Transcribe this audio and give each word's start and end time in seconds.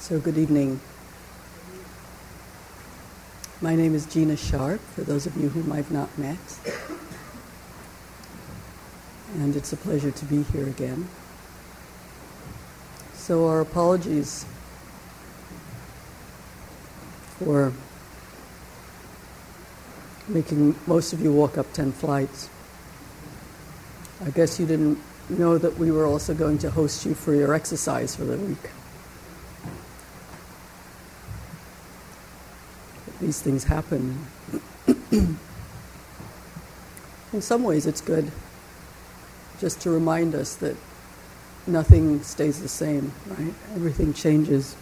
So, 0.00 0.20
good 0.20 0.38
evening. 0.38 0.80
My 3.60 3.74
name 3.74 3.96
is 3.96 4.06
Gina 4.06 4.36
Sharpe, 4.36 4.80
for 4.94 5.02
those 5.02 5.26
of 5.26 5.36
you 5.36 5.48
whom 5.48 5.72
I've 5.72 5.90
not 5.90 6.16
met. 6.16 6.38
And 9.34 9.56
it's 9.56 9.72
a 9.72 9.76
pleasure 9.76 10.12
to 10.12 10.24
be 10.24 10.44
here 10.44 10.68
again. 10.68 11.08
So, 13.14 13.48
our 13.48 13.60
apologies 13.60 14.46
for 17.40 17.72
making 20.28 20.76
most 20.86 21.12
of 21.12 21.20
you 21.20 21.32
walk 21.32 21.58
up 21.58 21.72
10 21.72 21.90
flights. 21.90 22.48
I 24.24 24.30
guess 24.30 24.60
you 24.60 24.66
didn't 24.66 24.98
know 25.28 25.58
that 25.58 25.76
we 25.76 25.90
were 25.90 26.06
also 26.06 26.34
going 26.34 26.58
to 26.58 26.70
host 26.70 27.04
you 27.04 27.14
for 27.14 27.34
your 27.34 27.52
exercise 27.52 28.14
for 28.14 28.24
the 28.24 28.36
week. 28.36 28.70
These 33.28 33.42
things 33.42 33.64
happen. 33.64 34.24
In 35.12 35.36
some 37.40 37.62
ways, 37.62 37.84
it's 37.84 38.00
good 38.00 38.32
just 39.60 39.82
to 39.82 39.90
remind 39.90 40.34
us 40.34 40.54
that 40.56 40.74
nothing 41.66 42.22
stays 42.22 42.62
the 42.62 42.68
same, 42.68 43.12
right? 43.26 43.52
Everything 43.74 44.14
changes. 44.14 44.76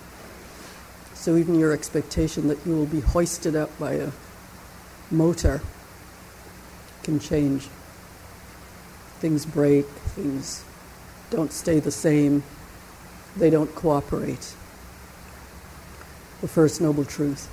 So 1.15 1.35
even 1.35 1.59
your 1.59 1.73
expectation 1.73 2.47
that 2.47 2.65
you 2.65 2.77
will 2.77 2.87
be 2.87 3.01
hoisted 3.01 3.57
up 3.57 3.77
by 3.81 3.95
a 3.95 4.13
motor 5.11 5.61
can 7.03 7.19
change. 7.19 7.67
Things 9.19 9.45
break, 9.45 9.87
things 10.15 10.63
don't 11.31 11.53
stay 11.53 11.81
the 11.81 11.91
same, 11.91 12.45
they 13.37 13.51
don't 13.51 13.75
cooperate. 13.75 14.55
The 16.43 16.49
first 16.49 16.81
noble 16.81 17.05
truth 17.05 17.51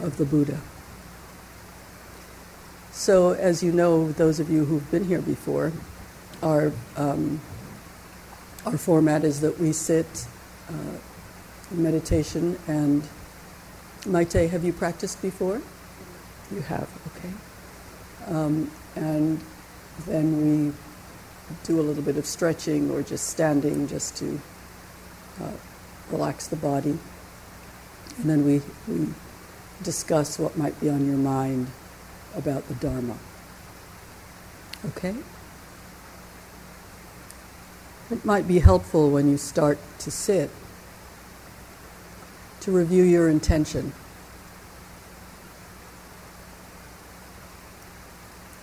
of 0.00 0.16
the 0.16 0.24
Buddha. 0.24 0.60
So, 2.92 3.32
as 3.32 3.62
you 3.62 3.72
know, 3.72 4.10
those 4.12 4.40
of 4.40 4.50
you 4.50 4.64
who've 4.64 4.90
been 4.90 5.04
here 5.04 5.22
before, 5.22 5.72
our, 6.42 6.72
um, 6.96 7.40
our 8.66 8.76
format 8.76 9.24
is 9.24 9.40
that 9.40 9.58
we 9.58 9.72
sit 9.72 10.26
uh, 10.68 10.72
in 11.70 11.82
meditation 11.82 12.58
and 12.66 13.06
Maite, 14.04 14.48
have 14.50 14.64
you 14.64 14.72
practiced 14.72 15.20
before? 15.22 15.60
You 16.52 16.60
have, 16.62 16.88
okay. 17.08 17.32
Um, 18.34 18.70
and 18.96 19.40
then 20.06 20.66
we 20.66 20.72
do 21.64 21.80
a 21.80 21.82
little 21.82 22.02
bit 22.02 22.16
of 22.16 22.26
stretching 22.26 22.90
or 22.90 23.02
just 23.02 23.28
standing 23.28 23.86
just 23.86 24.16
to 24.18 24.40
uh, 25.42 25.52
relax 26.10 26.46
the 26.46 26.56
body. 26.56 26.98
And 28.18 28.30
then 28.30 28.44
we, 28.44 28.62
we 28.86 29.08
discuss 29.82 30.38
what 30.38 30.56
might 30.56 30.78
be 30.80 30.88
on 30.88 31.06
your 31.06 31.16
mind 31.16 31.68
about 32.36 32.66
the 32.68 32.74
Dharma. 32.74 33.16
Okay? 34.86 35.14
It 38.10 38.24
might 38.24 38.48
be 38.48 38.60
helpful 38.60 39.10
when 39.10 39.28
you 39.28 39.36
start 39.36 39.78
to 40.00 40.10
sit 40.10 40.50
to 42.60 42.72
review 42.72 43.02
your 43.02 43.28
intention. 43.28 43.92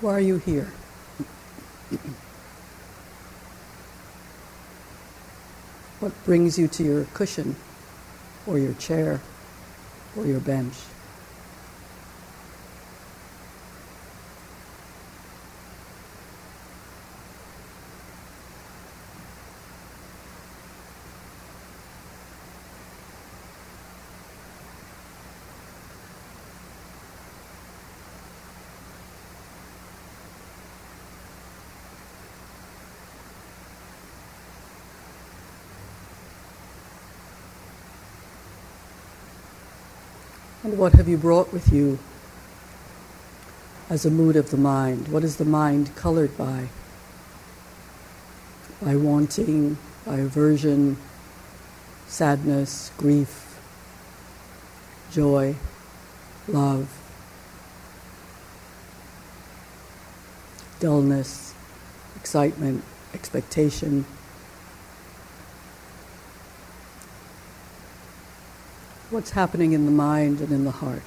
Why 0.02 0.14
are 0.14 0.20
you 0.20 0.38
here? 0.38 0.72
what 6.00 6.12
brings 6.26 6.60
you 6.60 6.68
to 6.68 6.84
your 6.84 7.06
cushion 7.14 7.56
or 8.46 8.60
your 8.60 8.74
chair 8.74 9.22
or 10.18 10.26
your 10.26 10.40
bench? 10.40 10.76
And 40.66 40.80
what 40.80 40.94
have 40.94 41.08
you 41.08 41.16
brought 41.16 41.54
with 41.54 41.72
you 41.72 42.00
as 43.88 44.04
a 44.04 44.10
mood 44.10 44.36
of 44.36 44.50
the 44.50 44.58
mind? 44.58 45.10
What 45.10 45.24
is 45.24 45.36
the 45.36 45.46
mind 45.46 45.96
colored 45.96 46.36
by? 46.40 46.70
By 48.82 48.96
wanting, 48.96 49.78
by 50.08 50.18
aversion, 50.18 50.98
sadness, 52.08 52.90
grief, 52.98 53.60
joy, 55.12 55.56
love, 56.48 56.90
dullness, 60.80 61.54
excitement, 62.16 62.84
expectation. 63.14 64.04
What's 69.16 69.32
happening 69.32 69.72
in 69.72 69.86
the 69.86 69.92
mind 69.92 70.42
and 70.42 70.52
in 70.52 70.66
the 70.66 70.72
heart. 70.72 71.02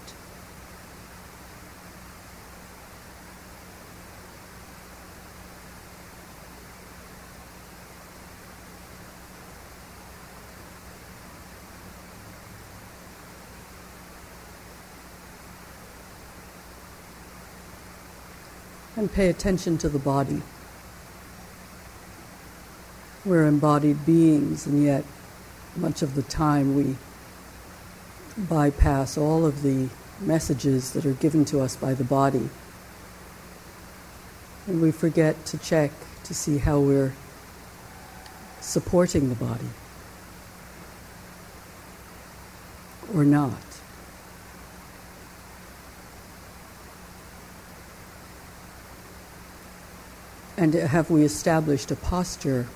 And 18.96 19.12
pay 19.12 19.28
attention 19.28 19.76
to 19.76 19.90
the 19.90 19.98
body. 19.98 20.40
We're 23.26 23.44
embodied 23.44 24.06
beings, 24.06 24.66
and 24.66 24.82
yet 24.82 25.04
much 25.76 26.00
of 26.00 26.14
the 26.14 26.22
time 26.22 26.74
we 26.74 26.96
bypass 28.38 29.18
all 29.18 29.44
of 29.44 29.62
the 29.62 29.88
messages 30.20 30.92
that 30.92 31.04
are 31.04 31.12
given 31.12 31.44
to 31.46 31.60
us 31.60 31.76
by 31.76 31.94
the 31.94 32.04
body. 32.04 32.48
And 34.66 34.80
we 34.80 34.90
forget 34.90 35.44
to 35.46 35.58
check 35.58 35.90
to 36.24 36.34
see 36.34 36.58
how 36.58 36.78
we're 36.78 37.14
supporting 38.60 39.28
the 39.28 39.34
body 39.34 39.68
or 43.14 43.24
not. 43.24 43.52
And 50.56 50.74
have 50.74 51.08
we 51.08 51.22
established 51.22 51.90
a 51.92 51.96
posture 51.96 52.66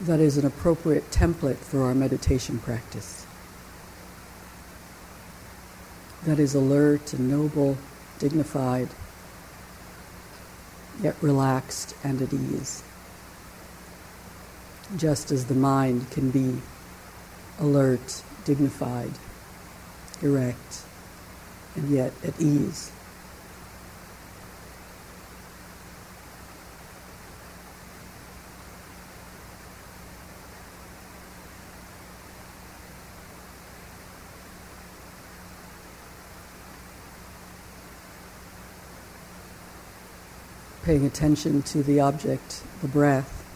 that 0.00 0.20
is 0.20 0.38
an 0.38 0.46
appropriate 0.46 1.10
template 1.10 1.56
for 1.56 1.82
our 1.82 1.94
meditation 1.94 2.58
practice. 2.58 3.26
That 6.24 6.38
is 6.38 6.54
alert 6.54 7.12
and 7.12 7.28
noble, 7.28 7.76
dignified, 8.18 8.88
yet 11.02 11.16
relaxed 11.20 11.94
and 12.02 12.20
at 12.22 12.32
ease. 12.32 12.82
Just 14.96 15.30
as 15.30 15.46
the 15.46 15.54
mind 15.54 16.10
can 16.10 16.30
be 16.30 16.60
alert, 17.58 18.22
dignified, 18.44 19.12
erect, 20.22 20.82
and 21.76 21.90
yet 21.90 22.12
at 22.24 22.40
ease. 22.40 22.90
Paying 40.90 41.06
attention 41.06 41.62
to 41.62 41.84
the 41.84 42.00
object, 42.00 42.64
the 42.82 42.88
breath, 42.88 43.46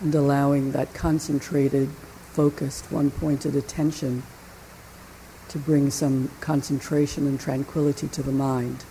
and 0.00 0.14
allowing 0.14 0.70
that 0.70 0.94
concentrated, 0.94 1.88
focused, 2.30 2.92
one 2.92 3.10
pointed 3.10 3.56
attention 3.56 4.22
to 5.48 5.58
bring 5.58 5.90
some 5.90 6.30
concentration 6.40 7.26
and 7.26 7.40
tranquility 7.40 8.06
to 8.06 8.22
the 8.22 8.30
mind. 8.30 8.84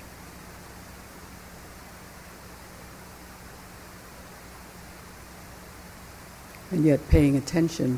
and 6.69 6.83
yet 6.83 6.99
paying 7.07 7.37
attention 7.37 7.97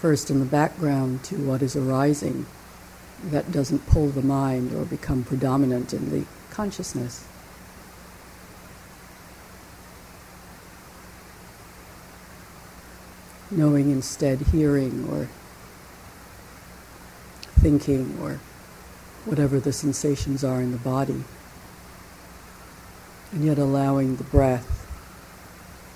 first 0.00 0.30
in 0.30 0.38
the 0.38 0.46
background 0.46 1.22
to 1.22 1.36
what 1.36 1.60
is 1.60 1.76
arising 1.76 2.46
that 3.24 3.50
doesn't 3.50 3.86
pull 3.86 4.08
the 4.08 4.22
mind 4.22 4.72
or 4.72 4.84
become 4.84 5.24
predominant 5.24 5.92
in 5.92 6.10
the 6.10 6.24
consciousness. 6.50 7.26
Knowing 13.50 13.90
instead 13.90 14.40
hearing 14.40 15.08
or 15.10 15.28
thinking 17.60 18.18
or 18.20 18.40
whatever 19.24 19.58
the 19.58 19.72
sensations 19.72 20.44
are 20.44 20.60
in 20.60 20.72
the 20.72 20.78
body, 20.78 21.24
and 23.32 23.44
yet 23.44 23.58
allowing 23.58 24.16
the 24.16 24.24
breath 24.24 24.86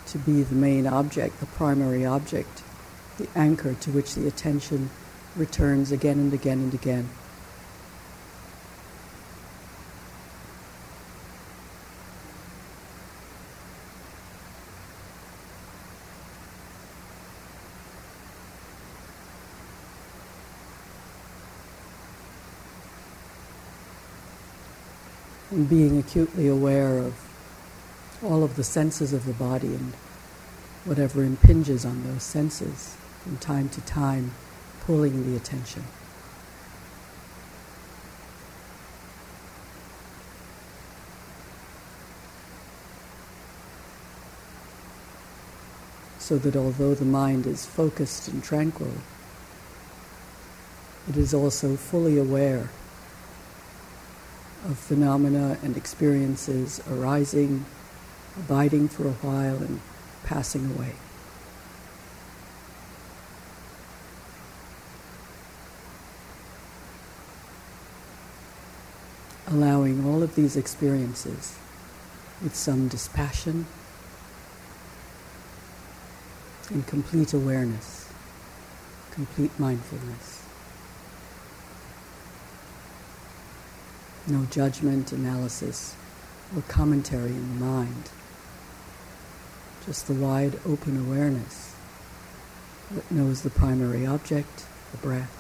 to 0.07 0.19
be 0.19 0.43
the 0.43 0.55
main 0.55 0.87
object, 0.87 1.39
the 1.39 1.47
primary 1.47 2.05
object, 2.05 2.63
the 3.19 3.29
anchor 3.37 3.75
to 3.75 3.91
which 3.91 4.15
the 4.15 4.27
attention 4.27 4.91
returns 5.37 5.93
again 5.93 6.19
and 6.19 6.33
again 6.33 6.59
and 6.59 6.75
again. 6.75 7.09
And 25.51 25.69
being 25.69 25.99
acutely 25.99 26.47
aware 26.47 26.99
of 26.99 27.15
all 28.23 28.45
of 28.45 28.55
the 28.55 28.63
senses 28.63 29.13
of 29.13 29.27
the 29.27 29.33
body 29.33 29.67
and 29.67 29.93
whatever 30.85 31.25
impinges 31.25 31.85
on 31.85 32.05
those 32.05 32.23
senses 32.23 32.97
from 33.23 33.37
time 33.39 33.69
to 33.71 33.81
time, 33.81 34.33
pulling 34.91 35.31
the 35.31 35.37
attention. 35.37 35.85
So 46.19 46.39
that 46.39 46.57
although 46.57 46.97
the 46.97 47.05
mind 47.05 47.47
is 47.47 47.65
focused 47.67 48.27
and 48.27 48.43
tranquil, 48.43 48.91
it 51.09 51.17
is 51.17 51.33
also 51.33 51.77
fully 51.77 52.19
aware 52.19 52.71
of 54.65 54.77
phenomena 54.77 55.57
and 55.63 55.77
experiences 55.77 56.83
arising, 56.91 57.65
abiding 58.37 58.89
for 58.89 59.07
a 59.07 59.13
while, 59.23 59.59
and 59.59 59.81
passing 60.25 60.75
away. 60.75 60.95
Allowing 69.51 70.05
all 70.07 70.23
of 70.23 70.35
these 70.37 70.57
experiences 70.57 71.59
with 72.43 72.55
some 72.55 72.89
dispassion 72.89 73.67
and 76.71 76.87
complete 76.87 77.35
awareness, 77.35 78.09
complete 79.11 79.51
mindfulness. 79.59 80.45
No 84.29 84.45
judgment, 84.47 85.11
analysis, 85.11 85.97
or 86.55 86.63
commentary 86.63 87.31
in 87.31 87.59
the 87.59 87.65
mind 87.65 88.11
just 89.87 90.07
the 90.07 90.15
wide 90.15 90.59
open 90.67 90.97
awareness 91.07 91.75
that 92.91 93.11
knows 93.11 93.43
the 93.43 93.51
primary 93.51 94.07
object, 94.07 94.67
the 94.93 94.99
breath, 94.99 95.40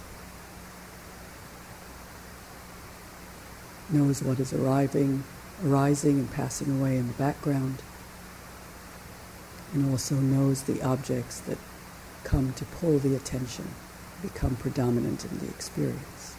knows 3.92 4.22
what 4.22 4.40
is 4.40 4.52
arriving, 4.52 5.24
arising 5.64 6.18
and 6.18 6.30
passing 6.30 6.80
away 6.80 6.96
in 6.96 7.08
the 7.08 7.14
background, 7.14 7.82
and 9.72 9.90
also 9.90 10.16
knows 10.16 10.62
the 10.62 10.82
objects 10.82 11.40
that 11.40 11.58
come 12.24 12.52
to 12.54 12.64
pull 12.64 12.98
the 12.98 13.14
attention, 13.14 13.68
become 14.22 14.56
predominant 14.56 15.24
in 15.24 15.38
the 15.38 15.48
experience. 15.48 16.36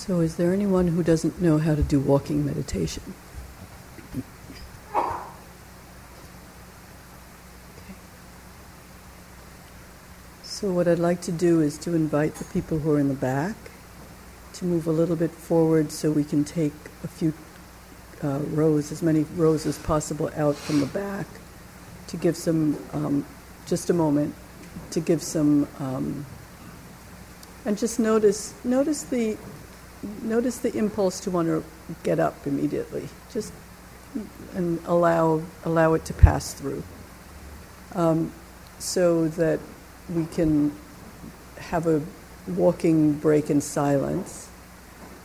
So, 0.00 0.20
is 0.20 0.36
there 0.36 0.54
anyone 0.54 0.88
who 0.88 1.02
doesn't 1.02 1.42
know 1.42 1.58
how 1.58 1.74
to 1.74 1.82
do 1.82 2.00
walking 2.00 2.46
meditation? 2.46 3.02
Okay. 4.08 4.22
So, 10.42 10.72
what 10.72 10.88
I'd 10.88 10.98
like 10.98 11.20
to 11.20 11.32
do 11.32 11.60
is 11.60 11.76
to 11.80 11.94
invite 11.94 12.36
the 12.36 12.46
people 12.46 12.78
who 12.78 12.92
are 12.92 12.98
in 12.98 13.08
the 13.08 13.14
back 13.14 13.54
to 14.54 14.64
move 14.64 14.86
a 14.86 14.90
little 14.90 15.16
bit 15.16 15.32
forward 15.32 15.92
so 15.92 16.10
we 16.10 16.24
can 16.24 16.44
take 16.44 16.72
a 17.04 17.06
few 17.06 17.34
uh, 18.22 18.38
rows, 18.38 18.90
as 18.90 19.02
many 19.02 19.26
rows 19.36 19.66
as 19.66 19.76
possible 19.76 20.30
out 20.34 20.56
from 20.56 20.80
the 20.80 20.86
back 20.86 21.26
to 22.06 22.16
give 22.16 22.38
some, 22.38 22.82
um, 22.94 23.26
just 23.66 23.90
a 23.90 23.92
moment, 23.92 24.34
to 24.92 25.00
give 25.00 25.22
some, 25.22 25.68
um, 25.78 26.24
and 27.66 27.76
just 27.76 28.00
notice, 28.00 28.54
notice 28.64 29.02
the 29.02 29.36
notice 30.22 30.58
the 30.58 30.76
impulse 30.76 31.20
to 31.20 31.30
want 31.30 31.48
to 31.48 31.64
get 32.02 32.18
up 32.18 32.46
immediately. 32.46 33.08
Just 33.32 33.52
and 34.54 34.80
allow 34.86 35.42
allow 35.64 35.94
it 35.94 36.04
to 36.06 36.14
pass 36.14 36.52
through, 36.52 36.82
um, 37.94 38.32
so 38.78 39.28
that 39.28 39.60
we 40.12 40.26
can 40.26 40.72
have 41.58 41.86
a 41.86 42.02
walking 42.48 43.12
break 43.12 43.50
in 43.50 43.60
silence. 43.60 44.48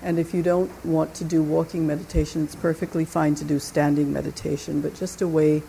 And 0.03 0.19
if 0.19 0.35
you 0.35 0.43
don't 0.43 0.69
want 0.85 1.15
to 1.15 1.23
do 1.23 1.41
walking 1.41 1.87
meditation, 1.87 2.43
it's 2.43 2.55
perfectly 2.55 3.05
fine 3.05 3.33
to 3.35 3.43
do 3.43 3.57
standing 3.57 4.13
meditation, 4.13 4.81
but 4.81 4.93
just 4.93 5.21
a 5.21 5.27
way 5.27 5.63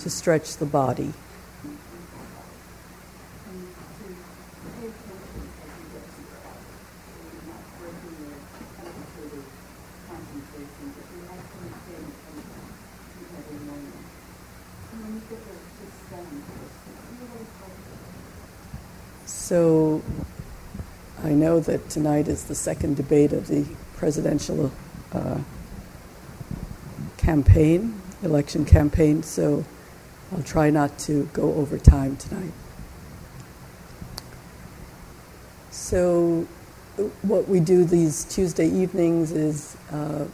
to 0.00 0.08
stretch 0.08 0.56
the 0.56 0.64
body. 0.64 1.12
So 19.26 20.02
I 21.22 21.32
know 21.32 21.51
that 21.62 21.88
tonight 21.88 22.28
is 22.28 22.44
the 22.44 22.54
second 22.54 22.96
debate 22.96 23.32
of 23.32 23.48
the 23.48 23.64
presidential 23.96 24.72
uh, 25.12 25.38
campaign, 27.16 28.00
election 28.22 28.64
campaign, 28.64 29.22
so 29.22 29.64
I'll 30.32 30.42
try 30.42 30.70
not 30.70 30.98
to 31.00 31.28
go 31.32 31.54
over 31.54 31.78
time 31.78 32.16
tonight. 32.16 32.52
So, 35.70 36.46
what 37.22 37.48
we 37.48 37.60
do 37.60 37.84
these 37.84 38.24
Tuesday 38.24 38.68
evenings 38.68 39.32
is 39.32 39.76
uh, 39.90 40.26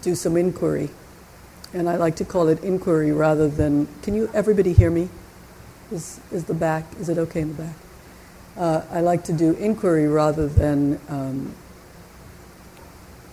do 0.00 0.14
some 0.14 0.36
inquiry. 0.36 0.90
And 1.74 1.88
I 1.88 1.96
like 1.96 2.16
to 2.16 2.24
call 2.24 2.48
it 2.48 2.62
inquiry 2.62 3.12
rather 3.12 3.48
than. 3.48 3.88
Can 4.02 4.14
you, 4.14 4.30
everybody 4.34 4.72
hear 4.72 4.90
me? 4.90 5.08
Is, 5.90 6.20
is 6.30 6.44
the 6.44 6.54
back, 6.54 6.84
is 7.00 7.08
it 7.08 7.18
okay 7.18 7.40
in 7.40 7.56
the 7.56 7.62
back? 7.62 7.74
Uh, 8.56 8.82
I 8.90 9.00
like 9.00 9.24
to 9.24 9.32
do 9.32 9.54
inquiry 9.54 10.06
rather 10.06 10.46
than 10.46 11.00
um, 11.08 11.54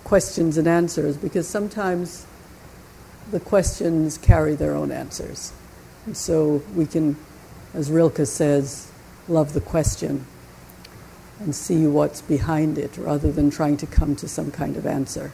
questions 0.06 0.58
and 0.58 0.68
answers 0.68 1.18
because 1.18 1.48
sometimes 1.48 2.26
the 3.32 3.40
questions 3.40 4.18
carry 4.18 4.56
their 4.56 4.74
own 4.74 4.92
answers. 4.92 5.52
And 6.06 6.16
so 6.16 6.64
we 6.74 6.86
can, 6.86 7.18
as 7.74 7.92
Rilke 7.92 8.26
says, 8.26 8.92
love 9.28 9.54
the 9.54 9.62
question 9.62 10.26
and 11.40 11.54
see 11.54 11.86
what's 11.86 12.22
behind 12.22 12.78
it 12.78 12.98
rather 12.98 13.32
than 13.32 13.50
trying 13.50 13.78
to 13.78 13.86
come 13.86 14.16
to 14.16 14.28
some 14.28 14.52
kind 14.52 14.78
of 14.78 14.86
answer. 14.86 15.32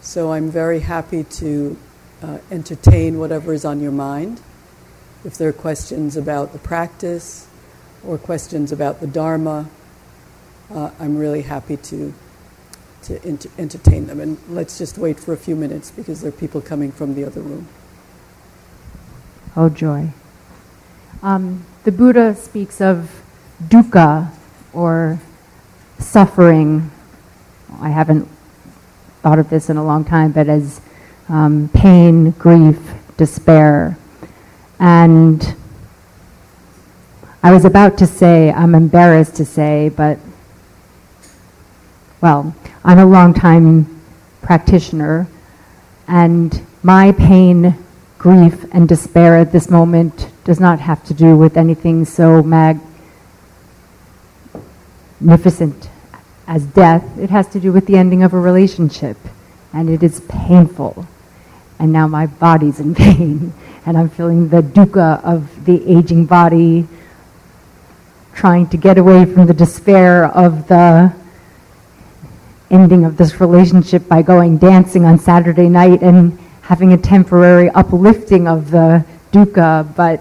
So 0.00 0.32
I'm 0.32 0.50
very 0.50 0.80
happy 0.80 1.24
to 1.24 1.76
uh, 2.22 2.38
entertain 2.50 3.18
whatever 3.18 3.52
is 3.52 3.64
on 3.64 3.80
your 3.80 3.92
mind. 3.92 4.40
If 5.24 5.36
there 5.36 5.48
are 5.48 5.52
questions 5.52 6.16
about 6.16 6.52
the 6.52 6.58
practice 6.58 7.48
or 8.06 8.18
questions 8.18 8.72
about 8.72 9.00
the 9.00 9.06
Dharma, 9.06 9.68
uh, 10.70 10.90
I'm 10.98 11.16
really 11.16 11.42
happy 11.42 11.76
to, 11.76 12.14
to 13.02 13.24
ent- 13.24 13.46
entertain 13.58 14.06
them. 14.06 14.20
And 14.20 14.38
let's 14.48 14.78
just 14.78 14.98
wait 14.98 15.20
for 15.20 15.32
a 15.32 15.36
few 15.36 15.56
minutes 15.56 15.90
because 15.90 16.20
there 16.20 16.28
are 16.28 16.32
people 16.32 16.60
coming 16.60 16.92
from 16.92 17.14
the 17.14 17.24
other 17.24 17.40
room. 17.40 17.68
Oh, 19.54 19.68
joy. 19.68 20.10
Um, 21.22 21.64
the 21.84 21.92
Buddha 21.92 22.34
speaks 22.34 22.80
of 22.80 23.22
dukkha, 23.68 24.30
or 24.72 25.20
suffering. 25.98 26.90
I 27.80 27.90
haven't 27.90 28.28
thought 29.22 29.38
of 29.38 29.50
this 29.50 29.70
in 29.70 29.76
a 29.76 29.84
long 29.84 30.04
time, 30.04 30.32
but 30.32 30.48
as 30.48 30.80
um, 31.28 31.70
pain, 31.72 32.30
grief, 32.32 32.78
despair. 33.16 33.96
And 34.78 35.54
I 37.42 37.52
was 37.52 37.64
about 37.64 37.98
to 37.98 38.06
say, 38.06 38.52
I'm 38.52 38.74
embarrassed 38.74 39.36
to 39.36 39.44
say, 39.44 39.88
but 39.88 40.18
well, 42.20 42.54
I'm 42.84 42.98
a 42.98 43.06
long 43.06 43.34
time 43.34 44.00
practitioner, 44.42 45.26
and 46.06 46.64
my 46.82 47.12
pain, 47.12 47.76
grief, 48.18 48.64
and 48.72 48.88
despair 48.88 49.36
at 49.38 49.50
this 49.50 49.68
moment 49.68 50.28
does 50.44 50.60
not 50.60 50.80
have 50.80 51.04
to 51.06 51.14
do 51.14 51.36
with 51.36 51.56
anything 51.56 52.04
so 52.04 52.42
mag- 52.42 52.80
magnificent 55.20 55.88
as 56.46 56.64
death, 56.64 57.18
it 57.18 57.30
has 57.30 57.48
to 57.48 57.60
do 57.60 57.72
with 57.72 57.86
the 57.86 57.96
ending 57.96 58.22
of 58.22 58.34
a 58.34 58.38
relationship. 58.38 59.16
And 59.72 59.88
it 59.88 60.02
is 60.02 60.20
painful. 60.28 61.06
And 61.78 61.92
now 61.92 62.06
my 62.06 62.26
body's 62.26 62.78
in 62.78 62.94
pain. 63.06 63.54
And 63.86 63.96
I'm 63.96 64.08
feeling 64.08 64.48
the 64.48 64.62
dukkha 64.62 65.22
of 65.24 65.64
the 65.64 65.82
aging 65.90 66.26
body, 66.26 66.86
trying 68.34 68.66
to 68.68 68.76
get 68.76 68.98
away 68.98 69.24
from 69.24 69.46
the 69.46 69.54
despair 69.54 70.26
of 70.26 70.68
the 70.68 71.12
ending 72.70 73.04
of 73.04 73.16
this 73.16 73.40
relationship 73.40 74.08
by 74.08 74.22
going 74.22 74.56
dancing 74.56 75.04
on 75.04 75.18
Saturday 75.18 75.68
night 75.68 76.02
and 76.02 76.38
having 76.62 76.92
a 76.92 76.96
temporary 76.96 77.68
uplifting 77.70 78.48
of 78.48 78.70
the 78.70 79.04
dukkha, 79.30 79.94
but 79.94 80.20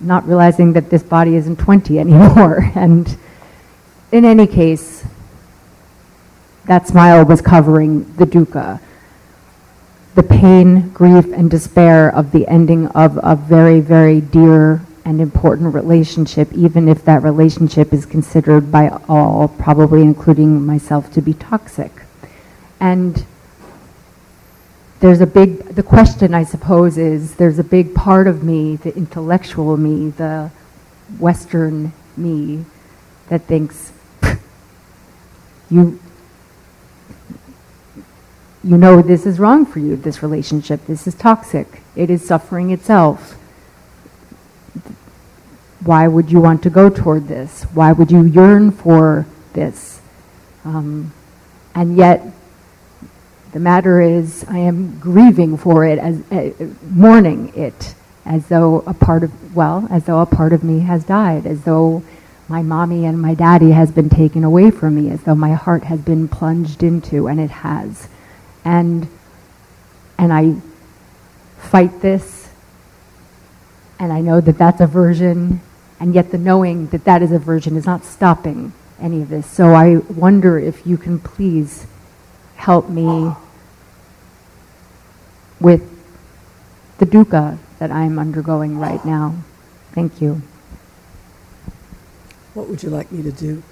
not 0.00 0.26
realizing 0.26 0.72
that 0.72 0.90
this 0.90 1.02
body 1.02 1.34
isn't 1.34 1.58
20 1.58 1.98
anymore. 1.98 2.70
And 2.76 3.16
in 4.12 4.24
any 4.24 4.46
case, 4.46 5.04
that 6.66 6.86
smile 6.86 7.24
was 7.24 7.40
covering 7.40 8.04
the 8.16 8.26
dukkha, 8.26 8.80
the 10.14 10.22
pain, 10.22 10.90
grief, 10.90 11.26
and 11.32 11.50
despair 11.50 12.14
of 12.14 12.30
the 12.30 12.46
ending 12.46 12.86
of 12.88 13.18
a 13.22 13.34
very, 13.34 13.80
very 13.80 14.20
dear 14.20 14.82
and 15.04 15.20
important 15.20 15.74
relationship, 15.74 16.52
even 16.52 16.88
if 16.88 17.04
that 17.04 17.22
relationship 17.22 17.92
is 17.92 18.06
considered 18.06 18.70
by 18.70 18.88
all, 19.08 19.48
probably 19.48 20.02
including 20.02 20.64
myself, 20.64 21.12
to 21.12 21.20
be 21.20 21.34
toxic. 21.34 21.90
And 22.80 23.24
there's 25.00 25.20
a 25.20 25.26
big, 25.26 25.58
the 25.74 25.82
question 25.82 26.34
I 26.34 26.44
suppose 26.44 26.96
is 26.96 27.34
there's 27.34 27.58
a 27.58 27.64
big 27.64 27.94
part 27.94 28.28
of 28.28 28.44
me, 28.44 28.76
the 28.76 28.94
intellectual 28.96 29.76
me, 29.76 30.10
the 30.10 30.50
Western 31.18 31.92
me, 32.16 32.64
that 33.28 33.42
thinks 33.42 33.92
you 35.70 35.98
you 38.64 38.76
know 38.76 39.02
this 39.02 39.26
is 39.26 39.38
wrong 39.38 39.66
for 39.66 39.80
you, 39.80 39.96
this 39.96 40.22
relationship, 40.22 40.86
this 40.86 41.06
is 41.06 41.14
toxic, 41.14 41.80
it 41.96 42.10
is 42.10 42.24
suffering 42.24 42.70
itself. 42.70 43.36
Why 45.84 46.06
would 46.06 46.30
you 46.30 46.40
want 46.40 46.62
to 46.62 46.70
go 46.70 46.88
toward 46.88 47.28
this? 47.28 47.64
Why 47.74 47.92
would 47.92 48.10
you 48.10 48.22
yearn 48.24 48.70
for 48.70 49.26
this? 49.52 50.00
Um, 50.64 51.12
and 51.74 51.96
yet, 51.96 52.22
the 53.52 53.58
matter 53.58 54.00
is, 54.00 54.44
I 54.48 54.58
am 54.58 54.98
grieving 54.98 55.56
for 55.56 55.84
it, 55.84 55.98
as 55.98 56.22
uh, 56.30 56.52
mourning 56.90 57.52
it, 57.56 57.94
as 58.24 58.46
though 58.46 58.84
a 58.86 58.94
part 58.94 59.24
of 59.24 59.56
well, 59.56 59.86
as 59.90 60.04
though 60.04 60.20
a 60.20 60.26
part 60.26 60.52
of 60.52 60.62
me 60.62 60.80
has 60.80 61.04
died, 61.04 61.46
as 61.46 61.62
though 61.62 62.02
my 62.48 62.62
mommy 62.62 63.04
and 63.04 63.20
my 63.20 63.34
daddy 63.34 63.70
has 63.70 63.90
been 63.90 64.08
taken 64.08 64.44
away 64.44 64.70
from 64.70 64.94
me 64.94 65.10
as 65.10 65.22
though 65.22 65.34
my 65.34 65.52
heart 65.52 65.84
has 65.84 66.00
been 66.00 66.28
plunged 66.28 66.82
into, 66.82 67.26
and 67.26 67.40
it 67.40 67.50
has. 67.50 68.08
And, 68.64 69.08
and 70.18 70.32
I 70.32 70.56
fight 71.58 72.00
this, 72.00 72.48
and 73.98 74.12
I 74.12 74.20
know 74.20 74.40
that 74.40 74.58
that's 74.58 74.80
aversion, 74.80 75.60
and 76.02 76.16
yet 76.16 76.32
the 76.32 76.36
knowing 76.36 76.88
that 76.88 77.04
that 77.04 77.22
is 77.22 77.30
a 77.30 77.36
aversion 77.36 77.76
is 77.76 77.86
not 77.86 78.04
stopping 78.04 78.72
any 78.98 79.22
of 79.22 79.28
this. 79.28 79.46
So 79.46 79.72
I 79.72 79.98
wonder 79.98 80.58
if 80.58 80.84
you 80.84 80.98
can 80.98 81.20
please 81.20 81.86
help 82.56 82.88
me 82.88 83.30
with 85.60 85.88
the 86.98 87.06
dukkha 87.06 87.56
that 87.78 87.92
I'm 87.92 88.18
undergoing 88.18 88.80
right 88.80 89.04
now. 89.04 89.36
Thank 89.92 90.20
you. 90.20 90.42
What 92.54 92.68
would 92.68 92.82
you 92.82 92.90
like 92.90 93.12
me 93.12 93.22
to 93.22 93.30
do? 93.30 93.62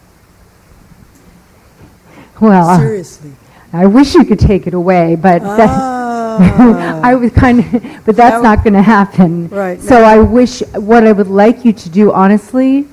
Well, 2.41 2.69
uh, 2.69 2.79
seriously. 2.79 3.33
I 3.73 3.87
wish 3.87 4.15
you 4.15 4.25
could 4.25 4.41
take 4.41 4.67
it 4.67 4.75
away, 4.75 5.17
but 5.17 5.43
ah. 5.45 7.01
I 7.03 7.15
was 7.15 7.33
kind 7.33 7.61
of, 7.61 8.05
but 8.05 8.17
that's 8.17 8.43
not 8.43 8.65
going 8.65 8.75
to 8.75 8.83
happen. 8.83 9.49
Right. 9.49 9.81
So 9.81 10.03
I 10.03 10.19
wish 10.19 10.61
what 10.75 11.07
I 11.07 11.13
would 11.13 11.29
like 11.29 11.65
you 11.65 11.73
to 11.73 11.91
do, 11.91 12.13
honestly, 12.13 12.89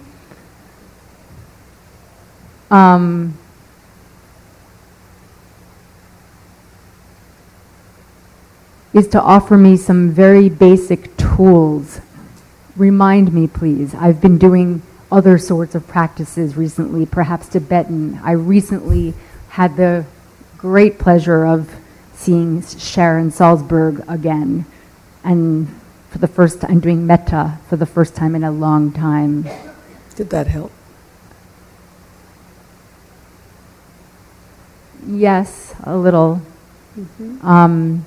um, 2.69 3.37
is 8.93 9.07
to 9.09 9.21
offer 9.21 9.57
me 9.57 9.77
some 9.77 10.11
very 10.11 10.49
basic 10.49 11.15
tools. 11.17 12.01
Remind 12.75 13.33
me, 13.33 13.47
please. 13.47 13.95
I've 13.95 14.21
been 14.21 14.37
doing 14.37 14.81
other 15.11 15.37
sorts 15.37 15.73
of 15.73 15.87
practices 15.87 16.57
recently, 16.57 17.05
perhaps 17.05 17.47
Tibetan. 17.47 18.19
I 18.23 18.31
recently 18.31 19.13
had 19.49 19.77
the 19.77 20.05
great 20.57 20.97
pleasure 20.97 21.45
of 21.45 21.73
seeing 22.13 22.61
Sharon 22.63 23.29
Salzberg 23.29 24.03
again, 24.09 24.65
and 25.23 25.67
for 26.09 26.17
the 26.17 26.27
first 26.27 26.61
time, 26.61 26.79
doing 26.79 27.05
metta 27.05 27.59
for 27.69 27.77
the 27.77 27.85
first 27.85 28.15
time 28.15 28.35
in 28.35 28.43
a 28.43 28.51
long 28.51 28.91
time. 28.91 29.47
Did 30.15 30.31
that 30.31 30.47
help? 30.47 30.71
Yes, 35.05 35.75
a 35.83 35.95
little. 35.95 36.41
Mm-hmm. 36.97 37.45
Um, 37.45 38.05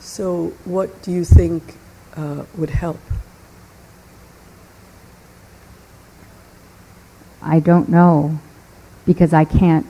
so, 0.00 0.54
what 0.64 1.02
do 1.02 1.12
you 1.12 1.24
think 1.24 1.76
uh, 2.16 2.44
would 2.56 2.70
help? 2.70 3.00
I 7.42 7.60
don't 7.60 7.88
know 7.88 8.38
because 9.04 9.34
I 9.34 9.44
can't 9.44 9.86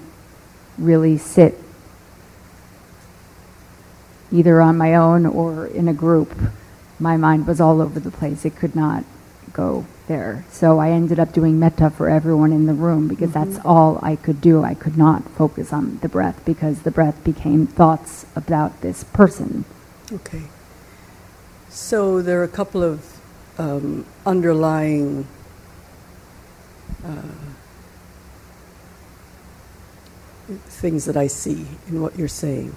really 0.78 1.16
sit 1.16 1.62
either 4.32 4.60
on 4.62 4.76
my 4.78 4.94
own 4.94 5.26
or 5.26 5.66
in 5.66 5.88
a 5.88 5.94
group. 5.94 6.34
My 6.98 7.16
mind 7.16 7.46
was 7.46 7.60
all 7.60 7.80
over 7.82 8.00
the 8.00 8.10
place. 8.10 8.44
It 8.44 8.56
could 8.56 8.74
not 8.76 9.04
go 9.52 9.86
there. 10.08 10.44
So 10.50 10.78
I 10.78 10.90
ended 10.90 11.18
up 11.20 11.32
doing 11.32 11.58
metta 11.58 11.90
for 11.90 12.08
everyone 12.08 12.52
in 12.52 12.66
the 12.66 12.74
room 12.74 13.08
because 13.08 13.30
Mm-hmm. 13.30 13.52
that's 13.52 13.64
all 13.64 13.98
I 14.02 14.16
could 14.16 14.40
do. 14.40 14.62
I 14.64 14.74
could 14.74 14.96
not 14.96 15.28
focus 15.30 15.72
on 15.72 15.98
the 15.98 16.08
breath 16.08 16.44
because 16.44 16.82
the 16.82 16.90
breath 16.90 17.22
became 17.24 17.66
thoughts 17.66 18.26
about 18.36 18.80
this 18.80 19.04
person. 19.04 19.64
Okay. 20.12 20.42
So 21.70 22.22
there 22.22 22.40
are 22.40 22.44
a 22.44 22.48
couple 22.48 22.82
of 22.82 23.20
um, 23.58 24.06
underlying 24.26 25.26
uh, 27.04 27.22
things 30.66 31.04
that 31.06 31.16
I 31.16 31.26
see 31.28 31.66
in 31.88 32.00
what 32.02 32.18
you're 32.18 32.28
saying. 32.28 32.74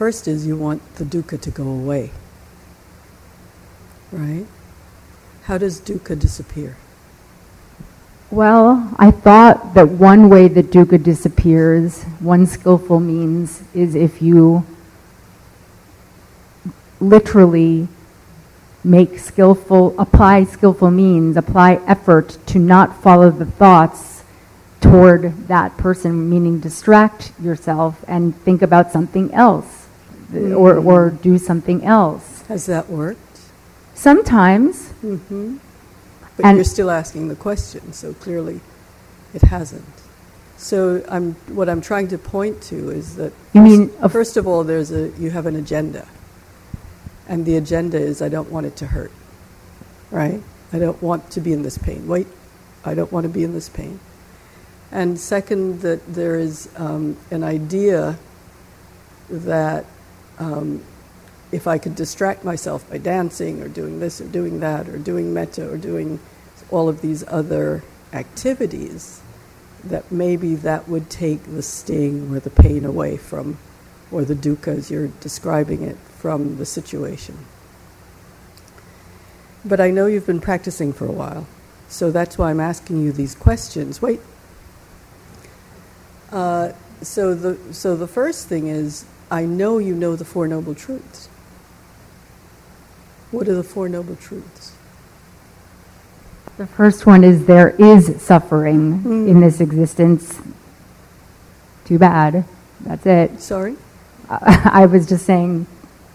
First 0.00 0.26
is 0.26 0.46
you 0.46 0.56
want 0.56 0.94
the 0.94 1.04
dukkha 1.04 1.38
to 1.42 1.50
go 1.50 1.64
away, 1.64 2.10
right? 4.10 4.46
How 5.42 5.58
does 5.58 5.78
dukkha 5.78 6.18
disappear? 6.18 6.78
Well, 8.30 8.94
I 8.96 9.10
thought 9.10 9.74
that 9.74 9.90
one 9.90 10.30
way 10.30 10.48
that 10.48 10.70
dukkha 10.70 11.02
disappears, 11.02 12.04
one 12.18 12.46
skillful 12.46 12.98
means, 12.98 13.62
is 13.74 13.94
if 13.94 14.22
you 14.22 14.64
literally 16.98 17.86
make 18.82 19.18
skillful, 19.18 19.94
apply 20.00 20.44
skillful 20.44 20.90
means, 20.90 21.36
apply 21.36 21.74
effort 21.86 22.38
to 22.46 22.58
not 22.58 23.02
follow 23.02 23.30
the 23.30 23.44
thoughts 23.44 24.24
toward 24.80 25.46
that 25.48 25.76
person, 25.76 26.30
meaning 26.30 26.58
distract 26.58 27.32
yourself 27.38 28.02
and 28.08 28.34
think 28.34 28.62
about 28.62 28.90
something 28.90 29.30
else 29.34 29.79
or, 30.34 30.76
or 30.78 31.10
do 31.10 31.38
something 31.38 31.84
else. 31.84 32.42
Has 32.48 32.66
that 32.66 32.88
worked? 32.90 33.18
Sometimes, 33.94 34.90
Mm-hmm. 35.02 35.56
But 36.36 36.46
And- 36.46 36.56
you're 36.56 36.64
still 36.64 36.90
asking 36.90 37.28
the 37.28 37.34
question, 37.36 37.92
so 37.92 38.14
clearly 38.14 38.60
it 39.34 39.42
hasn't. 39.42 39.84
So 40.56 41.02
I'm, 41.08 41.34
what 41.48 41.68
I'm 41.68 41.80
trying 41.80 42.08
to 42.08 42.18
point 42.18 42.60
to 42.64 42.90
is 42.90 43.16
that 43.16 43.32
You 43.54 43.62
mean 43.62 43.88
first, 43.88 44.02
of- 44.02 44.12
first 44.12 44.36
of 44.36 44.46
all, 44.46 44.62
there's 44.64 44.90
a 44.90 45.08
you 45.18 45.30
have 45.30 45.46
an 45.46 45.56
agenda, 45.56 46.06
and 47.28 47.44
the 47.46 47.56
agenda 47.56 47.98
is 47.98 48.20
I 48.22 48.28
don't 48.28 48.50
want 48.50 48.66
it 48.66 48.76
to 48.76 48.86
hurt, 48.88 49.10
right? 50.10 50.42
I 50.72 50.78
don't 50.78 51.02
want 51.02 51.30
to 51.32 51.40
be 51.40 51.52
in 51.52 51.62
this 51.62 51.78
pain. 51.78 52.06
Wait, 52.06 52.26
I 52.84 52.94
don't 52.94 53.10
want 53.10 53.24
to 53.24 53.28
be 53.30 53.42
in 53.42 53.52
this 53.54 53.68
pain. 53.68 53.98
And 54.92 55.18
second, 55.18 55.80
that 55.80 56.00
there 56.14 56.36
is 56.36 56.68
um, 56.76 57.16
an 57.30 57.42
idea 57.44 58.18
that 59.30 59.84
um, 60.40 60.82
if 61.52 61.66
I 61.66 61.78
could 61.78 61.94
distract 61.94 62.44
myself 62.44 62.88
by 62.88 62.98
dancing 62.98 63.62
or 63.62 63.68
doing 63.68 64.00
this 64.00 64.20
or 64.20 64.26
doing 64.26 64.60
that 64.60 64.88
or 64.88 64.98
doing 64.98 65.32
metta 65.32 65.70
or 65.70 65.76
doing 65.76 66.18
all 66.70 66.88
of 66.88 67.02
these 67.02 67.24
other 67.28 67.84
activities, 68.12 69.20
that 69.84 70.10
maybe 70.10 70.54
that 70.54 70.88
would 70.88 71.10
take 71.10 71.44
the 71.44 71.62
sting 71.62 72.34
or 72.34 72.40
the 72.40 72.50
pain 72.50 72.84
away 72.84 73.16
from, 73.16 73.58
or 74.10 74.24
the 74.24 74.34
dukkha 74.34 74.78
as 74.78 74.90
you're 74.90 75.08
describing 75.20 75.82
it, 75.82 75.96
from 75.96 76.56
the 76.56 76.66
situation. 76.66 77.38
But 79.64 79.80
I 79.80 79.90
know 79.90 80.06
you've 80.06 80.26
been 80.26 80.40
practicing 80.40 80.92
for 80.92 81.06
a 81.06 81.12
while, 81.12 81.46
so 81.88 82.10
that's 82.10 82.38
why 82.38 82.50
I'm 82.50 82.60
asking 82.60 83.02
you 83.02 83.12
these 83.12 83.34
questions. 83.34 84.00
Wait. 84.00 84.20
Uh, 86.30 86.72
so 87.02 87.34
the 87.34 87.58
so 87.72 87.96
the 87.96 88.06
first 88.06 88.46
thing 88.46 88.66
is 88.68 89.04
I 89.30 89.44
know 89.46 89.78
you 89.78 89.94
know 89.94 90.16
the 90.16 90.24
four 90.24 90.48
noble 90.48 90.74
truths. 90.74 91.28
What 93.30 93.46
are 93.48 93.54
the 93.54 93.62
four 93.62 93.88
noble 93.88 94.16
truths? 94.16 94.72
The 96.56 96.66
first 96.66 97.06
one 97.06 97.22
is 97.24 97.46
there 97.46 97.70
is 97.70 98.20
suffering 98.20 99.00
Mm. 99.02 99.28
in 99.28 99.40
this 99.40 99.60
existence. 99.60 100.38
Too 101.84 101.98
bad. 101.98 102.44
That's 102.80 103.06
it. 103.06 103.40
Sorry? 103.40 103.76
I 104.28 104.86
was 104.86 105.06
just 105.06 105.24
saying, 105.26 105.66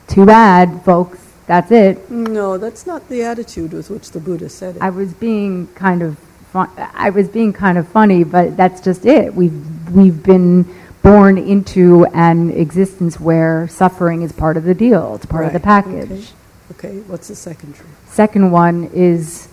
too 0.08 0.26
bad, 0.26 0.82
folks. 0.84 1.20
That's 1.48 1.72
it. 1.72 2.10
No, 2.12 2.58
that's 2.58 2.86
not 2.88 3.08
the 3.08 3.24
attitude 3.24 3.72
with 3.74 3.90
which 3.90 4.12
the 4.12 4.20
Buddha 4.20 4.50
said 4.50 4.76
it. 4.78 4.82
I 4.82 4.90
was 4.90 5.14
being 5.14 5.68
kind 5.76 6.02
of 6.02 6.18
fun- 6.52 6.72
I 6.96 7.12
was 7.12 7.28
being 7.30 7.54
kind 7.54 7.78
of 7.78 7.88
funny, 7.88 8.24
but 8.24 8.58
that's 8.58 8.82
just 8.82 9.06
it. 9.06 9.34
We've 9.36 9.54
we've 9.92 10.22
been 10.24 10.66
born 11.06 11.38
into 11.38 12.06
an 12.08 12.50
existence 12.50 13.20
where 13.20 13.68
suffering 13.68 14.24
is 14.24 14.32
part 14.32 14.58
of 14.58 14.64
the 14.64 14.74
deal. 14.74 15.16
It's 15.16 15.26
part 15.28 15.46
of 15.46 15.54
the 15.54 15.60
package. 15.60 16.12
Okay. 16.12 16.26
Okay, 16.72 17.00
what's 17.02 17.28
the 17.28 17.36
second 17.36 17.76
truth? 17.76 17.90
Second 18.10 18.50
one 18.50 18.90
is, 18.92 19.48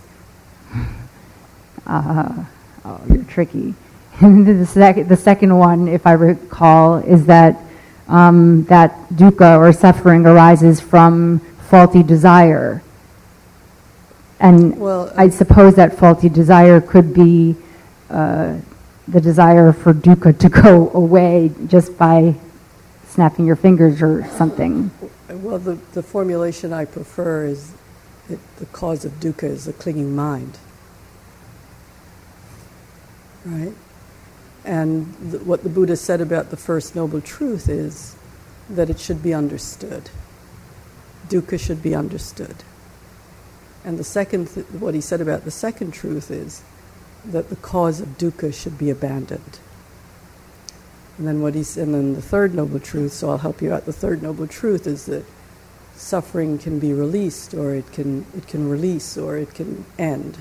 uh, 1.87 2.45
oh, 2.87 3.01
you're 3.07 3.25
tricky. 3.25 3.75
the, 4.23 4.67
sec- 4.67 5.09
the 5.09 5.17
second 5.17 5.57
one, 5.57 5.89
if 5.89 6.07
I 6.07 6.13
recall, 6.13 6.97
is 6.97 7.27
that 7.27 7.59
um, 8.09 8.65
that 8.65 9.09
dukkha 9.11 9.59
or 9.59 9.75
suffering 9.75 10.25
arises 10.25 10.81
from 10.81 11.41
faulty 11.69 12.03
desire. 12.03 12.83
And 14.41 14.81
Well, 14.81 15.13
I 15.15 15.29
suppose 15.29 15.75
that 15.77 15.99
faulty 15.99 16.31
desire 16.31 16.81
could 16.81 17.13
be 17.13 17.57
uh, 18.09 18.57
the 19.09 19.21
desire 19.21 19.73
for 19.73 19.93
dukkha 19.93 20.39
to 20.39 20.49
go 20.49 20.91
away 20.95 21.51
just 21.67 21.97
by 21.99 22.35
snapping 23.07 23.47
your 23.47 23.57
fingers 23.57 24.01
or 24.01 24.25
something. 24.37 24.91
Well, 25.29 25.59
the, 25.59 25.75
the 25.93 26.03
formulation 26.03 26.73
I 26.73 26.85
prefer 26.85 27.47
is 27.47 27.73
that 28.29 28.39
the 28.57 28.67
cause 28.67 29.05
of 29.05 29.13
dukkha 29.21 29.45
is 29.45 29.65
the 29.65 29.73
clinging 29.73 30.15
mind. 30.15 30.59
Right? 33.45 33.75
And 34.65 35.45
what 35.45 35.65
the 35.65 35.69
Buddha 35.69 35.97
said 35.97 36.21
about 36.21 36.51
the 36.51 36.57
first 36.57 36.95
noble 36.95 37.21
truth 37.21 37.69
is 37.69 38.17
that 38.71 38.89
it 38.89 39.01
should 39.01 39.23
be 39.23 39.35
understood. 39.35 40.11
Dukkha 41.29 41.59
should 41.59 41.83
be 41.83 41.95
understood. 41.95 42.57
And 43.85 43.99
the 43.99 44.05
second, 44.05 44.55
th- 44.55 44.67
what 44.67 44.95
he 44.95 45.01
said 45.01 45.21
about 45.21 45.45
the 45.45 45.51
second 45.51 45.93
truth 45.93 46.31
is 46.31 46.63
that 47.25 47.49
the 47.49 47.57
cause 47.57 48.01
of 48.01 48.19
dukkha 48.19 48.53
should 48.53 48.79
be 48.79 48.91
abandoned. 48.91 49.59
And 51.19 51.27
then 51.27 51.43
what 51.43 51.55
he's, 51.55 51.77
and 51.77 51.95
then 51.95 52.15
the 52.15 52.23
third 52.23 52.55
noble 52.55 52.81
truth, 52.81 53.13
so 53.13 53.31
I'll 53.31 53.39
help 53.39 53.63
you 53.63 53.73
out. 53.73 53.85
The 53.85 53.93
third 53.93 54.23
noble 54.23 54.47
truth 54.47 54.87
is 54.87 55.07
that 55.07 55.25
suffering 55.95 56.59
can 56.59 56.79
be 56.79 56.93
released, 56.93 57.55
or 57.55 57.75
it 57.75 57.93
can 57.93 58.27
it 58.37 58.49
can 58.49 58.69
release, 58.69 59.17
or 59.17 59.37
it 59.37 59.55
can 59.55 59.85
end, 59.99 60.39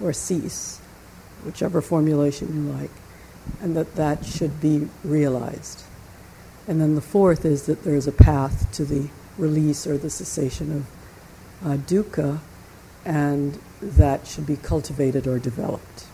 or 0.00 0.12
cease, 0.12 0.80
whichever 1.44 1.80
formulation 1.80 2.54
you 2.54 2.72
like, 2.72 2.90
and 3.60 3.74
that 3.76 3.96
that 3.96 4.24
should 4.24 4.60
be 4.60 4.88
realized. 5.02 5.82
And 6.68 6.80
then 6.80 6.94
the 6.94 7.00
fourth 7.00 7.44
is 7.44 7.66
that 7.66 7.82
there 7.82 7.96
is 7.96 8.06
a 8.06 8.12
path 8.12 8.70
to 8.72 8.84
the 8.84 9.08
release 9.36 9.86
or 9.86 9.98
the 9.98 10.10
cessation 10.10 10.70
of 10.76 10.86
uh, 11.66 11.76
dukkha, 11.78 12.38
and 13.04 13.58
that 13.80 14.26
should 14.26 14.46
be 14.46 14.56
cultivated 14.56 15.26
or 15.26 15.38
developed. 15.38 16.04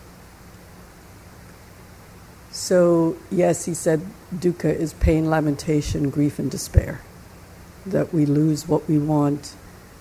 So, 2.51 3.15
yes, 3.29 3.65
he 3.65 3.73
said 3.73 4.01
dukkha 4.33 4.75
is 4.75 4.93
pain, 4.93 5.29
lamentation, 5.29 6.09
grief, 6.09 6.39
and 6.39 6.49
despair. 6.49 7.01
That 7.85 8.13
we 8.13 8.25
lose 8.25 8.67
what 8.67 8.87
we 8.87 8.97
want, 8.97 9.53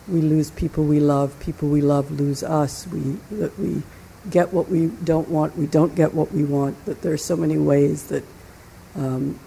we 0.09 0.21
lose 0.21 0.51
people 0.51 0.85
we 0.85 1.01
love, 1.01 1.39
people 1.41 1.69
we 1.69 1.83
love 1.83 2.11
lose 2.11 2.43
us, 2.43 2.87
we, 2.87 3.19
that 3.37 3.59
we 3.59 3.83
get 4.31 4.53
what 4.53 4.69
we 4.69 4.87
don't 5.05 5.29
want, 5.29 5.57
we 5.57 5.67
don't 5.67 5.95
get 5.95 6.15
what 6.15 6.33
we 6.33 6.45
want, 6.45 6.83
that 6.87 7.03
there 7.03 7.13
are 7.13 7.19
so 7.19 7.37
many 7.37 7.59
ways 7.59 8.09
that 8.09 8.25
um, 8.95 9.39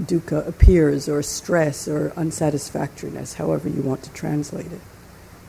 dukkha 0.00 0.46
appears, 0.46 1.08
or 1.08 1.22
stress, 1.22 1.86
or 1.86 2.10
unsatisfactoriness, 2.16 3.34
however 3.34 3.68
you 3.68 3.82
want 3.82 4.02
to 4.02 4.12
translate 4.12 4.72
it. 4.72 4.80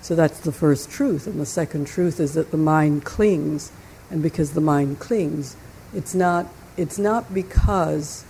So 0.02 0.16
that's 0.16 0.40
the 0.42 0.52
first 0.52 0.92
truth. 0.92 1.28
And 1.28 1.40
the 1.40 1.46
second 1.46 1.88
truth 1.88 2.20
is 2.20 2.34
that 2.34 2.52
the 2.52 2.58
mind 2.58 3.06
clings, 3.06 3.72
and 4.12 4.22
because 4.22 4.52
the 4.52 4.62
mind 4.62 5.00
clings, 5.00 5.56
it's 5.94 6.14
not, 6.14 6.48
it's 6.78 6.98
not 6.98 7.34
because 7.34 8.26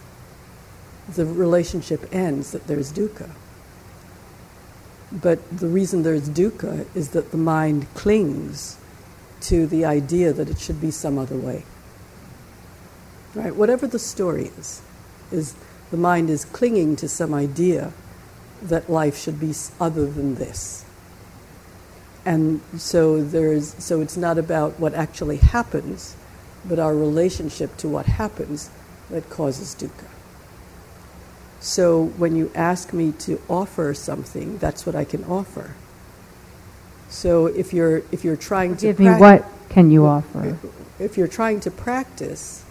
the 1.16 1.26
relationship 1.26 2.08
ends 2.14 2.52
that 2.52 2.68
there's 2.68 2.92
dukkha. 2.92 3.30
But 5.12 5.58
the 5.58 5.68
reason 5.68 6.04
there's 6.04 6.30
dukkha 6.30 6.88
is 6.96 7.10
that 7.10 7.32
the 7.32 7.38
mind 7.38 7.88
clings 7.94 8.78
to 9.42 9.68
the 9.68 9.86
idea 9.86 10.34
that 10.34 10.50
it 10.50 10.60
should 10.60 10.82
be 10.82 10.92
some 10.92 11.18
other 11.18 11.38
way. 11.38 11.64
Right? 13.36 13.56
Whatever 13.56 13.88
the 13.88 14.00
story 14.00 14.52
is, 14.58 14.82
is 15.32 15.56
the 15.92 15.98
mind 15.98 16.30
is 16.30 16.46
clinging 16.46 16.96
to 16.98 17.08
some 17.08 17.34
idea 17.34 17.92
that 18.62 18.90
life 18.90 19.18
should 19.18 19.40
be 19.40 19.54
other 19.80 20.06
than 20.06 20.36
this. 20.36 20.86
And 22.26 22.62
so 22.78 23.22
there's 23.22 23.76
so 23.84 24.00
it's 24.00 24.16
not 24.16 24.38
about 24.38 24.80
what 24.80 24.94
actually 24.94 25.38
happens, 25.38 26.16
but 26.66 26.80
our 26.80 26.96
relationship 26.96 27.76
to 27.78 27.90
what 27.90 28.06
happens 28.06 28.70
that 29.10 29.30
causes 29.30 29.76
dukkha. 29.76 30.08
So 31.60 32.06
when 32.18 32.36
you 32.36 32.52
ask 32.56 32.92
me 32.92 33.14
to 33.20 33.42
offer 33.48 33.94
something, 33.94 34.58
that's 34.58 34.86
what 34.86 34.96
I 34.96 35.06
can 35.06 35.24
offer. 35.24 35.76
So 37.10 37.46
if 37.46 37.74
you're 37.74 38.04
if 38.12 38.24
you're 38.24 38.36
trying 38.36 38.76
to 38.78 38.88
Give 38.88 39.00
me 39.00 39.12
what 39.12 39.46
can 39.70 39.92
you 39.92 40.06
offer? 40.06 40.58
if 41.00 41.18
you're 41.18 41.28
trying 41.28 41.60
to 41.62 41.72
practice 41.72 42.66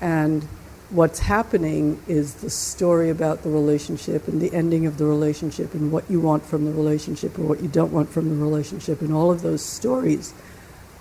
and 0.00 0.42
what's 0.90 1.20
happening 1.20 2.02
is 2.08 2.34
the 2.34 2.50
story 2.50 3.10
about 3.10 3.42
the 3.42 3.48
relationship 3.48 4.26
and 4.26 4.40
the 4.40 4.52
ending 4.52 4.86
of 4.86 4.98
the 4.98 5.04
relationship 5.06 5.72
and 5.74 5.92
what 5.92 6.10
you 6.10 6.20
want 6.20 6.44
from 6.44 6.64
the 6.64 6.72
relationship 6.72 7.38
or 7.38 7.42
what 7.42 7.62
you 7.62 7.68
don't 7.68 7.92
want 7.92 8.10
from 8.10 8.28
the 8.28 8.34
relationship 8.34 9.00
and 9.00 9.12
all 9.12 9.30
of 9.30 9.42
those 9.42 9.64
stories 9.64 10.34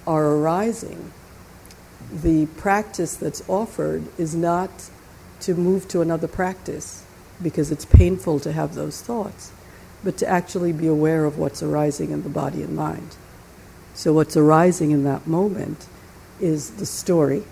are 0.05 0.27
arising 0.27 1.11
the 2.11 2.45
practice 2.57 3.15
that's 3.15 3.47
offered 3.47 4.03
is 4.17 4.35
not 4.35 4.89
to 5.41 5.53
move 5.53 5.87
to 5.87 6.01
another 6.01 6.27
practice 6.27 7.05
because 7.41 7.71
it's 7.71 7.85
painful 7.85 8.39
to 8.39 8.51
have 8.51 8.75
those 8.75 9.01
thoughts 9.01 9.51
but 10.03 10.17
to 10.17 10.27
actually 10.27 10.71
be 10.71 10.87
aware 10.87 11.25
of 11.25 11.37
what's 11.37 11.61
arising 11.61 12.11
in 12.11 12.23
the 12.23 12.29
body 12.29 12.63
and 12.63 12.75
mind 12.75 13.15
so 13.93 14.13
what's 14.13 14.37
arising 14.37 14.91
in 14.91 15.03
that 15.03 15.27
moment 15.27 15.87
is 16.39 16.71
the 16.71 16.85
story 16.85 17.43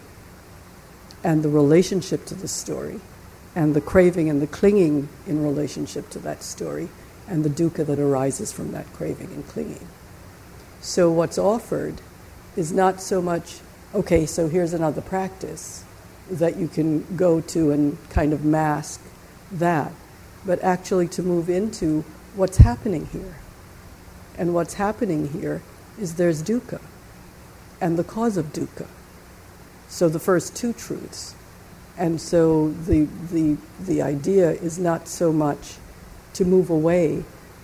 and 1.23 1.43
the 1.43 1.49
relationship 1.49 2.25
to 2.25 2.35
the 2.35 2.47
story 2.47 3.01
and 3.55 3.73
the 3.73 3.81
craving 3.81 4.29
and 4.29 4.41
the 4.41 4.47
clinging 4.47 5.09
in 5.25 5.43
relationship 5.43 6.09
to 6.11 6.19
that 6.19 6.43
story 6.43 6.89
and 7.27 7.43
the 7.43 7.49
dukkha 7.49 7.85
that 7.85 7.99
arises 7.99 8.53
from 8.53 8.71
that 8.71 8.91
craving 8.93 9.27
and 9.33 9.47
clinging. 9.47 9.87
So, 10.79 11.11
what's 11.11 11.37
offered 11.37 11.95
is 12.55 12.71
not 12.71 13.01
so 13.01 13.21
much, 13.21 13.59
okay, 13.93 14.25
so 14.25 14.47
here's 14.47 14.73
another 14.73 15.01
practice 15.01 15.83
that 16.29 16.57
you 16.57 16.67
can 16.67 17.05
go 17.15 17.39
to 17.41 17.71
and 17.71 17.97
kind 18.09 18.33
of 18.33 18.43
mask 18.43 19.01
that, 19.51 19.91
but 20.45 20.61
actually 20.63 21.07
to 21.07 21.23
move 21.23 21.49
into 21.49 22.03
what's 22.35 22.57
happening 22.57 23.05
here. 23.07 23.37
And 24.37 24.53
what's 24.53 24.75
happening 24.75 25.29
here 25.29 25.61
is 25.99 26.15
there's 26.15 26.43
dukkha 26.43 26.81
and 27.81 27.97
the 27.97 28.03
cause 28.03 28.37
of 28.37 28.47
dukkha. 28.53 28.87
So 29.87 30.09
the 30.09 30.19
first 30.19 30.55
two 30.55 30.73
truths. 30.73 31.33
And 31.97 32.21
so 32.21 32.69
the, 32.69 33.07
the, 33.31 33.57
the 33.79 34.01
idea 34.01 34.51
is 34.51 34.77
not 34.77 35.07
so 35.07 35.31
much 35.31 35.77
to 36.33 36.45
move 36.45 36.69
away, 36.69 37.23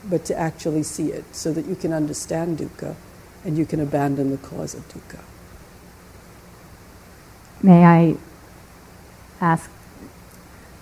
but 0.10 0.26
to 0.26 0.38
actually 0.38 0.84
see 0.84 1.12
it 1.12 1.36
so 1.36 1.52
that 1.54 1.66
you 1.66 1.76
can 1.76 1.94
understand 1.94 2.58
dukkha 2.58 2.96
and 3.44 3.58
you 3.58 3.66
can 3.66 3.80
abandon 3.80 4.32
the 4.32 4.38
cause 4.38 4.74
of 4.74 4.88
dukkha. 4.90 5.20
May 7.64 7.86
I 7.86 8.16
ask? 9.42 9.70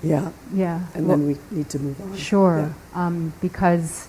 Yeah, 0.03 0.29
Yeah. 0.51 0.79
and 0.95 1.07
well, 1.07 1.17
then 1.17 1.27
we 1.27 1.37
need 1.51 1.69
to 1.69 1.79
move 1.79 2.01
on. 2.01 2.15
Sure, 2.17 2.73
um, 2.95 3.33
because 3.39 4.07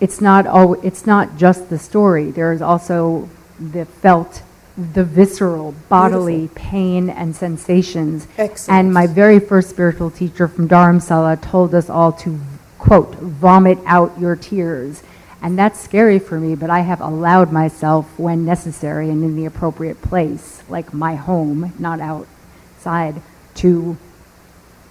it's 0.00 0.20
not 0.20 0.46
al- 0.46 0.80
it's 0.82 1.06
not 1.06 1.36
just 1.36 1.70
the 1.70 1.78
story. 1.78 2.32
There 2.32 2.52
is 2.52 2.60
also 2.60 3.28
the 3.60 3.84
felt, 3.84 4.42
the 4.76 5.04
visceral, 5.04 5.74
bodily 5.88 6.50
pain 6.56 7.08
and 7.08 7.36
sensations. 7.36 8.26
Excellent. 8.36 8.78
And 8.78 8.92
my 8.92 9.06
very 9.06 9.38
first 9.38 9.70
spiritual 9.70 10.10
teacher 10.10 10.48
from 10.48 10.68
Dharamsala 10.68 11.40
told 11.40 11.72
us 11.72 11.88
all 11.88 12.10
to 12.12 12.40
quote 12.78 13.14
vomit 13.16 13.78
out 13.86 14.18
your 14.18 14.34
tears. 14.34 15.02
And 15.42 15.58
that's 15.58 15.80
scary 15.80 16.18
for 16.18 16.38
me, 16.38 16.54
but 16.54 16.68
I 16.68 16.80
have 16.80 17.00
allowed 17.00 17.50
myself 17.50 18.06
when 18.18 18.44
necessary 18.44 19.08
and 19.08 19.24
in 19.24 19.36
the 19.36 19.46
appropriate 19.46 20.02
place, 20.02 20.62
like 20.68 20.92
my 20.92 21.14
home, 21.14 21.72
not 21.78 22.00
outside, 22.00 23.22
to 23.56 23.96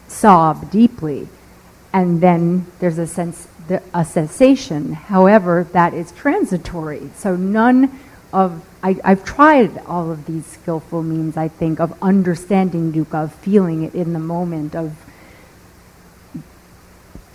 sob 0.07 0.71
deeply. 0.71 1.27
And 1.93 2.19
then 2.19 2.65
there's 2.79 2.97
a 2.97 3.05
sense, 3.05 3.47
a 3.93 4.03
cessation. 4.03 4.93
However, 4.93 5.67
that 5.71 5.93
is 5.93 6.11
transitory. 6.11 7.11
So 7.15 7.35
none 7.35 7.99
of, 8.33 8.63
I, 8.81 8.99
I've 9.03 9.23
tried 9.23 9.77
all 9.85 10.11
of 10.11 10.25
these 10.25 10.45
skillful 10.45 11.03
means, 11.03 11.37
I 11.37 11.47
think, 11.47 11.79
of 11.79 11.95
understanding 12.01 12.91
dukkha, 12.91 13.25
of 13.25 13.35
feeling 13.35 13.83
it 13.83 13.93
in 13.93 14.13
the 14.13 14.19
moment, 14.19 14.75
of, 14.75 14.95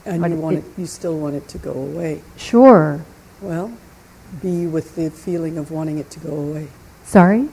And 0.06 0.20
but 0.20 0.30
you, 0.30 0.36
want 0.36 0.56
it- 0.58 0.64
it, 0.64 0.72
you 0.80 0.86
still 0.86 1.18
want 1.18 1.34
it 1.34 1.48
to 1.48 1.58
go 1.58 1.72
away. 1.72 2.22
sure, 2.36 3.00
Well, 3.40 3.72
be 4.42 4.66
with 4.66 4.96
the 4.96 5.10
feeling 5.10 5.56
of 5.58 5.70
wanting 5.70 5.98
it 5.98 6.10
to 6.10 6.20
go 6.20 6.34
away. 6.34 6.68
sorry? 7.04 7.48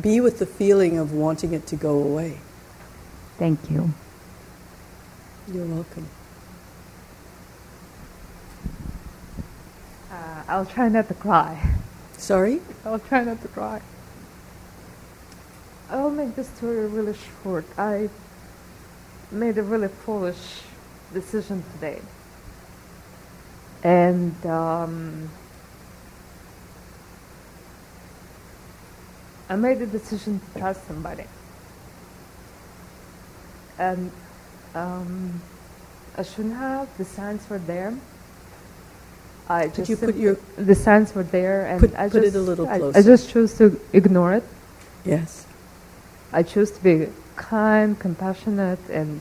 Be 0.00 0.20
with 0.20 0.38
the 0.38 0.46
feeling 0.46 0.98
of 0.98 1.12
wanting 1.12 1.52
it 1.54 1.66
to 1.68 1.76
go 1.76 1.98
away. 1.98 2.38
Thank 3.38 3.70
you. 3.70 3.90
You're 5.52 5.64
welcome. 5.66 6.06
Uh, 10.10 10.42
I'll 10.48 10.66
try 10.66 10.88
not 10.88 11.08
to 11.08 11.14
cry. 11.14 11.58
Sorry? 12.18 12.60
I'll 12.84 12.98
try 12.98 13.24
not 13.24 13.40
to 13.42 13.48
cry. 13.48 13.80
I'll 15.90 16.10
make 16.10 16.34
this 16.36 16.48
story 16.48 16.86
really 16.86 17.14
short. 17.42 17.64
I 17.78 18.08
made 19.30 19.56
a 19.58 19.62
really 19.62 19.88
foolish 19.88 20.62
decision 21.20 21.64
today. 21.74 22.00
And 23.82 24.34
um, 24.46 25.30
I 29.48 29.56
made 29.56 29.80
a 29.80 29.86
decision 29.86 30.40
to 30.40 30.58
trust 30.60 30.86
somebody. 30.86 31.24
And 33.78 34.10
um, 34.74 35.40
I 36.18 36.22
shouldn't 36.22 36.56
have. 36.56 36.88
The 36.98 37.04
signs 37.04 37.48
were 37.48 37.58
there. 37.58 37.96
I 39.48 39.68
just 39.68 39.88
you 39.88 39.96
put 39.96 40.16
your- 40.16 40.38
the 40.56 40.74
signs 40.74 41.14
were 41.14 41.22
there, 41.22 41.66
and 41.66 41.80
Put- 41.80 41.94
I 41.94 42.08
put 42.08 42.24
it 42.24 42.32
just 42.32 42.36
a 42.36 42.40
little 42.40 42.66
I- 42.68 42.98
I, 42.98 43.02
just 43.02 43.30
choose 43.30 43.56
to 43.58 43.78
ignore 43.92 44.32
it. 44.34 44.42
Yes. 45.04 45.46
I 46.32 46.42
choose 46.42 46.72
to 46.72 46.82
be 46.82 47.08
kind, 47.36 47.98
compassionate, 47.98 48.80
and 48.90 49.20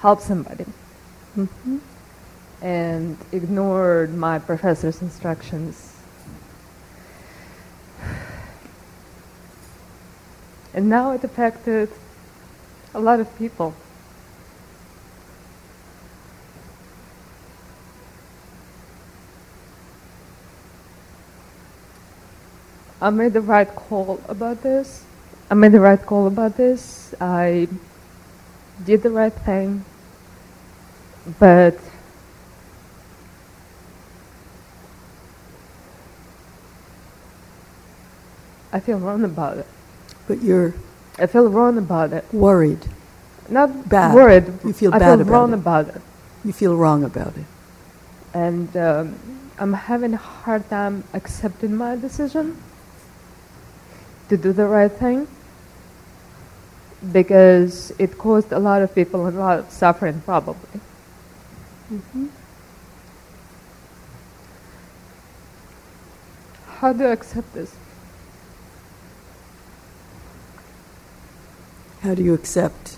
help 0.00 0.20
somebody, 0.20 0.64
hmm 1.46 1.78
and 2.60 3.16
ignored 3.30 4.12
my 4.14 4.38
professor's 4.38 5.00
instructions. 5.00 5.94
And 10.74 10.88
now 10.88 11.12
it 11.12 11.22
affected 11.22 11.88
a 12.94 13.00
lot 13.00 13.20
of 13.20 13.38
people. 13.38 13.74
I 23.00 23.10
made 23.10 23.32
the 23.32 23.40
right 23.40 23.68
call 23.68 24.20
about 24.28 24.62
this. 24.62 25.04
I 25.48 25.54
made 25.54 25.70
the 25.70 25.80
right 25.80 26.04
call 26.04 26.26
about 26.26 26.56
this. 26.56 27.14
I 27.20 27.68
did 28.84 29.02
the 29.02 29.10
right 29.10 29.32
thing. 29.32 29.84
But 31.38 31.78
I 38.72 38.80
feel 38.80 38.98
wrong 38.98 39.24
about 39.24 39.58
it. 39.58 39.66
But 40.26 40.42
you're 40.42 40.74
I 41.18 41.26
feel 41.26 41.48
wrong 41.48 41.78
about 41.78 42.12
it. 42.12 42.24
worried. 42.32 42.78
Not 43.48 43.88
Bad. 43.88 44.14
worried. 44.14 44.46
You 44.64 44.72
feel 44.72 44.94
I 44.94 44.98
bad 44.98 45.06
feel 45.18 45.20
about 45.22 45.32
wrong 45.32 45.50
it. 45.52 45.54
about 45.56 45.88
it. 45.88 46.02
You 46.44 46.52
feel 46.52 46.76
wrong 46.76 47.02
about 47.02 47.36
it. 47.36 47.46
And 48.34 48.76
um, 48.76 49.18
I'm 49.58 49.72
having 49.72 50.14
a 50.14 50.18
hard 50.18 50.68
time 50.68 51.04
accepting 51.14 51.74
my 51.76 51.96
decision 51.96 52.56
to 54.28 54.36
do 54.36 54.52
the 54.52 54.66
right 54.66 54.92
thing 54.92 55.26
because 57.12 57.90
it 57.98 58.18
caused 58.18 58.52
a 58.52 58.58
lot 58.58 58.82
of 58.82 58.94
people 58.94 59.26
a 59.26 59.30
lot 59.30 59.58
of 59.58 59.70
suffering, 59.70 60.20
probably. 60.24 60.80
How 66.66 66.92
do 66.92 67.04
you 67.04 67.10
accept 67.10 67.54
this? 67.54 67.74
How 72.02 72.14
do 72.14 72.22
you 72.22 72.34
accept? 72.34 72.96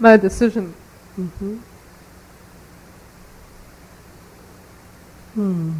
My 0.00 0.16
decision. 0.16 0.74
hmm 1.14 1.58
Hmm. 5.34 5.72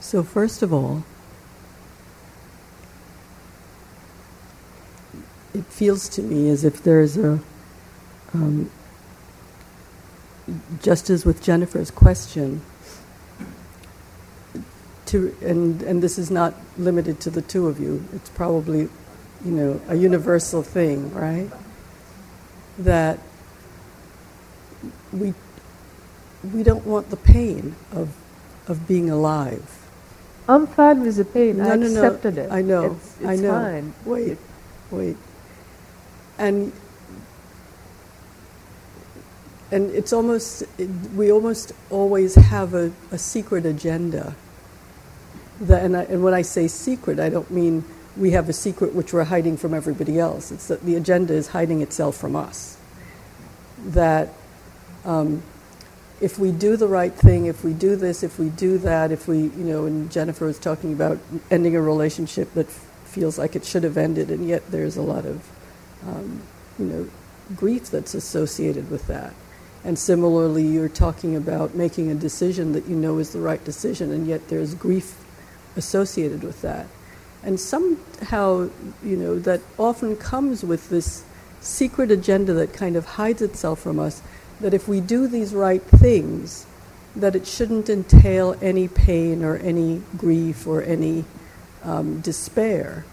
So, 0.00 0.22
first 0.22 0.62
of 0.62 0.72
all, 0.72 1.02
it 5.54 5.64
feels 5.66 6.08
to 6.10 6.22
me 6.22 6.48
as 6.50 6.64
if 6.64 6.82
there's 6.82 7.16
a, 7.16 7.40
um, 8.34 8.70
just 10.82 11.08
as 11.08 11.24
with 11.24 11.42
Jennifer's 11.42 11.90
question, 11.90 12.60
to, 15.06 15.34
and, 15.42 15.80
and 15.82 16.02
this 16.02 16.18
is 16.18 16.30
not 16.30 16.54
limited 16.76 17.20
to 17.20 17.30
the 17.30 17.42
two 17.42 17.68
of 17.68 17.78
you, 17.80 18.04
it's 18.12 18.28
probably, 18.30 18.88
you 19.44 19.50
know, 19.50 19.80
a 19.88 19.94
universal 19.94 20.62
thing, 20.62 21.12
right? 21.14 21.48
That 22.78 23.20
we 25.12 25.32
we 26.52 26.62
don't 26.62 26.84
want 26.84 27.08
the 27.10 27.16
pain 27.16 27.76
of 27.92 28.14
of 28.66 28.88
being 28.88 29.08
alive. 29.10 29.86
I'm 30.48 30.66
fine 30.66 31.00
with 31.00 31.16
the 31.16 31.24
pain. 31.24 31.58
No, 31.58 31.64
I 31.70 31.76
no, 31.76 31.86
no. 31.86 32.04
accepted 32.04 32.38
it. 32.38 32.50
I 32.50 32.62
know. 32.62 32.92
It's, 32.96 33.16
it's 33.20 33.26
I 33.26 33.36
know. 33.36 33.52
fine. 33.52 33.94
Wait, 34.04 34.38
wait. 34.90 35.16
And 36.38 36.72
and 39.70 39.90
it's 39.90 40.12
almost 40.12 40.64
we 41.14 41.32
almost 41.32 41.72
always 41.90 42.34
have 42.36 42.74
a, 42.74 42.92
a 43.10 43.18
secret 43.18 43.66
agenda. 43.66 44.34
That, 45.60 45.84
and, 45.84 45.96
I, 45.96 46.02
and 46.04 46.22
when 46.24 46.34
I 46.34 46.42
say 46.42 46.66
secret, 46.68 47.20
I 47.20 47.28
don't 47.28 47.50
mean 47.50 47.84
we 48.16 48.32
have 48.32 48.48
a 48.48 48.52
secret 48.52 48.94
which 48.94 49.12
we're 49.12 49.24
hiding 49.24 49.56
from 49.56 49.74
everybody 49.74 50.18
else. 50.18 50.50
It's 50.50 50.68
that 50.68 50.82
the 50.82 50.96
agenda 50.96 51.34
is 51.34 51.48
hiding 51.48 51.80
itself 51.80 52.16
from 52.16 52.36
us. 52.36 52.76
That 53.78 54.30
um, 55.04 55.42
if 56.20 56.38
we 56.38 56.52
do 56.52 56.76
the 56.76 56.88
right 56.88 57.12
thing, 57.12 57.46
if 57.46 57.64
we 57.64 57.72
do 57.72 57.96
this, 57.96 58.22
if 58.22 58.38
we 58.38 58.48
do 58.48 58.78
that, 58.78 59.12
if 59.12 59.28
we, 59.28 59.38
you 59.38 59.64
know, 59.64 59.86
and 59.86 60.10
Jennifer 60.10 60.46
was 60.46 60.58
talking 60.58 60.92
about 60.92 61.18
ending 61.50 61.76
a 61.76 61.80
relationship 61.80 62.52
that 62.54 62.66
f- 62.66 62.86
feels 63.04 63.38
like 63.38 63.56
it 63.56 63.64
should 63.64 63.84
have 63.84 63.96
ended, 63.96 64.30
and 64.30 64.46
yet 64.48 64.70
there's 64.70 64.96
a 64.96 65.02
lot 65.02 65.26
of, 65.26 65.46
um, 66.06 66.42
you 66.78 66.86
know, 66.86 67.08
grief 67.56 67.90
that's 67.90 68.14
associated 68.14 68.90
with 68.90 69.06
that. 69.06 69.32
And 69.84 69.98
similarly, 69.98 70.66
you're 70.66 70.88
talking 70.88 71.36
about 71.36 71.74
making 71.74 72.10
a 72.10 72.14
decision 72.14 72.72
that 72.72 72.86
you 72.86 72.96
know 72.96 73.18
is 73.18 73.32
the 73.32 73.40
right 73.40 73.62
decision, 73.64 74.10
and 74.12 74.26
yet 74.26 74.48
there's 74.48 74.74
grief 74.74 75.22
associated 75.76 76.42
with 76.42 76.62
that. 76.62 76.86
And 77.42 77.60
somehow, 77.60 78.70
you 79.04 79.16
know, 79.16 79.38
that 79.40 79.60
often 79.78 80.16
comes 80.16 80.64
with 80.64 80.88
this 80.88 81.24
secret 81.60 82.10
agenda 82.10 82.54
that 82.54 82.72
kind 82.72 82.96
of 82.96 83.04
hides 83.04 83.42
itself 83.42 83.80
from 83.80 83.98
us 83.98 84.22
that 84.60 84.72
if 84.72 84.88
we 84.88 85.00
do 85.00 85.26
these 85.26 85.54
right 85.54 85.82
things, 85.82 86.66
that 87.16 87.36
it 87.36 87.46
shouldn't 87.46 87.88
entail 87.88 88.56
any 88.62 88.88
pain 88.88 89.44
or 89.44 89.56
any 89.56 90.02
grief 90.16 90.66
or 90.66 90.82
any 90.82 91.24
um, 91.82 92.20
despair. 92.20 93.04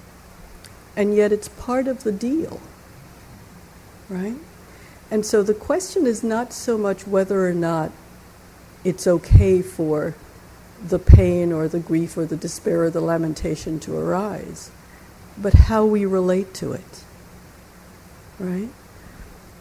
And 0.95 1.15
yet 1.15 1.31
it's 1.31 1.47
part 1.47 1.87
of 1.87 2.03
the 2.03 2.11
deal, 2.11 2.59
right? 4.11 4.35
And 5.11 5.25
so 5.25 5.43
the 5.43 5.55
question 5.55 6.07
is 6.07 6.23
not 6.23 6.53
so 6.53 6.77
much 6.77 7.07
whether 7.07 7.47
or 7.47 7.53
not 7.53 7.91
it's 8.83 9.07
okay 9.07 9.61
for 9.63 10.15
the 10.83 10.99
pain 10.99 11.51
or 11.53 11.67
the 11.67 11.79
grief 11.79 12.17
or 12.17 12.25
the 12.25 12.37
despair 12.37 12.83
or 12.83 12.91
the 12.91 13.01
lamentation 13.01 13.79
to 13.81 13.97
arise, 13.97 14.71
but 15.37 15.53
how 15.53 15.85
we 15.85 16.05
relate 16.05 16.53
to 16.55 16.73
it, 16.73 17.03
right? 18.39 18.69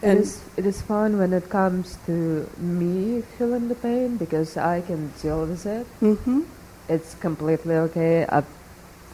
It 0.01 0.17
is, 0.17 0.41
it 0.57 0.65
is 0.65 0.81
fun 0.81 1.19
when 1.19 1.33
it 1.33 1.49
comes 1.49 1.97
to 2.07 2.49
me 2.57 3.23
feeling 3.37 3.69
the 3.69 3.75
pain 3.75 4.17
because 4.17 4.57
I 4.57 4.81
can 4.81 5.13
deal 5.21 5.45
with 5.45 5.65
it. 5.65 5.87
hmm 5.99 6.41
It's 6.89 7.15
completely 7.15 7.75
okay. 7.75 8.25
I've 8.27 8.47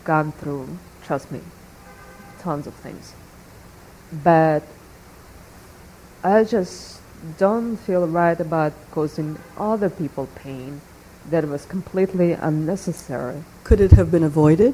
gone 0.05 0.31
through, 0.33 0.69
trust 1.03 1.31
me, 1.31 1.41
tons 2.39 2.67
of 2.67 2.73
things. 2.75 3.13
But 4.23 4.63
I 6.23 6.43
just 6.43 6.99
don't 7.37 7.77
feel 7.77 8.07
right 8.07 8.39
about 8.39 8.73
causing 8.91 9.37
other 9.57 9.89
people 9.89 10.27
pain 10.35 10.81
that 11.29 11.47
was 11.47 11.65
completely 11.65 12.31
unnecessary. 12.33 13.43
Could 13.63 13.81
it 13.81 13.91
have 13.91 14.11
been 14.11 14.23
avoided? 14.23 14.73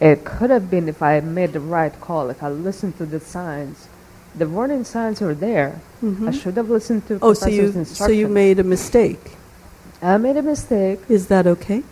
It 0.00 0.24
could 0.24 0.50
have 0.50 0.70
been 0.70 0.88
if 0.88 1.02
I 1.02 1.20
made 1.20 1.52
the 1.52 1.60
right 1.60 1.98
call, 2.00 2.28
if 2.30 2.42
I 2.42 2.48
listened 2.48 2.98
to 2.98 3.06
the 3.06 3.20
signs. 3.20 3.86
The 4.34 4.48
warning 4.48 4.84
signs 4.84 5.20
were 5.20 5.34
there. 5.34 5.80
Mhm. 6.02 6.28
I 6.28 6.30
should 6.32 6.56
have 6.56 6.70
listened 6.70 7.06
to 7.08 7.18
Oh, 7.22 7.34
so 7.34 7.48
you 7.48 7.84
so 7.84 8.08
you 8.08 8.28
made 8.28 8.58
a 8.58 8.64
mistake. 8.64 9.36
I 10.02 10.16
made 10.16 10.36
a 10.36 10.42
mistake. 10.42 11.00
Is 11.08 11.26
that 11.28 11.46
okay? 11.46 11.82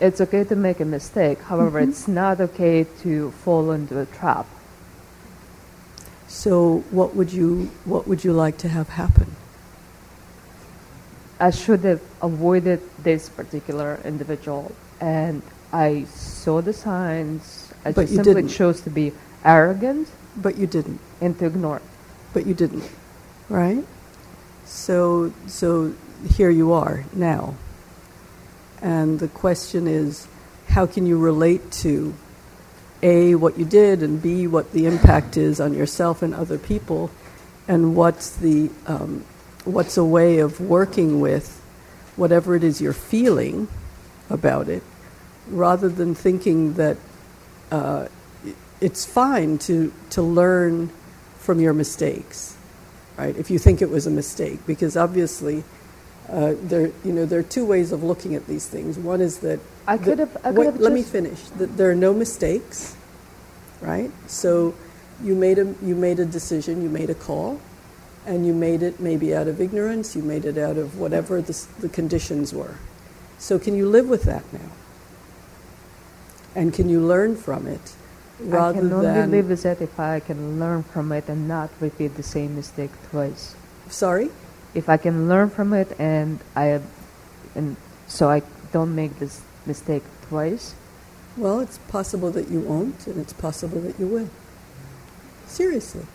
It's 0.00 0.20
okay 0.20 0.44
to 0.44 0.56
make 0.56 0.80
a 0.80 0.84
mistake. 0.84 1.42
However, 1.42 1.80
Mhm. 1.80 1.88
it's 1.88 2.08
not 2.08 2.40
okay 2.40 2.86
to 3.02 3.32
fall 3.44 3.72
into 3.72 3.98
a 3.98 4.06
trap. 4.06 4.46
So 6.28 6.84
what 6.90 7.16
would 7.16 7.32
you 7.32 7.70
what 7.84 8.06
would 8.06 8.22
you 8.22 8.32
like 8.32 8.58
to 8.58 8.68
have 8.68 8.90
happen? 8.90 9.34
I 11.40 11.50
should 11.50 11.80
have 11.84 12.02
avoided 12.20 12.80
this 13.02 13.28
particular 13.28 14.00
individual, 14.04 14.72
and 15.00 15.42
I 15.72 16.04
saw 16.14 16.60
the 16.60 16.72
signs. 16.72 17.72
I 17.84 17.92
But 17.92 18.02
just 18.02 18.12
you 18.12 18.16
simply 18.16 18.42
didn't. 18.42 18.50
chose 18.50 18.80
to 18.82 18.90
be 18.90 19.12
arrogant 19.44 20.08
But 20.36 20.58
you 20.58 20.66
didn't. 20.66 21.00
and 21.20 21.38
to 21.38 21.46
ignore. 21.46 21.80
But 22.34 22.44
you 22.46 22.54
didn't. 22.54 22.84
Right? 23.48 23.84
So 24.66 25.32
so 25.46 25.94
here 26.36 26.50
you 26.50 26.72
are 26.72 27.04
now. 27.14 27.54
And 28.82 29.18
the 29.20 29.28
question 29.28 29.86
is 29.86 30.26
how 30.68 30.86
can 30.86 31.06
you 31.06 31.18
relate 31.18 31.70
to 31.82 32.12
A 33.02 33.34
what 33.34 33.58
you 33.58 33.64
did 33.64 34.02
and 34.02 34.20
B 34.20 34.46
what 34.46 34.72
the 34.72 34.86
impact 34.86 35.36
is 35.36 35.60
on 35.60 35.74
yourself 35.74 36.22
and 36.22 36.34
other 36.34 36.58
people 36.58 37.10
and 37.66 37.94
what's 37.94 38.36
the 38.36 38.70
um, 38.86 39.24
what's 39.64 39.96
a 39.96 40.04
way 40.04 40.38
of 40.38 40.60
working 40.60 41.20
with 41.20 41.62
whatever 42.16 42.56
it 42.56 42.64
is 42.64 42.80
you're 42.80 42.92
feeling 42.92 43.68
about 44.30 44.68
it 44.68 44.82
rather 45.48 45.88
than 45.88 46.14
thinking 46.14 46.74
that 46.74 46.96
uh, 47.70 48.08
it's 48.80 49.04
fine 49.04 49.58
to, 49.58 49.92
to 50.10 50.22
learn 50.22 50.88
from 51.38 51.60
your 51.60 51.72
mistakes, 51.72 52.56
right? 53.16 53.36
If 53.36 53.50
you 53.50 53.58
think 53.58 53.82
it 53.82 53.90
was 53.90 54.06
a 54.06 54.10
mistake, 54.10 54.60
because 54.66 54.96
obviously 54.96 55.64
uh, 56.28 56.54
there, 56.62 56.92
you 57.04 57.12
know, 57.12 57.24
there 57.24 57.40
are 57.40 57.44
two 57.44 57.64
ways 57.64 57.92
of 57.92 58.02
looking 58.02 58.34
at 58.34 58.46
these 58.46 58.66
things. 58.66 58.98
One 58.98 59.20
is 59.20 59.38
that 59.38 59.60
I 59.88 59.96
could 59.96 60.18
have. 60.18 60.36
I 60.44 60.50
wait, 60.50 60.56
could 60.56 60.74
have 60.74 60.80
let 60.80 60.92
me 60.92 61.02
finish. 61.02 61.40
There 61.56 61.90
are 61.90 61.94
no 61.94 62.12
mistakes, 62.12 62.94
right? 63.80 64.10
So 64.26 64.74
you 65.24 65.34
made 65.34 65.58
a 65.58 65.74
you 65.82 65.96
made 65.96 66.20
a 66.20 66.26
decision, 66.26 66.82
you 66.82 66.90
made 66.90 67.08
a 67.08 67.14
call, 67.14 67.58
and 68.26 68.46
you 68.46 68.52
made 68.52 68.82
it 68.82 69.00
maybe 69.00 69.34
out 69.34 69.48
of 69.48 69.62
ignorance. 69.62 70.14
You 70.14 70.22
made 70.22 70.44
it 70.44 70.58
out 70.58 70.76
of 70.76 70.98
whatever 70.98 71.40
the, 71.40 71.56
the 71.80 71.88
conditions 71.88 72.52
were. 72.52 72.74
So 73.38 73.58
can 73.58 73.74
you 73.74 73.88
live 73.88 74.08
with 74.08 74.24
that 74.24 74.44
now? 74.52 74.70
And 76.54 76.74
can 76.74 76.90
you 76.90 77.00
learn 77.00 77.36
from 77.36 77.66
it, 77.66 77.94
rather 78.40 78.78
I 78.78 78.80
can 78.80 78.92
only 78.92 79.06
than 79.06 79.30
live 79.30 79.48
with 79.48 79.62
that 79.62 79.80
if 79.80 79.98
I 79.98 80.20
can 80.20 80.60
learn 80.60 80.82
from 80.82 81.12
it 81.12 81.28
and 81.28 81.48
not 81.48 81.70
repeat 81.80 82.16
the 82.16 82.22
same 82.22 82.56
mistake 82.56 82.90
twice. 83.10 83.54
sorry? 83.88 84.28
If 84.74 84.88
I 84.88 84.98
can 84.98 85.28
learn 85.28 85.48
from 85.48 85.72
it 85.72 85.98
and 85.98 86.40
I, 86.54 86.80
and 87.54 87.76
so 88.06 88.28
I 88.28 88.42
don't 88.72 88.94
make 88.94 89.18
this 89.18 89.40
mistake 89.68 90.02
twice. 90.28 90.74
Well, 91.36 91.60
it's 91.60 91.78
possible 91.88 92.32
that 92.32 92.48
you 92.48 92.60
won't, 92.60 93.06
and 93.06 93.20
it's 93.20 93.32
possible 93.32 93.80
that 93.82 94.00
you 94.00 94.08
will. 94.08 94.28
Seriously. 95.46 96.06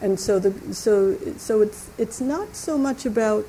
And 0.00 0.18
so 0.18 0.38
the 0.38 0.74
so 0.74 1.16
so 1.36 1.60
it's 1.60 1.90
it's 1.98 2.20
not 2.20 2.56
so 2.56 2.78
much 2.78 3.06
about 3.06 3.46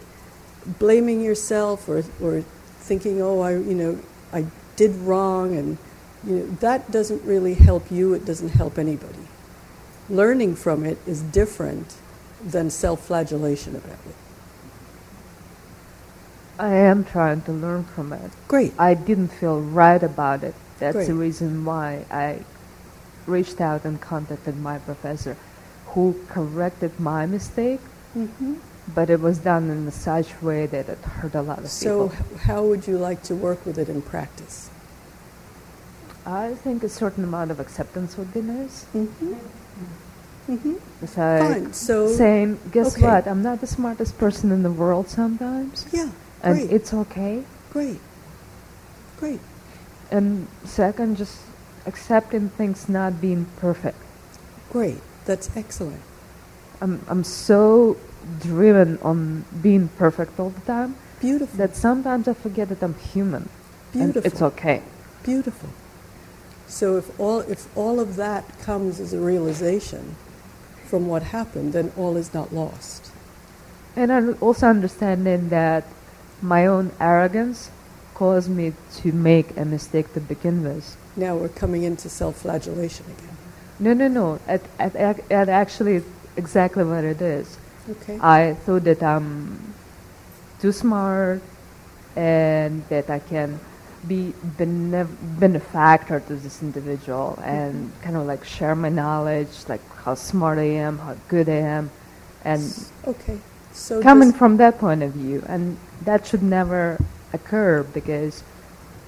blaming 0.78 1.22
yourself 1.22 1.90
or 1.90 2.04
or 2.22 2.44
thinking, 2.80 3.22
oh, 3.22 3.40
I 3.40 3.54
you 3.54 3.74
know 3.74 4.00
I 4.32 4.46
did 4.76 4.92
wrong, 4.96 5.56
and 5.56 5.78
you 6.24 6.36
know 6.36 6.46
that 6.60 6.92
doesn't 6.92 7.24
really 7.24 7.56
help 7.56 7.90
you. 7.90 8.14
It 8.14 8.26
doesn't 8.26 8.50
help 8.50 8.78
anybody. 8.78 9.28
Learning 10.10 10.56
from 10.56 10.86
it 10.86 10.98
is 11.08 11.22
different 11.22 11.96
than 12.44 12.70
self-flagellation 12.70 13.76
about 13.76 14.00
it. 14.10 14.16
I 16.62 16.76
am 16.76 17.04
trying 17.04 17.41
to 17.50 17.52
learn 17.52 17.86
from 17.86 18.13
it. 18.13 18.32
Great. 18.47 18.74
I 18.78 18.93
didn't 18.93 19.30
feel 19.30 19.60
right 19.60 20.02
about 20.04 20.43
it. 20.43 20.54
That's 20.78 20.95
Great. 20.95 21.08
the 21.08 21.15
reason 21.15 21.65
why 21.65 22.06
I 22.12 22.45
reached 23.26 23.60
out 23.60 23.84
and 23.84 24.00
contacted 24.00 24.58
my 24.58 24.78
professor, 24.78 25.38
who 25.88 26.15
corrected 26.30 27.00
my 27.00 27.26
mistake, 27.26 27.80
Mm-hmm. 28.15 28.56
but 28.93 29.10
it 29.10 29.21
was 29.21 29.38
done 29.39 29.69
in 29.71 29.88
a 29.88 29.91
such 29.91 30.39
way 30.41 30.65
that 30.67 30.89
it 30.89 30.97
hurt 31.00 31.34
a 31.34 31.41
lot 31.41 31.60
of 31.60 31.69
So, 31.69 32.10
people. 32.10 32.26
So, 32.28 32.38
how 32.39 32.63
would 32.65 32.86
you 32.88 32.97
like 32.97 33.24
to 33.24 33.36
work 33.36 33.65
with 33.65 33.78
it 33.80 33.88
in 33.89 34.02
practice? 34.02 34.69
I 36.26 36.54
think 36.56 36.84
a 36.84 36.89
certain 36.89 37.24
amount 37.24 37.50
of 37.52 37.60
acceptance 37.60 38.17
would 38.17 38.34
be 38.34 38.41
nice. 38.41 38.86
Mm-hmm. 38.93 39.34
Mm-hmm. 40.52 40.76
It's 41.02 41.17
like 41.17 41.41
Fine. 41.41 41.74
So, 41.74 42.08
saying, 42.10 42.60
guess 42.71 42.93
okay. 42.97 43.06
what? 43.08 43.28
I'm 43.28 43.41
not 43.41 43.62
the 43.62 43.67
smartest 43.67 44.17
person 44.19 44.52
in 44.52 44.62
the 44.62 44.71
world 44.71 45.08
sometimes, 45.10 45.86
yeah, 45.93 46.12
and 46.43 46.58
great, 46.60 46.71
it's 46.71 46.93
okay. 46.93 47.43
great, 47.71 47.99
great, 49.19 49.39
And 50.12 50.47
second, 50.65 51.17
just 51.17 51.39
accepting 51.86 52.49
things 52.49 52.89
not 52.89 53.21
being 53.21 53.45
perfect. 53.58 53.97
great. 54.71 54.99
That's 55.25 55.56
excellent. 55.56 56.01
I'm, 56.82 57.04
I'm 57.08 57.23
so 57.23 57.97
driven 58.41 58.97
on 59.04 59.45
being 59.62 59.88
perfect 59.97 60.39
all 60.39 60.49
the 60.49 60.62
time 60.62 60.95
Beautiful. 61.19 61.58
that 61.58 61.75
sometimes 61.75 62.27
I 62.27 62.34
forget 62.34 62.69
that 62.69 62.82
I'm 62.84 62.95
human. 62.95 63.49
beautiful. 63.93 64.23
It's 64.25 64.41
okay. 64.41 64.82
Beautiful. 65.23 65.69
So 66.67 66.97
if 66.97 67.19
all 67.19 67.41
if 67.41 67.67
all 67.77 67.99
of 67.99 68.15
that 68.15 68.43
comes 68.62 68.99
as 68.99 69.13
a 69.13 69.19
realization 69.19 70.15
from 70.86 71.08
what 71.08 71.23
happened, 71.23 71.73
then 71.73 71.91
all 71.97 72.17
is 72.17 72.34
not 72.34 72.54
lost. 72.54 73.12
And 73.95 74.12
I'm 74.12 74.38
also 74.41 74.67
understanding 74.67 75.49
that 75.49 75.84
my 76.41 76.65
own 76.65 76.91
arrogance 76.99 77.69
caused 78.15 78.49
me 78.49 78.73
to 78.93 79.12
make 79.12 79.58
a 79.58 79.65
mistake 79.65 80.13
to 80.13 80.19
begin 80.19 80.63
with. 80.63 80.97
Now 81.15 81.36
we're 81.36 81.49
coming 81.49 81.84
into 81.84 82.10
self 82.10 82.38
flagellation 82.38 83.06
again. 83.17 83.38
No, 83.80 83.93
no, 83.93 84.08
no. 84.08 84.39
It, 84.47 84.63
it, 84.80 85.25
it, 85.30 85.49
actually 85.49 86.04
exactly 86.38 86.84
what 86.84 87.04
it 87.04 87.21
is. 87.21 87.58
Okay. 87.89 88.19
I 88.21 88.54
thought 88.54 88.84
that 88.84 89.01
I'm 89.01 89.73
too 90.60 90.71
smart 90.71 91.41
and 92.15 92.88
that 92.89 93.10
I 93.10 93.19
can 93.19 93.60
be 94.08 94.34
benev- 94.58 95.39
benefactor 95.39 96.19
to 96.19 96.36
this 96.36 96.62
individual 96.62 97.39
and 97.43 97.73
mm-hmm. 97.73 98.04
kind 98.04 98.17
of 98.17 98.25
like 98.25 98.43
share 98.45 98.75
my 98.75 98.89
knowledge, 98.89 99.49
like 99.67 99.82
how 100.04 100.15
smart 100.15 100.58
I 100.58 100.69
am, 100.86 100.97
how 100.99 101.15
good 101.27 101.49
I 101.49 101.62
am, 101.77 101.91
and 102.43 102.62
okay. 103.08 103.39
So 103.74 104.02
coming 104.02 104.34
from 104.34 104.58
that 104.58 104.80
point 104.80 105.04
of 105.04 105.14
view, 105.14 105.44
and 105.48 105.78
that 106.04 106.28
should 106.28 106.44
never 106.44 107.00
occur 107.34 107.84
because 107.84 108.44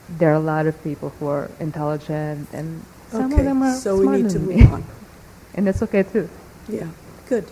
there 0.09 0.29
are 0.29 0.35
a 0.35 0.39
lot 0.39 0.67
of 0.67 0.81
people 0.83 1.09
who 1.19 1.27
are 1.27 1.49
intelligent 1.59 2.49
and 2.53 2.83
some 3.09 3.31
okay. 3.31 3.41
of 3.41 3.45
them 3.45 3.63
are 3.63 3.75
so 3.75 3.97
we 3.97 4.03
smarter 4.03 4.23
need 4.23 4.29
to 4.31 4.39
than 4.39 4.47
move 4.47 4.57
me. 4.57 4.65
on. 4.65 4.83
and 5.55 5.67
that's 5.67 5.81
okay 5.83 6.03
too. 6.03 6.29
Yeah. 6.67 6.87
Good. 7.27 7.45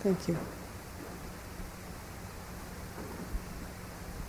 Thank 0.00 0.28
you. 0.28 0.36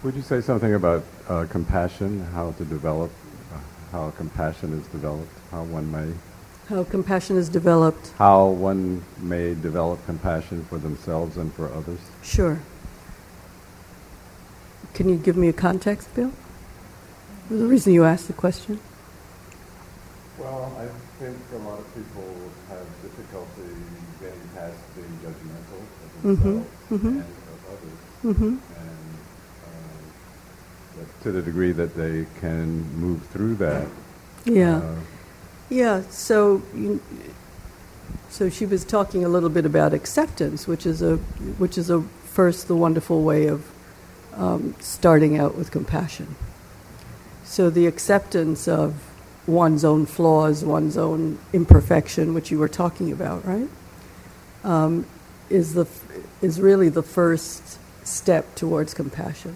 Would 0.03 0.15
you 0.15 0.21
say 0.21 0.41
something 0.41 0.73
about 0.73 1.03
uh, 1.27 1.45
compassion, 1.49 2.21
how 2.33 2.51
to 2.53 2.65
develop, 2.65 3.11
uh, 3.53 3.57
how 3.91 4.11
compassion 4.11 4.71
is 4.79 4.87
developed, 4.87 5.31
how 5.51 5.63
one 5.63 5.91
may, 5.91 6.13
How 6.69 6.83
compassion 6.83 7.35
is 7.37 7.49
developed. 7.49 8.11
how 8.19 8.47
one 8.47 9.03
may 9.17 9.55
develop 9.55 10.05
compassion 10.05 10.63
for 10.69 10.77
themselves 10.77 11.35
and 11.35 11.51
for 11.53 11.65
others? 11.73 11.99
Sure. 12.21 12.59
Can 14.93 15.09
you 15.09 15.15
give 15.17 15.35
me 15.35 15.47
a 15.47 15.53
context, 15.53 16.13
Bill? 16.13 16.31
The 17.49 17.65
reason 17.65 17.93
you 17.93 18.03
asked 18.03 18.27
the 18.27 18.33
question? 18.33 18.79
Well, 20.37 20.71
I 20.77 20.85
think 21.19 21.37
a 21.53 21.57
lot 21.67 21.79
of 21.79 21.87
people 21.95 22.35
have 22.69 22.85
difficulty 23.01 23.73
getting 24.21 24.39
past 24.55 24.77
being 24.95 25.19
judgmental 25.23 25.81
of 26.05 26.37
Mhm, 26.37 26.43
themselves 26.43 26.91
mhm. 26.91 27.09
and 27.09 27.19
of 27.19 27.61
others, 27.73 27.99
Mm-hmm. 28.35 28.45
and 28.45 29.09
uh, 30.99 31.23
to 31.23 31.31
the 31.31 31.41
degree 31.41 31.71
that 31.71 31.95
they 31.95 32.27
can 32.39 32.83
move 32.99 33.25
through 33.33 33.55
that. 33.55 33.87
Yeah. 34.45 34.77
uh, 34.77 34.95
Yeah, 35.69 36.01
so 36.09 36.63
you, 36.73 36.99
so 38.29 38.49
she 38.49 38.65
was 38.65 38.83
talking 38.83 39.23
a 39.23 39.29
little 39.29 39.49
bit 39.49 39.65
about 39.65 39.93
acceptance, 39.93 40.67
which 40.67 40.85
is 40.85 41.01
a 41.03 41.17
which 41.57 41.77
is 41.77 41.91
a 41.91 42.01
first 42.01 42.67
the 42.67 42.75
wonderful 42.75 43.21
way 43.21 43.47
of 43.47 43.69
um, 44.33 44.75
starting 44.79 45.37
out 45.37 45.55
with 45.55 45.69
compassion. 45.69 46.35
So 47.43 47.69
the 47.69 47.85
acceptance 47.85 48.67
of 48.67 48.95
one's 49.45 49.85
own 49.85 50.05
flaws, 50.07 50.63
one's 50.63 50.97
own 50.97 51.37
imperfection, 51.53 52.33
which 52.33 52.49
you 52.49 52.57
were 52.57 52.69
talking 52.69 53.11
about, 53.11 53.45
right, 53.45 53.69
um, 54.63 55.05
is 55.51 55.75
the 55.75 55.87
is 56.41 56.59
really 56.59 56.89
the 56.89 57.03
first 57.03 57.77
step 58.07 58.55
towards 58.55 58.95
compassion. 58.95 59.55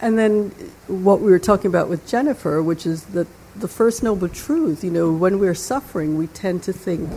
And 0.00 0.18
then 0.18 0.50
what 0.88 1.20
we 1.20 1.30
were 1.30 1.38
talking 1.38 1.68
about 1.68 1.88
with 1.88 2.08
Jennifer, 2.08 2.60
which 2.60 2.84
is 2.84 3.04
that 3.06 3.28
the 3.54 3.68
first 3.68 4.02
noble 4.02 4.28
truth, 4.28 4.82
you 4.82 4.90
know, 4.90 5.12
when 5.12 5.38
we're 5.38 5.54
suffering, 5.54 6.16
we 6.16 6.26
tend 6.26 6.62
to 6.64 6.72
think 6.72 7.10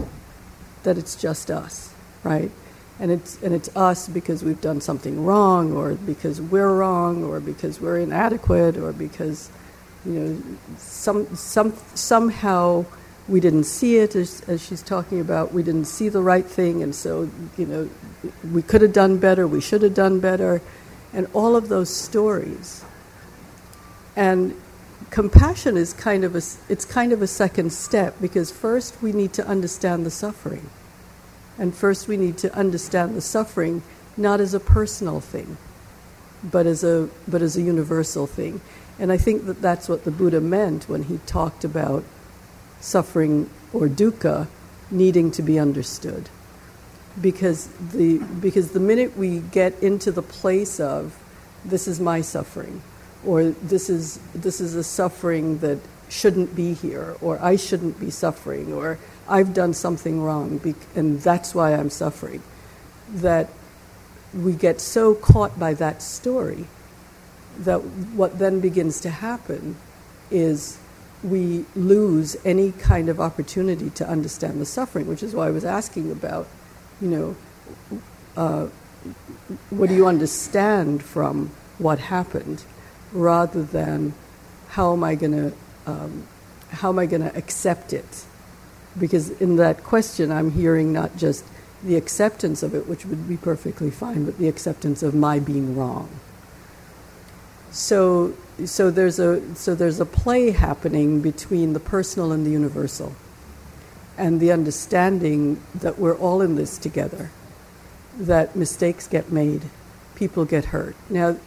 that 0.84 0.98
it's 0.98 1.16
just 1.16 1.50
us, 1.50 1.94
right? 2.24 2.52
And 3.00 3.12
it's, 3.12 3.42
and 3.42 3.54
it's 3.54 3.76
us 3.76 4.08
because 4.08 4.44
we've 4.44 4.62
done 4.62 4.82
something 4.82 5.26
wrong, 5.26 5.74
or 5.74 5.94
because 5.96 6.42
we're 6.42 6.74
wrong, 6.74 7.24
or 7.24 7.40
because 7.40 7.80
we're 7.80 8.00
inadequate, 8.00 8.78
or 8.78 8.94
because, 8.94 9.50
you 10.06 10.14
know, 10.14 10.44
some, 10.78 11.36
some, 11.36 11.74
somehow 11.94 12.86
we 13.28 13.40
didn't 13.40 13.64
see 13.64 13.98
it, 13.98 14.16
as, 14.16 14.42
as 14.48 14.66
she's 14.66 14.82
talking 14.82 15.20
about, 15.20 15.54
we 15.54 15.64
didn't 15.64 15.86
see 15.86 16.10
the 16.10 16.22
right 16.22 16.46
thing, 16.46 16.84
and 16.84 16.94
so, 16.94 17.30
you 17.58 17.66
know, 17.66 17.90
we 18.52 18.62
could 18.62 18.82
have 18.82 18.94
done 18.94 19.18
better, 19.18 19.48
we 19.48 19.62
should 19.62 19.82
have 19.82 19.94
done 19.96 20.20
better, 20.20 20.62
and 21.12 21.28
all 21.34 21.56
of 21.56 21.70
those 21.70 21.90
stories. 21.90 22.84
And 24.16 24.56
compassion 25.10 25.78
is 25.78 25.94
kind 25.94 26.24
of 26.24 26.36
a 26.36 26.42
it's 26.70 26.86
kind 26.86 27.12
of 27.12 27.22
a 27.22 27.28
second 27.28 27.72
step 27.72 28.16
because 28.22 28.52
first 28.52 29.02
we 29.02 29.12
need 29.12 29.34
to 29.34 29.48
understand 29.48 30.06
the 30.06 30.12
suffering. 30.12 30.70
And 31.58 31.74
first 31.74 32.08
we 32.08 32.18
need 32.18 32.38
to 32.40 32.54
understand 32.54 33.16
the 33.16 33.22
suffering 33.22 33.82
not 34.18 34.40
as 34.40 34.54
a 34.54 34.60
personal 34.60 35.20
thing 35.20 35.58
but 36.44 36.66
as 36.66 36.84
a 36.84 37.10
but 37.28 37.42
as 37.42 37.58
a 37.58 37.62
universal 37.62 38.28
thing. 38.28 38.62
And 39.00 39.12
i 39.12 39.18
think 39.18 39.46
that 39.46 39.62
that's 39.62 39.90
what 39.90 40.04
the 40.04 40.12
buddha 40.12 40.42
meant 40.42 40.88
when 40.88 41.04
he 41.04 41.20
talked 41.26 41.64
about 41.64 42.04
suffering 42.80 43.50
or 43.74 43.88
dukkha 43.88 44.48
needing 44.92 45.32
to 45.32 45.42
be 45.42 45.58
understood. 45.60 46.30
Because 47.20 47.68
the 47.92 48.20
because 48.20 48.72
the 48.72 48.80
minute 48.80 49.18
we 49.18 49.40
get 49.40 49.82
into 49.82 50.12
the 50.12 50.22
place 50.22 50.80
of 50.80 51.18
this 51.64 51.88
is 51.88 52.00
my 52.00 52.22
suffering 52.22 52.82
or 53.26 53.44
this 53.44 53.90
is 53.90 54.20
this 54.34 54.62
is 54.62 54.76
a 54.76 54.84
suffering 54.84 55.60
that 55.60 55.80
shouldn't 56.10 56.56
be 56.56 56.74
here 56.74 57.16
or 57.22 57.40
I 57.42 57.56
shouldn't 57.56 58.00
be 58.00 58.10
suffering 58.10 58.72
or 58.74 59.00
I've 59.28 59.54
done 59.54 59.74
something 59.74 60.22
wrong 60.22 60.62
and 60.96 61.20
that's 61.22 61.56
why 61.56 61.74
I'm 61.74 61.90
suffering 61.90 62.44
that 63.10 63.50
we 64.34 64.54
get 64.54 64.80
so 64.82 65.16
caught 65.16 65.58
by 65.60 65.74
that 65.76 66.02
story 66.02 66.68
that 67.60 67.80
what 67.80 68.38
then 68.38 68.60
begins 68.60 69.00
to 69.02 69.10
happen 69.10 69.78
is 70.30 70.78
we 71.24 71.66
lose 71.76 72.36
any 72.46 72.72
kind 72.74 73.10
of 73.10 73.20
opportunity 73.20 73.90
to 73.92 74.08
understand 74.08 74.62
the 74.62 74.66
suffering, 74.66 75.08
which 75.08 75.24
is 75.24 75.34
why 75.34 75.48
I 75.48 75.52
was 75.52 75.66
asking 75.66 76.12
about, 76.12 76.48
you 77.02 77.08
know, 77.08 77.36
uh, 78.38 78.68
what 79.70 79.90
do 79.90 79.96
you 79.96 80.08
understand 80.08 81.04
from 81.04 81.52
what 81.78 82.00
happened, 82.00 82.64
rather 83.16 83.64
than 83.64 84.14
how 84.70 84.94
am 84.94 85.04
I 85.04 85.16
going 85.16 85.32
to 85.32 85.54
um, 85.88 86.28
how 86.72 86.90
am 86.90 87.00
I 87.00 87.06
going 87.06 87.22
to 87.22 87.36
accept 87.36 87.94
it? 87.94 88.26
Because 89.00 89.30
in 89.42 89.56
that 89.58 89.84
question, 89.84 90.32
I'm 90.32 90.52
hearing 90.52 90.92
not 90.92 91.16
just 91.16 91.46
the 91.84 91.96
acceptance 91.96 92.64
of 92.64 92.74
it, 92.74 92.88
which 92.88 93.06
would 93.06 93.28
be 93.28 93.38
perfectly 93.38 93.92
fine, 93.92 94.26
but 94.26 94.38
the 94.38 94.48
acceptance 94.48 95.04
of 95.04 95.14
my 95.14 95.40
being 95.40 95.76
wrong. 95.76 96.10
So, 97.72 98.34
so 98.66 98.90
there's 98.90 99.20
a 99.20 99.56
so 99.56 99.76
there's 99.76 100.00
a 100.00 100.06
play 100.06 100.52
happening 100.52 101.22
between 101.22 101.74
the 101.74 101.80
personal 101.80 102.32
and 102.32 102.46
the 102.46 102.52
universal, 102.52 103.16
and 104.18 104.40
the 104.40 104.52
understanding 104.52 105.62
that 105.76 106.00
we're 106.00 106.18
all 106.18 106.42
in 106.42 106.56
this 106.56 106.78
together, 106.78 107.32
that 108.18 108.56
mistakes 108.56 109.08
get 109.08 109.32
made, 109.32 109.64
people 110.16 110.46
get 110.46 110.66
hurt. 110.66 110.96
Now, 111.10 111.38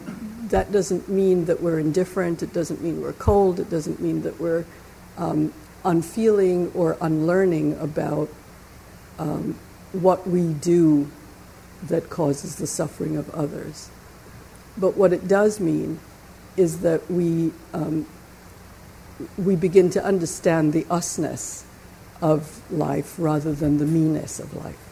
that 0.50 0.72
doesn't 0.72 1.08
mean 1.08 1.46
that 1.46 1.60
we're 1.62 1.78
indifferent. 1.78 2.42
It 2.42 2.52
doesn't 2.52 2.82
mean 2.82 3.00
we're 3.00 3.12
cold. 3.14 3.60
It 3.60 3.70
doesn't 3.70 4.00
mean 4.00 4.22
that 4.22 4.40
we're 4.40 4.64
um, 5.16 5.52
unfeeling 5.84 6.70
or 6.74 6.96
unlearning 7.00 7.78
about 7.78 8.28
um, 9.18 9.58
what 9.92 10.26
we 10.26 10.52
do 10.52 11.10
that 11.82 12.10
causes 12.10 12.56
the 12.56 12.66
suffering 12.66 13.16
of 13.16 13.30
others. 13.30 13.90
But 14.76 14.96
what 14.96 15.12
it 15.12 15.28
does 15.28 15.60
mean 15.60 16.00
is 16.56 16.80
that 16.80 17.10
we, 17.10 17.52
um, 17.72 18.06
we 19.36 19.56
begin 19.56 19.90
to 19.90 20.04
understand 20.04 20.72
the 20.72 20.84
usness 20.84 21.64
of 22.20 22.60
life 22.70 23.14
rather 23.18 23.52
than 23.52 23.78
the 23.78 23.86
meanness 23.86 24.40
of 24.40 24.54
life. 24.54 24.87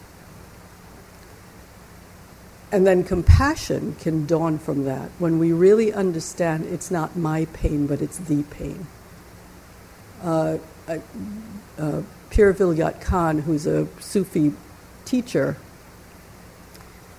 And 2.71 2.85
then 2.85 3.03
compassion 3.03 3.95
can 3.95 4.25
dawn 4.25 4.59
from 4.59 4.83
that 4.83 5.09
when 5.19 5.39
we 5.39 5.53
really 5.53 5.93
understand 5.93 6.65
it's 6.65 6.91
not 6.91 7.15
my 7.15 7.45
pain, 7.53 7.87
but 7.87 8.01
it's 8.01 8.17
the 8.17 8.43
pain. 8.43 8.87
Uh, 10.21 10.57
uh, 10.87 10.97
uh, 11.77 12.01
Pir 12.29 12.53
Vilayat 12.53 12.99
Khan, 12.99 13.39
who's 13.39 13.65
a 13.65 13.87
Sufi 13.99 14.53
teacher, 15.05 15.55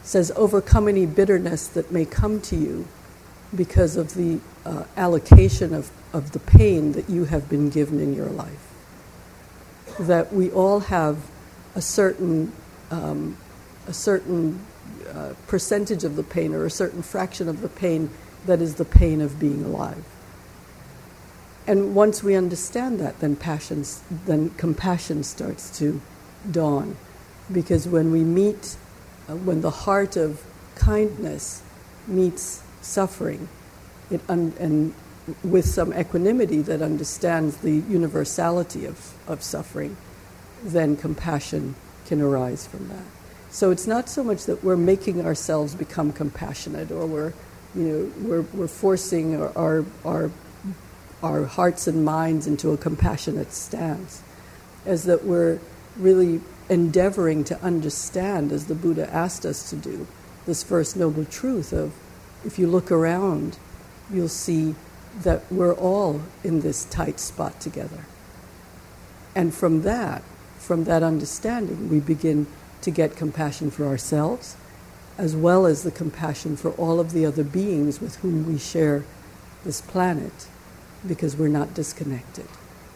says, 0.03 0.31
Overcome 0.37 0.89
any 0.89 1.07
bitterness 1.07 1.67
that 1.69 1.91
may 1.91 2.05
come 2.05 2.41
to 2.43 2.57
you 2.57 2.87
because 3.55 3.97
of 3.97 4.15
the 4.15 4.41
uh, 4.67 4.85
allocation 4.97 5.73
of, 5.73 5.91
of 6.13 6.33
the 6.33 6.39
pain 6.39 6.93
that 6.93 7.09
you 7.09 7.25
have 7.25 7.49
been 7.49 7.71
given 7.71 8.01
in 8.01 8.15
your 8.15 8.29
life. 8.29 8.73
That 9.99 10.33
we 10.33 10.51
all 10.51 10.81
have 10.81 11.31
a 11.75 11.81
certain, 11.81 12.53
um, 12.91 13.39
a 13.87 13.95
certain 13.95 14.65
uh, 15.15 15.35
percentage 15.47 16.05
of 16.05 16.17
the 16.17 16.23
pain 16.23 16.55
or 16.55 16.65
a 16.65 16.71
certain 16.71 17.03
fraction 17.03 17.49
of 17.49 17.61
the 17.61 17.69
pain 17.69 18.11
that 18.47 18.61
is 18.61 18.77
the 18.77 18.85
pain 18.85 19.21
of 19.21 19.39
being 19.39 19.65
alive. 19.65 20.05
And 21.67 21.95
once 21.95 22.23
we 22.23 22.35
understand 22.35 22.99
that, 23.01 23.21
then 23.21 23.37
passions, 23.37 24.03
then 24.25 24.51
compassion 24.51 25.23
starts 25.23 25.77
to 25.79 26.01
dawn. 26.51 26.97
Because 27.53 27.87
when 27.87 28.11
we 28.11 28.25
meet, 28.25 28.77
uh, 29.29 29.37
when 29.37 29.61
the 29.61 29.71
heart 29.71 30.17
of 30.17 30.43
kindness 30.77 31.63
meets 32.07 32.63
suffering, 32.81 33.49
it 34.11 34.21
un- 34.29 34.55
and 34.59 34.95
with 35.45 35.67
some 35.67 35.93
equanimity 35.93 36.63
that 36.63 36.81
understands 36.81 37.59
the 37.59 37.73
universality 37.73 38.87
of, 38.87 39.15
of 39.27 39.43
suffering, 39.43 39.97
then 40.63 40.97
compassion 40.97 41.75
can 42.07 42.23
arise 42.23 42.67
from 42.67 42.89
that. 42.89 43.18
So 43.51 43.71
it's 43.71 43.87
not 43.87 44.09
so 44.09 44.23
much 44.23 44.45
that 44.45 44.63
we're 44.63 44.77
making 44.77 45.25
ourselves 45.25 45.75
become 45.75 46.13
compassionate 46.13 46.91
or 46.91 47.07
we're, 47.07 47.33
you 47.75 47.83
know, 47.83 48.13
we're, 48.29 48.43
we're 48.53 48.69
forcing 48.69 49.41
our, 49.41 49.57
our, 49.57 49.85
our, 50.05 50.31
our 51.23 51.45
hearts 51.45 51.87
and 51.87 52.05
minds 52.05 52.47
into 52.47 52.71
a 52.73 52.77
compassionate 52.77 53.53
stance, 53.53 54.23
as 54.85 55.05
that 55.05 55.25
we're 55.25 55.59
really 55.97 56.41
endeavoring 56.69 57.45
to 57.45 57.61
understand, 57.63 58.53
as 58.53 58.67
the 58.67 58.75
Buddha 58.75 59.13
asked 59.13 59.47
us 59.47 59.71
to 59.71 59.77
do, 59.77 60.07
this 60.47 60.63
first 60.63 60.97
noble 60.97 61.25
truth 61.25 61.73
of 61.73 61.93
if 62.45 62.59
you 62.59 62.67
look 62.67 62.93
around, 62.93 63.59
you'll 64.11 64.29
see 64.29 64.75
that 65.23 65.51
we're 65.51 65.75
all 65.75 66.21
in 66.45 66.61
this 66.61 66.85
tight 66.85 67.19
spot 67.19 67.61
together. 67.61 68.05
And 69.35 69.55
from 69.55 69.83
that, 69.83 70.23
from 70.59 70.85
that 70.85 71.03
understanding, 71.03 71.89
we 71.89 72.01
begin 72.01 72.47
to 72.83 72.91
get 72.91 73.17
compassion 73.17 73.71
for 73.71 73.87
ourselves, 73.87 74.57
as 75.17 75.35
well 75.35 75.67
as 75.67 75.83
the 75.83 75.91
compassion 75.91 76.57
for 76.57 76.71
all 76.73 77.01
of 77.01 77.13
the 77.13 77.27
other 77.27 77.45
beings 77.45 78.01
with 78.01 78.17
whom 78.17 78.47
we 78.47 78.59
share 78.59 79.05
this 79.65 79.81
planet, 79.81 80.47
because 81.07 81.37
we're 81.37 81.49
not 81.49 81.75
disconnected. 81.75 82.47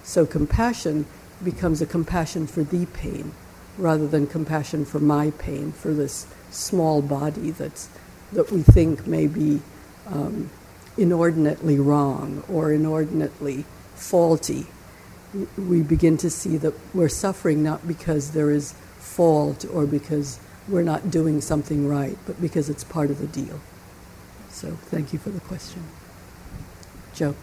So 0.02 0.26
compassion 0.26 1.06
becomes 1.42 1.82
a 1.82 1.86
compassion 1.86 2.46
for 2.46 2.62
the 2.62 2.86
pain, 2.86 3.32
rather 3.76 4.06
than 4.06 4.26
compassion 4.26 4.84
for 4.84 5.00
my 5.00 5.30
pain, 5.32 5.72
for 5.72 5.92
this 5.92 6.26
small 6.50 7.02
body 7.02 7.50
that's, 7.50 7.88
that 8.32 8.50
we 8.50 8.62
think 8.62 9.06
may 9.06 9.26
be 9.26 9.60
um, 10.06 10.50
inordinately 10.96 11.78
wrong 11.78 12.44
or 12.48 12.72
inordinately 12.72 13.64
faulty. 13.94 14.66
We 15.56 15.82
begin 15.82 16.16
to 16.18 16.30
see 16.30 16.58
that 16.58 16.74
we're 16.94 17.08
suffering 17.08 17.62
not 17.62 17.88
because 17.88 18.32
there 18.32 18.50
is 18.50 18.74
fault 19.02 19.66
or 19.72 19.84
because 19.84 20.38
we're 20.68 20.82
not 20.82 21.10
doing 21.10 21.40
something 21.40 21.88
right, 21.88 22.16
but 22.26 22.40
because 22.40 22.70
it's 22.70 22.84
part 22.84 23.10
of 23.10 23.18
the 23.18 23.26
deal. 23.26 23.60
So 24.48 24.70
thank 24.70 25.12
you 25.12 25.18
for 25.18 25.30
the 25.30 25.40
question. 25.40 25.82
Joe. 27.14 27.34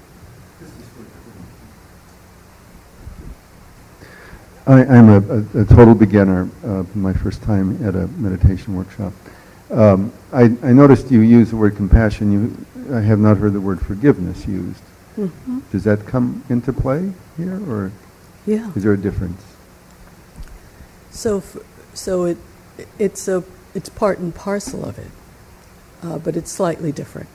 I, 4.66 4.84
am 4.84 5.10
a, 5.10 5.18
a, 5.18 5.62
a, 5.64 5.66
total 5.66 5.96
beginner, 5.96 6.48
uh, 6.64 6.84
my 6.94 7.12
first 7.12 7.42
time 7.42 7.84
at 7.86 7.96
a 7.96 8.08
meditation 8.08 8.76
workshop. 8.76 9.14
Um, 9.72 10.14
I, 10.32 10.44
I, 10.44 10.74
noticed 10.74 11.10
you 11.10 11.22
use 11.22 11.50
the 11.50 11.56
word 11.56 11.76
compassion. 11.76 12.32
You, 12.32 12.96
I 12.96 13.02
have 13.02 13.20
not 13.20 13.38
heard 13.38 13.54
the 13.54 13.62
word 13.62 13.82
forgiveness 13.82 14.48
used. 14.48 14.82
Mm-hmm. 15.18 15.60
Does 15.72 15.84
that 15.86 16.06
come 16.06 16.44
into 16.50 16.72
play 16.72 17.12
here, 17.36 17.60
or 17.70 17.92
yeah. 18.46 18.72
is 18.76 18.84
there 18.84 18.94
a 18.94 18.98
difference? 18.98 19.42
So, 21.12 21.44
so 21.94 22.26
it, 22.26 22.38
it's 22.98 23.28
a, 23.28 23.44
it's 23.74 23.90
part 23.90 24.20
and 24.20 24.34
parcel 24.34 24.86
of 24.86 24.98
it, 24.98 25.12
uh, 26.04 26.20
but 26.20 26.36
it's 26.36 26.52
slightly 26.52 26.92
different. 26.92 27.30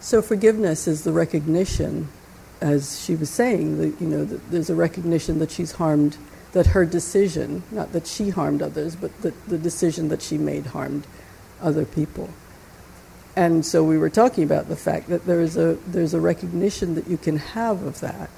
So 0.00 0.20
forgiveness 0.20 0.88
is 0.88 1.04
the 1.04 1.12
recognition 1.12 2.08
as 2.62 3.04
she 3.04 3.16
was 3.16 3.28
saying, 3.28 3.78
that, 3.78 4.00
you 4.00 4.06
know, 4.06 4.24
that 4.24 4.50
there's 4.50 4.70
a 4.70 4.74
recognition 4.74 5.40
that 5.40 5.50
she's 5.50 5.72
harmed, 5.72 6.16
that 6.52 6.68
her 6.68 6.86
decision, 6.86 7.64
not 7.72 7.92
that 7.92 8.06
she 8.06 8.30
harmed 8.30 8.62
others, 8.62 8.94
but 8.94 9.10
that 9.22 9.48
the 9.48 9.58
decision 9.58 10.08
that 10.08 10.22
she 10.22 10.38
made 10.38 10.66
harmed 10.66 11.06
other 11.60 11.84
people. 11.84 12.30
And 13.34 13.66
so 13.66 13.82
we 13.82 13.98
were 13.98 14.10
talking 14.10 14.44
about 14.44 14.68
the 14.68 14.76
fact 14.76 15.08
that 15.08 15.26
there 15.26 15.40
is 15.40 15.56
a, 15.56 15.74
there's 15.86 16.14
a 16.14 16.20
recognition 16.20 16.94
that 16.94 17.08
you 17.08 17.16
can 17.16 17.38
have 17.38 17.82
of 17.82 18.00
that 18.00 18.30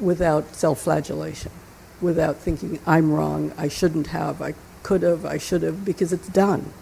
without 0.00 0.54
self 0.54 0.80
flagellation, 0.80 1.52
without 2.00 2.36
thinking, 2.36 2.78
I'm 2.86 3.12
wrong, 3.12 3.52
I 3.56 3.68
shouldn't 3.68 4.08
have, 4.08 4.40
I 4.40 4.54
could 4.82 5.02
have, 5.02 5.24
I 5.24 5.38
should 5.38 5.62
have, 5.62 5.84
because 5.84 6.12
it's 6.12 6.28
done. 6.28 6.72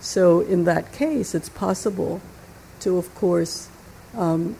So 0.00 0.40
in 0.40 0.64
that 0.64 0.92
case, 0.92 1.34
it's 1.34 1.48
possible 1.48 2.20
to, 2.80 2.98
of 2.98 3.14
course, 3.14 3.68
um, 4.16 4.56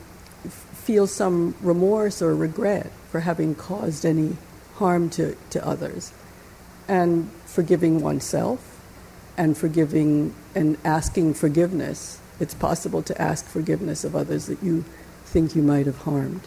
feel 0.48 1.06
some 1.06 1.54
remorse 1.60 2.22
or 2.22 2.34
regret 2.34 2.90
for 3.10 3.20
having 3.20 3.54
caused 3.54 4.06
any 4.06 4.36
harm 4.74 5.10
to, 5.10 5.36
to 5.50 5.66
others, 5.66 6.12
and 6.88 7.30
forgiving 7.44 8.00
oneself, 8.00 8.80
and 9.36 9.56
forgiving 9.56 10.34
and 10.54 10.76
asking 10.84 11.34
forgiveness. 11.34 12.20
It's 12.40 12.54
possible 12.54 13.02
to 13.02 13.20
ask 13.20 13.46
forgiveness 13.46 14.04
of 14.04 14.14
others 14.16 14.46
that 14.46 14.62
you 14.62 14.84
think 15.24 15.54
you 15.54 15.62
might 15.62 15.86
have 15.86 15.98
harmed, 15.98 16.42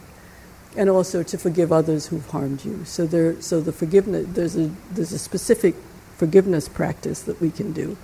and 0.75 0.89
also 0.89 1.23
to 1.23 1.37
forgive 1.37 1.71
others 1.71 2.07
who've 2.07 2.29
harmed 2.29 2.65
you. 2.65 2.83
So 2.85 3.05
there, 3.05 3.41
so 3.41 3.61
the 3.61 3.71
forgiveness 3.71 4.27
there's 4.29 4.55
a 4.55 4.71
there's 4.91 5.11
a 5.11 5.19
specific 5.19 5.75
forgiveness 6.17 6.69
practice 6.69 7.21
that 7.21 7.39
we 7.41 7.51
can 7.51 7.73
do, 7.73 7.97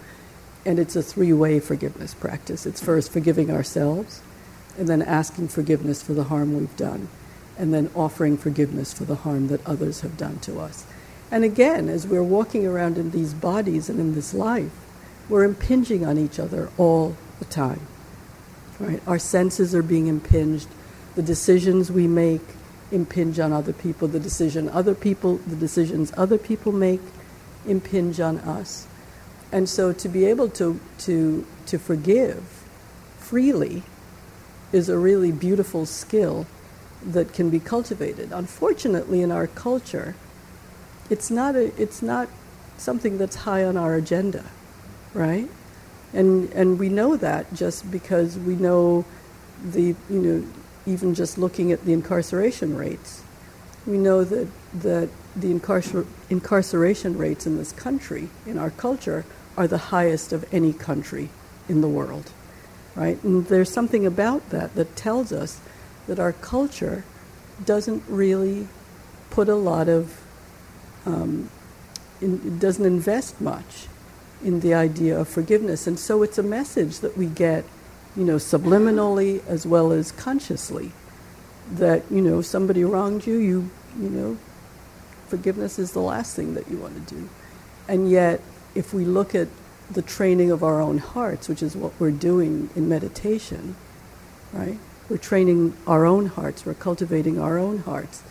and 0.65 0.79
it's 0.79 0.95
a 0.95 1.03
three-way 1.03 1.59
forgiveness 1.59 2.13
practice. 2.13 2.65
It's 2.65 2.81
first 2.81 3.11
forgiving 3.11 3.51
ourselves 3.51 4.21
and 4.77 4.87
then 4.87 5.01
asking 5.01 5.49
forgiveness 5.49 6.01
for 6.01 6.13
the 6.13 6.25
harm 6.25 6.57
we've 6.57 6.77
done, 6.77 7.09
and 7.57 7.73
then 7.73 7.89
offering 7.93 8.37
forgiveness 8.37 8.93
for 8.93 9.03
the 9.03 9.15
harm 9.15 9.47
that 9.47 9.65
others 9.67 10.01
have 10.01 10.15
done 10.17 10.39
to 10.39 10.59
us. 10.59 10.85
And 11.29 11.43
again, 11.43 11.89
as 11.89 12.07
we're 12.07 12.23
walking 12.23 12.65
around 12.65 12.97
in 12.97 13.11
these 13.11 13.33
bodies 13.33 13.89
and 13.89 13.99
in 13.99 14.15
this 14.15 14.33
life, 14.33 14.71
we're 15.29 15.43
impinging 15.43 16.05
on 16.05 16.17
each 16.17 16.39
other 16.39 16.69
all 16.77 17.15
the 17.39 17.45
time. 17.45 17.81
Right? 18.79 19.01
Our 19.05 19.19
senses 19.19 19.75
are 19.75 19.83
being 19.83 20.07
impinged. 20.07 20.67
The 21.15 21.21
decisions 21.21 21.91
we 21.91 22.07
make 22.07 22.41
impinge 22.91 23.39
on 23.39 23.53
other 23.53 23.73
people. 23.73 24.07
The 24.07 24.19
decision 24.19 24.69
other 24.69 24.95
people, 24.95 25.37
the 25.37 25.55
decisions 25.55 26.11
other 26.17 26.37
people 26.37 26.71
make 26.71 27.01
impinge 27.65 28.19
on 28.19 28.39
us. 28.39 28.87
And 29.51 29.67
so 29.67 29.91
to 29.93 30.09
be 30.09 30.25
able 30.25 30.49
to, 30.49 30.79
to, 30.99 31.45
to 31.67 31.77
forgive 31.77 32.43
freely 33.19 33.83
is 34.71 34.89
a 34.89 34.97
really 34.97 35.31
beautiful 35.31 35.85
skill 35.85 36.45
that 37.05 37.33
can 37.33 37.49
be 37.49 37.59
cultivated. 37.59 38.31
Unfortunately, 38.31 39.21
in 39.21 39.31
our 39.31 39.47
culture, 39.47 40.15
it's 41.09 41.29
not, 41.29 41.55
a, 41.55 41.81
it's 41.81 42.01
not 42.01 42.29
something 42.77 43.17
that's 43.17 43.37
high 43.37 43.63
on 43.65 43.75
our 43.75 43.95
agenda, 43.95 44.45
right? 45.13 45.49
And, 46.13 46.51
and 46.53 46.79
we 46.79 46.89
know 46.89 47.17
that 47.17 47.53
just 47.53 47.89
because 47.91 48.37
we 48.37 48.55
know 48.55 49.05
the, 49.63 49.95
you 50.09 50.19
know, 50.19 50.47
even 50.85 51.13
just 51.13 51.37
looking 51.37 51.71
at 51.71 51.85
the 51.85 51.93
incarceration 51.93 52.75
rates, 52.75 53.23
we 53.85 53.97
know 53.97 54.23
that, 54.23 54.47
that 54.73 55.09
the 55.35 55.53
incarcer- 55.53 56.07
incarceration 56.29 57.17
rates 57.17 57.45
in 57.45 57.57
this 57.57 57.71
country, 57.71 58.29
in 58.45 58.57
our 58.57 58.69
culture, 58.71 59.25
are 59.57 59.67
the 59.67 59.77
highest 59.77 60.33
of 60.33 60.45
any 60.53 60.73
country 60.73 61.29
in 61.67 61.81
the 61.81 61.87
world 61.87 62.31
right? 62.95 63.21
And 63.23 63.45
there's 63.47 63.71
something 63.71 64.05
about 64.05 64.49
that 64.49 64.75
that 64.75 64.95
tells 64.95 65.31
us 65.31 65.59
that 66.07 66.19
our 66.19 66.33
culture 66.33 67.03
doesn't 67.65 68.03
really 68.07 68.67
put 69.29 69.47
a 69.47 69.55
lot 69.55 69.87
of, 69.87 70.21
um, 71.05 71.49
in, 72.19 72.59
doesn't 72.59 72.85
invest 72.85 73.39
much 73.39 73.87
in 74.43 74.59
the 74.61 74.73
idea 74.73 75.19
of 75.19 75.27
forgiveness. 75.27 75.87
And 75.87 75.99
so 75.99 76.23
it's 76.23 76.37
a 76.37 76.43
message 76.43 76.99
that 76.99 77.17
we 77.17 77.27
get, 77.27 77.63
you 78.15 78.23
know, 78.23 78.35
subliminally 78.35 79.45
as 79.47 79.65
well 79.65 79.91
as 79.91 80.11
consciously 80.11 80.91
that, 81.71 82.03
you 82.11 82.21
know, 82.21 82.41
somebody 82.41 82.83
wronged 82.83 83.25
you, 83.25 83.37
you, 83.37 83.69
you 83.99 84.09
know, 84.09 84.37
forgiveness 85.27 85.79
is 85.79 85.93
the 85.93 86.01
last 86.01 86.35
thing 86.35 86.53
that 86.55 86.69
you 86.69 86.77
want 86.77 87.07
to 87.07 87.15
do. 87.15 87.29
And 87.87 88.09
yet, 88.09 88.41
if 88.75 88.93
we 88.93 89.05
look 89.05 89.33
at 89.33 89.47
the 89.89 90.01
training 90.01 90.51
of 90.51 90.63
our 90.63 90.81
own 90.81 90.97
hearts, 90.97 91.47
which 91.49 91.61
is 91.61 91.75
what 91.75 91.93
we're 91.99 92.11
doing 92.11 92.69
in 92.75 92.87
meditation, 92.87 93.75
right? 94.53 94.77
We're 95.09 95.17
training 95.17 95.75
our 95.87 96.05
own 96.05 96.27
hearts, 96.27 96.65
we're 96.65 96.73
cultivating 96.73 97.39
our 97.39 97.57
own 97.57 97.79
hearts 97.79 98.23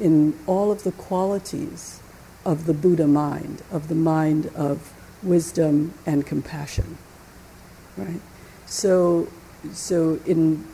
in 0.00 0.38
all 0.46 0.70
of 0.72 0.82
the 0.82 0.92
qualities 0.92 2.00
of 2.44 2.66
the 2.66 2.74
Buddha 2.74 3.06
mind, 3.06 3.62
of 3.70 3.88
the 3.88 3.94
mind 3.94 4.46
of 4.54 4.92
wisdom 5.22 5.94
and 6.06 6.26
compassion, 6.26 6.98
right? 7.96 8.20
So, 8.66 9.28
so 9.72 10.20
in, 10.26 10.66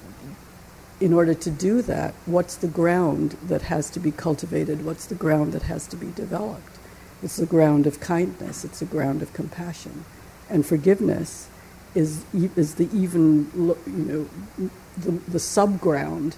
in 1.00 1.12
order 1.12 1.34
to 1.34 1.50
do 1.50 1.82
that, 1.82 2.14
what's 2.26 2.56
the 2.56 2.68
ground 2.68 3.36
that 3.44 3.62
has 3.62 3.90
to 3.90 4.00
be 4.00 4.10
cultivated? 4.10 4.84
What's 4.84 5.06
the 5.06 5.14
ground 5.14 5.52
that 5.52 5.62
has 5.62 5.86
to 5.88 5.96
be 5.96 6.10
developed? 6.12 6.78
It's 7.22 7.36
the 7.36 7.46
ground 7.46 7.86
of 7.86 8.00
kindness, 8.00 8.64
it's 8.64 8.80
the 8.80 8.86
ground 8.86 9.22
of 9.22 9.32
compassion 9.32 10.04
and 10.50 10.66
forgiveness 10.66 11.48
is 11.94 12.24
is 12.34 12.74
the 12.74 12.88
even 12.92 13.50
you 13.86 14.28
know 14.58 14.70
the, 14.98 15.12
the 15.30 15.38
subground 15.38 16.34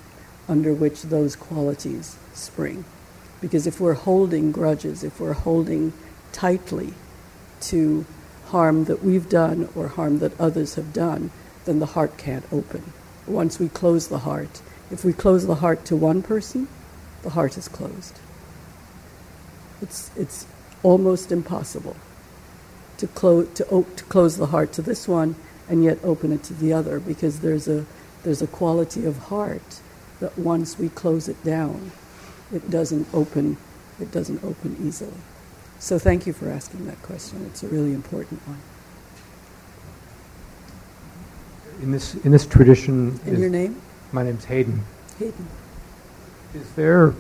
under 0.49 0.73
which 0.73 1.03
those 1.03 1.35
qualities 1.35 2.17
spring. 2.35 2.85
Because 3.41 3.67
if 3.67 3.81
we're 3.81 3.95
holding 3.95 4.53
grudges, 4.53 5.03
if 5.03 5.19
we're 5.19 5.33
holding 5.33 5.93
tightly 6.31 6.95
to 7.63 8.05
harm 8.47 8.85
that 8.85 9.03
we've 9.03 9.29
done 9.29 9.69
or 9.75 9.89
harm 9.89 10.19
that 10.19 10.39
others 10.39 10.75
have 10.75 10.93
done, 10.93 11.31
then 11.65 11.79
the 11.79 11.87
heart 11.87 12.17
can't 12.19 12.45
open. 12.53 12.93
Once 13.27 13.59
we 13.59 13.69
close 13.69 14.09
the 14.09 14.19
heart, 14.21 14.63
if 14.91 15.05
we 15.05 15.13
close 15.13 15.47
the 15.47 15.57
heart 15.57 15.85
to 15.87 15.97
one 15.97 16.23
person, 16.23 16.69
the 17.23 17.31
heart 17.31 17.57
is 17.57 17.69
closed. 17.69 18.19
It's, 19.81 20.11
it's 20.17 20.47
almost 20.83 21.33
impossible 21.33 21.97
to, 22.99 23.07
clo- 23.09 23.45
to, 23.45 23.69
o- 23.71 23.87
to 23.97 24.05
close 24.05 24.37
the 24.37 24.47
heart 24.47 24.73
to 24.75 24.83
this 24.83 25.09
one 25.09 25.35
and 25.69 25.85
yet 25.85 25.99
open 26.05 26.33
it 26.33 26.43
to 26.45 26.55
the 26.55 26.73
other 26.73 27.01
because 27.01 27.41
there's 27.41 27.69
a, 27.69 27.87
there's 28.25 28.43
a 28.43 28.47
quality 28.47 29.05
of 29.07 29.19
heart 29.19 29.81
that 30.21 30.39
once 30.39 30.79
we 30.79 30.89
close 30.89 31.29
it 31.29 31.43
down, 31.45 31.93
it 32.53 32.71
doesn't 32.71 33.07
open, 33.15 33.57
it 34.01 34.13
doesn't 34.13 34.43
open 34.45 34.77
easily. 34.83 35.13
So 35.79 35.99
thank 35.99 36.27
you 36.27 36.33
for 36.33 36.49
asking 36.49 36.87
that 36.87 37.03
question. 37.03 37.45
It's 37.47 37.63
a 37.63 37.69
really 37.69 37.93
important 37.93 38.47
one. 38.47 38.61
In 41.83 41.91
this, 41.91 42.15
in 42.15 42.31
this 42.31 42.47
tradition, 42.47 43.19
And 43.27 43.35
is- 43.35 43.41
your 43.41 43.51
name? 43.51 43.81
my 44.13 44.23
name's 44.23 44.45
Hayden. 44.45 44.83
Hayden. 45.19 45.47
Is 46.55 46.71
there 46.75 47.13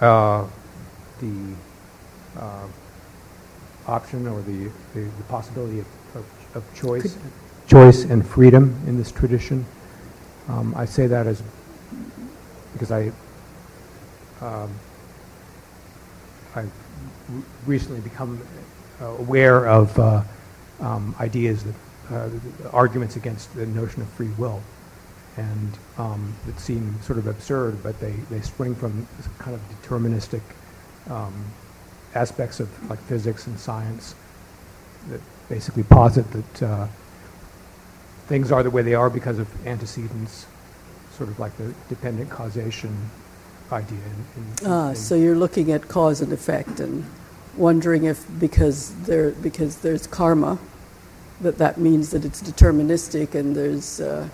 uh, 0.00 0.44
the 1.20 1.54
uh, 2.36 2.66
option 3.86 4.26
or 4.26 4.40
the, 4.42 4.70
the, 4.94 5.00
the 5.02 5.22
possibility 5.28 5.78
of, 5.80 5.86
of, 6.16 6.24
of 6.56 6.74
choice, 6.74 7.02
Could- 7.02 7.22
choice 7.68 8.04
and 8.04 8.26
freedom 8.26 8.74
in 8.88 8.96
this 8.96 9.12
tradition? 9.12 9.64
Um, 10.48 10.74
I 10.76 10.84
say 10.84 11.06
that 11.06 11.26
as 11.26 11.42
because 12.72 12.90
I 12.90 13.12
um, 14.40 14.70
I've 16.56 16.70
recently 17.66 18.00
become 18.00 18.40
aware 19.00 19.66
of 19.68 19.96
uh, 19.98 20.22
um, 20.80 21.14
ideas 21.20 21.62
that 21.64 21.74
uh, 22.10 22.28
arguments 22.72 23.16
against 23.16 23.54
the 23.54 23.66
notion 23.66 24.02
of 24.02 24.08
free 24.10 24.30
will 24.38 24.62
and 25.36 25.78
um, 25.98 26.32
that 26.46 26.58
seem 26.58 27.00
sort 27.02 27.18
of 27.18 27.26
absurd, 27.26 27.80
but 27.82 27.98
they, 28.00 28.12
they 28.30 28.40
spring 28.40 28.74
from 28.74 29.06
kind 29.38 29.54
of 29.54 29.60
deterministic 29.82 30.40
um, 31.10 31.32
aspects 32.14 32.58
of 32.60 32.90
like 32.90 32.98
physics 33.02 33.46
and 33.46 33.58
science 33.58 34.14
that 35.08 35.20
basically 35.48 35.84
posit 35.84 36.26
that 36.32 36.62
uh, 36.62 36.86
things 38.26 38.50
are 38.50 38.62
the 38.62 38.70
way 38.70 38.82
they 38.82 38.94
are 38.94 39.08
because 39.08 39.38
of 39.38 39.48
antecedents, 39.66 40.46
sort 41.16 41.28
of 41.28 41.38
like 41.38 41.56
the 41.56 41.72
dependent 41.88 42.28
causation 42.30 42.94
idea. 43.70 43.98
In, 43.98 44.42
in, 44.42 44.66
Ah, 44.66 44.88
in- 44.90 44.96
so 44.96 45.14
you're 45.14 45.36
looking 45.36 45.70
at 45.70 45.88
cause 45.88 46.20
and 46.20 46.32
effect 46.32 46.80
and 46.80 47.04
wondering 47.56 48.04
if 48.04 48.26
because 48.40 48.92
there 49.04 49.30
because 49.30 49.78
there's 49.78 50.06
karma, 50.06 50.58
that 51.40 51.58
that 51.58 51.78
means 51.78 52.10
that 52.10 52.24
it's 52.24 52.42
deterministic 52.42 53.34
and 53.34 53.54
there's 53.54 54.00
uh, 54.00 54.28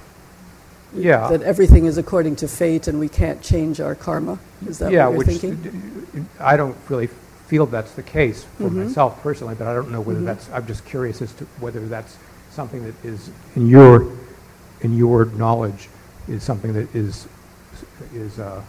Yeah. 0.95 1.29
that 1.29 1.43
everything 1.43 1.87
is 1.87 1.99
according 1.99 2.37
to 2.37 2.49
fate 2.49 2.89
and 2.89 2.99
we 3.01 3.09
can't 3.09 3.43
change 3.43 3.81
our 3.81 3.95
karma. 3.95 4.39
Is 4.67 4.79
that 4.79 4.93
yeah, 4.93 5.07
what 5.07 5.11
you're 5.11 5.19
which 5.19 5.41
thinking? 5.41 6.29
I 6.41 6.57
don't 6.57 6.77
really 6.89 7.09
feel 7.49 7.67
that's 7.67 7.93
the 7.93 8.03
case 8.03 8.45
for 8.59 8.71
Mhm. 8.71 8.87
myself 8.87 9.23
personally, 9.23 9.55
but 9.59 9.67
I 9.67 9.75
don't 9.75 9.91
know 9.91 10.01
whether 10.01 10.21
Mhm. 10.21 10.25
that's. 10.27 10.49
I'm 10.53 10.67
just 10.67 10.85
curious 10.85 11.21
as 11.21 11.33
to 11.35 11.45
whether 11.61 11.81
that's 11.87 12.17
something 12.53 12.85
that 12.85 12.95
is 13.05 13.31
in 13.57 13.67
your 13.67 14.07
in 14.81 14.97
your 14.97 15.27
knowledge 15.37 15.89
is 16.29 16.43
something 16.43 16.73
that 16.73 16.95
is 16.95 17.27
is 18.15 18.39
uh, 18.39 18.61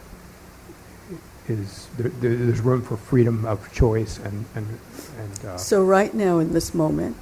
is 1.47 1.88
there- 1.97 2.11
there's 2.21 2.59
room 2.61 2.81
for 2.81 2.97
freedom 2.97 3.45
of 3.45 3.71
choice 3.71 4.19
and 4.23 4.45
and 4.55 4.67
and. 5.19 5.45
Uh, 5.47 5.57
So 5.57 5.83
right 5.83 6.13
now 6.13 6.39
in 6.39 6.53
this 6.53 6.73
moment, 6.73 7.15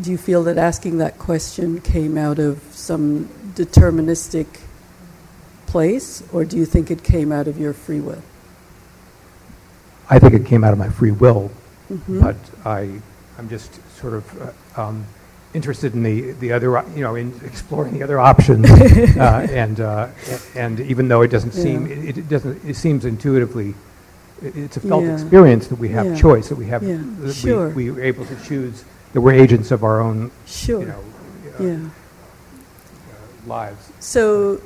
do 0.00 0.10
you 0.10 0.18
feel 0.18 0.42
that 0.44 0.58
asking 0.58 0.98
that 0.98 1.18
question 1.18 1.80
came 1.80 2.16
out 2.16 2.38
of 2.38 2.62
some 2.72 3.26
deterministic 3.54 4.46
place, 5.66 6.22
or 6.32 6.44
do 6.44 6.56
you 6.56 6.64
think 6.64 6.90
it 6.90 7.02
came 7.02 7.30
out 7.32 7.46
of 7.48 7.58
your 7.58 7.72
free 7.72 8.00
will? 8.00 8.22
I 10.08 10.18
think 10.18 10.34
it 10.34 10.46
came 10.46 10.64
out 10.64 10.72
of 10.72 10.78
my 10.78 10.88
free 10.88 11.10
will, 11.12 11.50
Mhm. 11.92 12.20
but 12.20 12.36
I, 12.64 13.00
I'm 13.38 13.48
just 13.48 13.80
sort 14.00 14.14
of 14.14 14.24
uh, 14.76 14.82
um, 14.82 15.04
interested 15.54 15.94
in 15.94 16.02
the, 16.02 16.32
the 16.32 16.52
other, 16.52 16.82
you 16.96 17.02
know, 17.02 17.14
in 17.14 17.32
exploring 17.44 17.92
the 17.94 18.02
other 18.02 18.18
options, 18.18 18.68
uh, 19.16 19.46
and 19.50 19.80
uh, 19.80 20.08
and 20.56 20.80
even 20.80 21.08
though 21.08 21.22
it 21.22 21.28
doesn't 21.28 21.52
seem, 21.52 21.86
Yeah. 21.86 21.94
it, 21.96 22.18
it 22.18 22.28
doesn't, 22.28 22.64
it 22.64 22.74
seems 22.76 23.04
intuitively, 23.04 23.74
it- 24.42 24.56
it's 24.56 24.76
a 24.76 24.80
felt 24.80 25.04
Yeah. 25.04 25.14
experience 25.14 25.66
that 25.68 25.78
we 25.78 25.88
have 25.90 26.06
Yeah. 26.06 26.14
choice, 26.16 26.48
that 26.48 26.56
we 26.58 26.66
have, 26.66 26.82
that 26.84 27.32
Sure. 27.34 27.68
we, 27.70 27.90
we 27.90 28.00
are 28.00 28.02
able 28.02 28.24
to 28.26 28.36
choose, 28.44 28.84
that 29.12 29.20
we're 29.20 29.32
agents 29.32 29.70
of 29.70 29.82
our 29.84 30.00
own, 30.00 30.30
Sure. 30.46 30.80
you 30.80 30.86
know, 30.86 31.04
uh, 31.58 31.62
yeah. 31.62 31.74
uh, 31.74 33.48
lives. 33.48 33.90
So, 34.00 34.60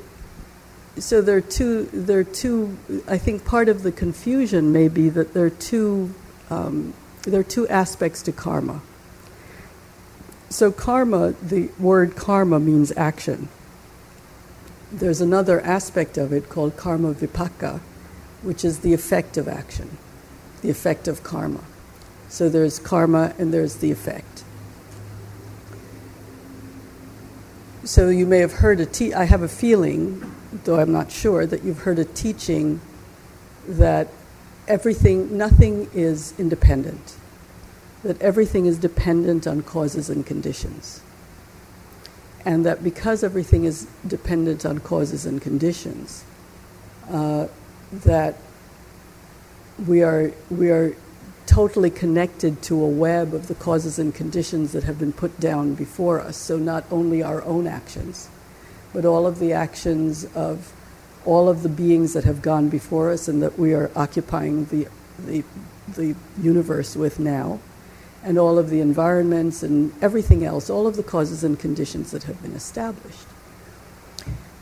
so 0.97 1.21
there 1.21 1.37
are 1.37 1.41
two. 1.41 1.85
There 1.91 2.19
are 2.19 2.23
two. 2.23 2.77
I 3.07 3.17
think 3.17 3.45
part 3.45 3.67
of 3.69 3.83
the 3.83 3.91
confusion 3.91 4.71
may 4.71 4.87
be 4.87 5.09
that 5.09 5.33
there 5.33 5.45
are 5.45 5.49
two. 5.49 6.13
Um, 6.49 6.93
there 7.23 7.39
are 7.39 7.43
two 7.43 7.67
aspects 7.67 8.21
to 8.23 8.31
karma. 8.31 8.81
So 10.49 10.71
karma, 10.71 11.33
the 11.41 11.69
word 11.79 12.15
karma 12.15 12.59
means 12.59 12.93
action. 12.95 13.49
There's 14.91 15.19
another 15.19 15.59
aspect 15.61 16.17
of 16.17 16.31
it 16.31 16.47
called 16.49 16.77
karma 16.77 17.13
vipaka, 17.13 17.79
which 18.43 18.63
is 18.63 18.79
the 18.79 18.93
effect 18.93 19.37
of 19.37 19.47
action, 19.47 19.97
the 20.61 20.69
effect 20.69 21.07
of 21.07 21.23
karma. 21.23 21.61
So 22.29 22.47
there's 22.47 22.79
karma 22.79 23.33
and 23.37 23.53
there's 23.53 23.77
the 23.77 23.91
effect. 23.91 24.34
So 27.85 28.09
you 28.09 28.25
may 28.25 28.39
have 28.39 28.51
heard 28.51 28.79
a 28.79 28.87
te- 28.87 29.13
I 29.13 29.25
have 29.25 29.43
a 29.43 29.47
feeling, 29.47 30.33
though 30.63 30.79
I'm 30.79 30.91
not 30.91 31.11
sure, 31.11 31.45
that 31.45 31.63
you've 31.63 31.81
heard 31.81 31.99
a 31.99 32.05
teaching 32.05 32.81
that 33.67 34.07
everything, 34.67 35.37
nothing 35.37 35.87
is 35.93 36.33
independent, 36.39 37.15
that 38.01 38.19
everything 38.19 38.65
is 38.65 38.79
dependent 38.79 39.45
on 39.45 39.61
causes 39.61 40.09
and 40.09 40.25
conditions. 40.25 41.01
And 42.43 42.65
that 42.65 42.83
because 42.83 43.23
everything 43.23 43.65
is 43.65 43.85
dependent 44.07 44.65
on 44.65 44.79
causes 44.79 45.27
and 45.27 45.39
conditions, 45.39 46.23
uh, 47.07 47.47
that 47.91 48.35
we 49.85 50.01
are, 50.01 50.31
we 50.49 50.71
are 50.71 50.95
totally 51.45 51.89
connected 51.89 52.61
to 52.63 52.83
a 52.83 52.87
web 52.87 53.33
of 53.33 53.47
the 53.47 53.55
causes 53.55 53.99
and 53.99 54.13
conditions 54.13 54.71
that 54.71 54.83
have 54.83 54.99
been 54.99 55.13
put 55.13 55.39
down 55.39 55.75
before 55.75 56.19
us. 56.19 56.37
So, 56.37 56.57
not 56.57 56.85
only 56.91 57.21
our 57.21 57.43
own 57.43 57.67
actions, 57.67 58.29
but 58.93 59.05
all 59.05 59.27
of 59.27 59.39
the 59.39 59.53
actions 59.53 60.25
of 60.35 60.73
all 61.25 61.49
of 61.49 61.63
the 61.63 61.69
beings 61.69 62.13
that 62.13 62.23
have 62.23 62.41
gone 62.41 62.69
before 62.69 63.09
us 63.09 63.27
and 63.27 63.41
that 63.41 63.57
we 63.57 63.73
are 63.73 63.91
occupying 63.95 64.65
the, 64.65 64.87
the, 65.19 65.43
the 65.95 66.15
universe 66.39 66.95
with 66.95 67.19
now, 67.19 67.59
and 68.23 68.37
all 68.37 68.57
of 68.57 68.69
the 68.69 68.79
environments 68.79 69.63
and 69.63 69.91
everything 70.01 70.45
else, 70.45 70.69
all 70.69 70.87
of 70.87 70.95
the 70.95 71.03
causes 71.03 71.43
and 71.43 71.59
conditions 71.59 72.11
that 72.11 72.23
have 72.23 72.41
been 72.41 72.53
established. 72.53 73.27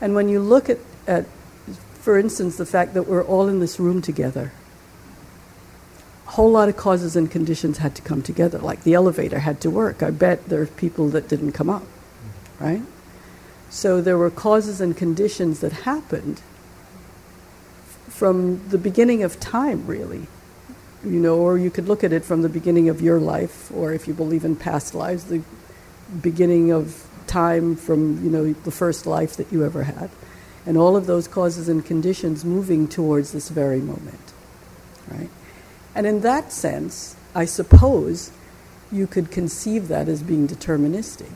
And 0.00 0.14
when 0.14 0.28
you 0.28 0.40
look 0.40 0.68
at, 0.68 0.78
at 1.06 1.26
for 1.94 2.18
instance, 2.18 2.56
the 2.56 2.66
fact 2.66 2.94
that 2.94 3.04
we're 3.04 3.24
all 3.24 3.48
in 3.48 3.60
this 3.60 3.80
room 3.80 4.02
together, 4.02 4.52
a 6.26 6.30
whole 6.30 6.50
lot 6.50 6.68
of 6.68 6.76
causes 6.76 7.16
and 7.16 7.30
conditions 7.30 7.78
had 7.78 7.94
to 7.96 8.02
come 8.02 8.22
together. 8.22 8.58
Like 8.58 8.82
the 8.82 8.94
elevator 8.94 9.40
had 9.40 9.60
to 9.62 9.70
work. 9.70 10.02
I 10.02 10.10
bet 10.10 10.48
there 10.48 10.62
are 10.62 10.66
people 10.66 11.08
that 11.10 11.28
didn't 11.28 11.52
come 11.52 11.68
up, 11.68 11.84
right? 12.58 12.82
So 13.70 14.00
there 14.00 14.16
were 14.16 14.30
causes 14.30 14.80
and 14.80 14.96
conditions 14.96 15.60
that 15.60 15.72
happened 15.72 16.40
from 18.08 18.68
the 18.68 18.78
beginning 18.78 19.22
of 19.22 19.40
time, 19.40 19.86
really. 19.86 20.28
You 21.04 21.20
know, 21.20 21.36
or 21.36 21.58
you 21.58 21.70
could 21.70 21.86
look 21.86 22.02
at 22.02 22.12
it 22.12 22.24
from 22.24 22.42
the 22.42 22.48
beginning 22.48 22.88
of 22.88 23.02
your 23.02 23.20
life, 23.20 23.70
or 23.74 23.92
if 23.92 24.08
you 24.08 24.14
believe 24.14 24.44
in 24.44 24.56
past 24.56 24.94
lives, 24.94 25.24
the 25.24 25.42
beginning 26.22 26.70
of 26.70 27.06
time 27.26 27.76
from, 27.76 28.24
you 28.24 28.30
know, 28.30 28.52
the 28.52 28.70
first 28.70 29.04
life 29.04 29.36
that 29.36 29.52
you 29.52 29.64
ever 29.64 29.82
had. 29.82 30.08
And 30.64 30.78
all 30.78 30.96
of 30.96 31.06
those 31.06 31.28
causes 31.28 31.68
and 31.68 31.84
conditions 31.84 32.44
moving 32.44 32.88
towards 32.88 33.32
this 33.32 33.50
very 33.50 33.80
moment, 33.80 34.32
right? 35.08 35.28
And 35.94 36.06
in 36.06 36.20
that 36.20 36.52
sense, 36.52 37.16
I 37.34 37.44
suppose 37.44 38.30
you 38.90 39.06
could 39.06 39.30
conceive 39.30 39.88
that 39.88 40.08
as 40.08 40.22
being 40.22 40.48
deterministic. 40.48 41.32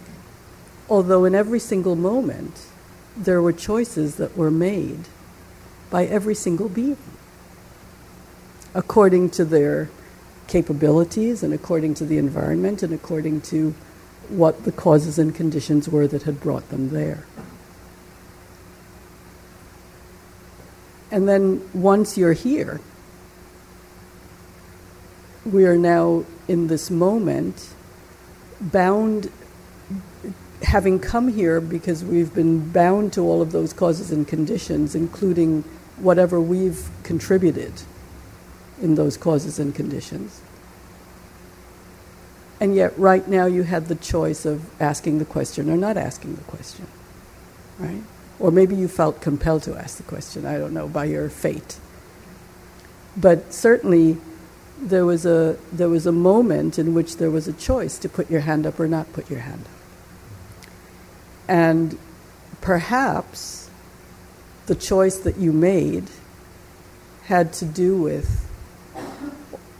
Although 0.88 1.24
in 1.24 1.34
every 1.34 1.60
single 1.60 1.96
moment, 1.96 2.66
there 3.16 3.42
were 3.42 3.52
choices 3.52 4.16
that 4.16 4.36
were 4.36 4.50
made 4.50 5.00
by 5.90 6.06
every 6.06 6.34
single 6.34 6.68
being 6.68 6.96
according 8.74 9.30
to 9.30 9.44
their 9.44 9.90
capabilities 10.46 11.42
and 11.42 11.52
according 11.52 11.94
to 11.94 12.04
the 12.04 12.18
environment 12.18 12.82
and 12.82 12.92
according 12.92 13.40
to 13.40 13.74
what 14.28 14.64
the 14.64 14.72
causes 14.72 15.18
and 15.18 15.34
conditions 15.34 15.88
were 15.88 16.06
that 16.06 16.22
had 16.22 16.40
brought 16.40 16.68
them 16.68 16.90
there. 16.90 17.24
And 21.10 21.26
then 21.26 21.68
once 21.72 22.18
you're 22.18 22.34
here, 22.34 22.80
we 25.52 25.66
are 25.66 25.78
now 25.78 26.24
in 26.46 26.66
this 26.66 26.90
moment 26.90 27.74
bound, 28.60 29.30
having 30.62 30.98
come 30.98 31.28
here 31.28 31.60
because 31.60 32.04
we've 32.04 32.34
been 32.34 32.70
bound 32.70 33.12
to 33.14 33.20
all 33.22 33.40
of 33.40 33.52
those 33.52 33.72
causes 33.72 34.10
and 34.10 34.26
conditions, 34.26 34.94
including 34.94 35.62
whatever 35.98 36.40
we've 36.40 36.88
contributed 37.02 37.72
in 38.80 38.94
those 38.94 39.16
causes 39.16 39.58
and 39.58 39.74
conditions. 39.74 40.40
And 42.60 42.74
yet, 42.74 42.98
right 42.98 43.26
now, 43.28 43.46
you 43.46 43.62
had 43.62 43.86
the 43.86 43.94
choice 43.94 44.44
of 44.44 44.68
asking 44.80 45.18
the 45.18 45.24
question 45.24 45.70
or 45.70 45.76
not 45.76 45.96
asking 45.96 46.36
the 46.36 46.42
question, 46.42 46.86
right? 47.78 48.02
Or 48.40 48.50
maybe 48.50 48.74
you 48.74 48.88
felt 48.88 49.20
compelled 49.20 49.62
to 49.64 49.76
ask 49.76 49.96
the 49.96 50.02
question, 50.02 50.44
I 50.44 50.58
don't 50.58 50.74
know, 50.74 50.88
by 50.88 51.04
your 51.04 51.28
fate. 51.28 51.78
But 53.16 53.52
certainly, 53.52 54.18
there 54.80 55.04
was 55.04 55.26
a, 55.26 55.56
there 55.72 55.88
was 55.88 56.06
a 56.06 56.12
moment 56.12 56.78
in 56.78 56.94
which 56.94 57.16
there 57.16 57.30
was 57.30 57.48
a 57.48 57.52
choice 57.52 57.98
to 57.98 58.08
put 58.08 58.30
your 58.30 58.40
hand 58.40 58.66
up 58.66 58.78
or 58.78 58.86
not 58.86 59.12
put 59.12 59.28
your 59.30 59.40
hand 59.40 59.64
up. 59.64 60.70
And 61.48 61.98
perhaps 62.60 63.70
the 64.66 64.74
choice 64.74 65.18
that 65.18 65.38
you 65.38 65.52
made 65.52 66.10
had 67.24 67.52
to 67.54 67.64
do 67.64 67.96
with 67.96 68.46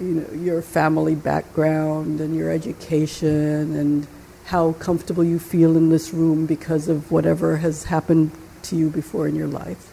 you 0.01 0.07
know, 0.07 0.35
your 0.35 0.63
family 0.63 1.15
background 1.15 2.21
and 2.21 2.35
your 2.35 2.51
education 2.51 3.75
and 3.77 4.07
how 4.47 4.73
comfortable 4.75 5.25
you 5.25 5.39
feel 5.39 5.77
in 5.77 5.91
this 5.91 6.15
room 6.15 6.47
because 6.47 6.89
of 6.89 7.11
whatever 7.11 7.59
has 7.59 7.85
happened 7.85 8.31
to 8.63 8.77
you 8.77 8.89
before 8.89 9.29
in 9.29 9.35
your 9.35 9.47
life. 9.47 9.93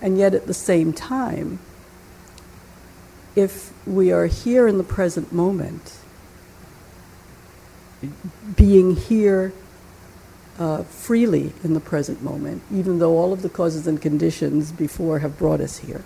And 0.00 0.16
yet, 0.16 0.34
at 0.34 0.46
the 0.46 0.54
same 0.54 0.92
time, 0.92 1.58
if 3.38 3.72
we 3.86 4.10
are 4.10 4.26
here 4.26 4.66
in 4.66 4.78
the 4.78 4.84
present 4.84 5.32
moment, 5.32 5.96
being 8.56 8.96
here 8.96 9.52
uh, 10.58 10.82
freely 10.82 11.52
in 11.62 11.72
the 11.72 11.80
present 11.80 12.20
moment, 12.20 12.62
even 12.72 12.98
though 12.98 13.16
all 13.16 13.32
of 13.32 13.42
the 13.42 13.48
causes 13.48 13.86
and 13.86 14.02
conditions 14.02 14.72
before 14.72 15.20
have 15.20 15.38
brought 15.38 15.60
us 15.60 15.78
here. 15.78 16.02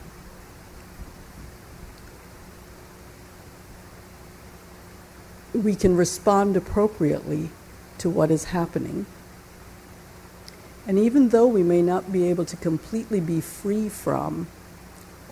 We 5.55 5.75
can 5.75 5.97
respond 5.97 6.55
appropriately 6.55 7.49
to 7.97 8.11
what 8.11 8.31
is 8.31 8.45
happening. 8.45 9.07
And 10.87 10.99
even 10.99 11.31
though 11.31 11.47
we 11.47 11.63
may 11.63 11.81
not 11.81 12.13
be 12.13 12.29
able 12.29 12.45
to 12.45 12.57
completely 12.57 13.21
be 13.21 13.41
free 13.41 13.89
from 13.89 14.49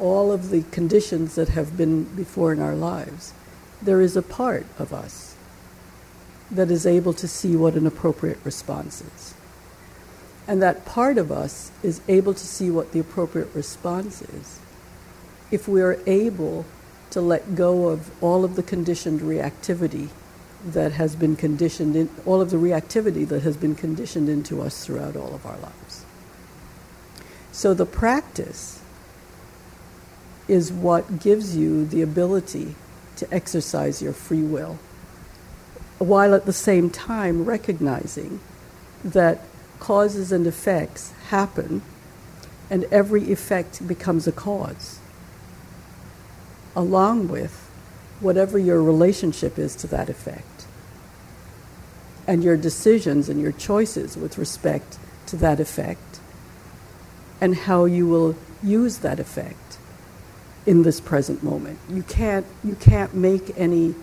all 0.00 0.32
of 0.32 0.50
the 0.50 0.62
conditions 0.70 1.34
that 1.34 1.50
have 1.50 1.76
been 1.76 2.04
before 2.04 2.52
in 2.52 2.60
our 2.60 2.74
lives, 2.74 3.32
there 3.82 4.00
is 4.00 4.16
a 4.16 4.22
part 4.22 4.66
of 4.78 4.92
us 4.92 5.36
that 6.50 6.70
is 6.70 6.86
able 6.86 7.12
to 7.12 7.28
see 7.28 7.54
what 7.54 7.74
an 7.74 7.86
appropriate 7.86 8.38
response 8.44 9.02
is. 9.02 9.34
And 10.48 10.60
that 10.62 10.84
part 10.84 11.16
of 11.16 11.30
us 11.30 11.70
is 11.82 12.00
able 12.08 12.34
to 12.34 12.46
see 12.46 12.70
what 12.70 12.92
the 12.92 12.98
appropriate 12.98 13.54
response 13.54 14.22
is 14.22 14.58
if 15.50 15.68
we 15.68 15.80
are 15.80 15.98
able 16.06 16.64
to 17.10 17.20
let 17.20 17.54
go 17.54 17.88
of 17.88 18.10
all 18.22 18.44
of 18.44 18.56
the 18.56 18.62
conditioned 18.62 19.20
reactivity 19.20 20.08
that 20.64 20.92
has 20.92 21.16
been 21.16 21.36
conditioned 21.36 21.96
in 21.96 22.08
all 22.24 22.40
of 22.40 22.50
the 22.50 22.56
reactivity 22.56 23.26
that 23.26 23.42
has 23.42 23.56
been 23.56 23.74
conditioned 23.74 24.28
into 24.28 24.60
us 24.60 24.84
throughout 24.84 25.16
all 25.16 25.34
of 25.34 25.44
our 25.46 25.56
lives. 25.58 26.04
So 27.52 27.74
the 27.74 27.86
practice 27.86 28.79
is 30.50 30.72
what 30.72 31.20
gives 31.20 31.56
you 31.56 31.86
the 31.86 32.02
ability 32.02 32.74
to 33.14 33.32
exercise 33.32 34.02
your 34.02 34.12
free 34.12 34.42
will, 34.42 34.78
while 35.98 36.34
at 36.34 36.44
the 36.44 36.52
same 36.52 36.90
time 36.90 37.44
recognizing 37.44 38.40
that 39.04 39.40
causes 39.78 40.32
and 40.32 40.46
effects 40.48 41.12
happen 41.28 41.80
and 42.68 42.84
every 42.84 43.30
effect 43.30 43.86
becomes 43.86 44.26
a 44.26 44.32
cause, 44.32 44.98
along 46.74 47.28
with 47.28 47.70
whatever 48.18 48.58
your 48.58 48.82
relationship 48.82 49.56
is 49.56 49.76
to 49.76 49.86
that 49.86 50.08
effect, 50.08 50.66
and 52.26 52.42
your 52.42 52.56
decisions 52.56 53.28
and 53.28 53.40
your 53.40 53.52
choices 53.52 54.16
with 54.16 54.36
respect 54.36 54.98
to 55.26 55.36
that 55.36 55.60
effect, 55.60 56.18
and 57.40 57.54
how 57.54 57.84
you 57.84 58.06
will 58.06 58.34
use 58.62 58.98
that 58.98 59.20
effect 59.20 59.69
in 60.66 60.82
this 60.82 61.00
present 61.00 61.42
moment. 61.42 61.78
You 61.88 62.02
can't, 62.02 62.46
you 62.62 62.74
can't 62.74 63.14
make 63.14 63.58
any 63.58 63.94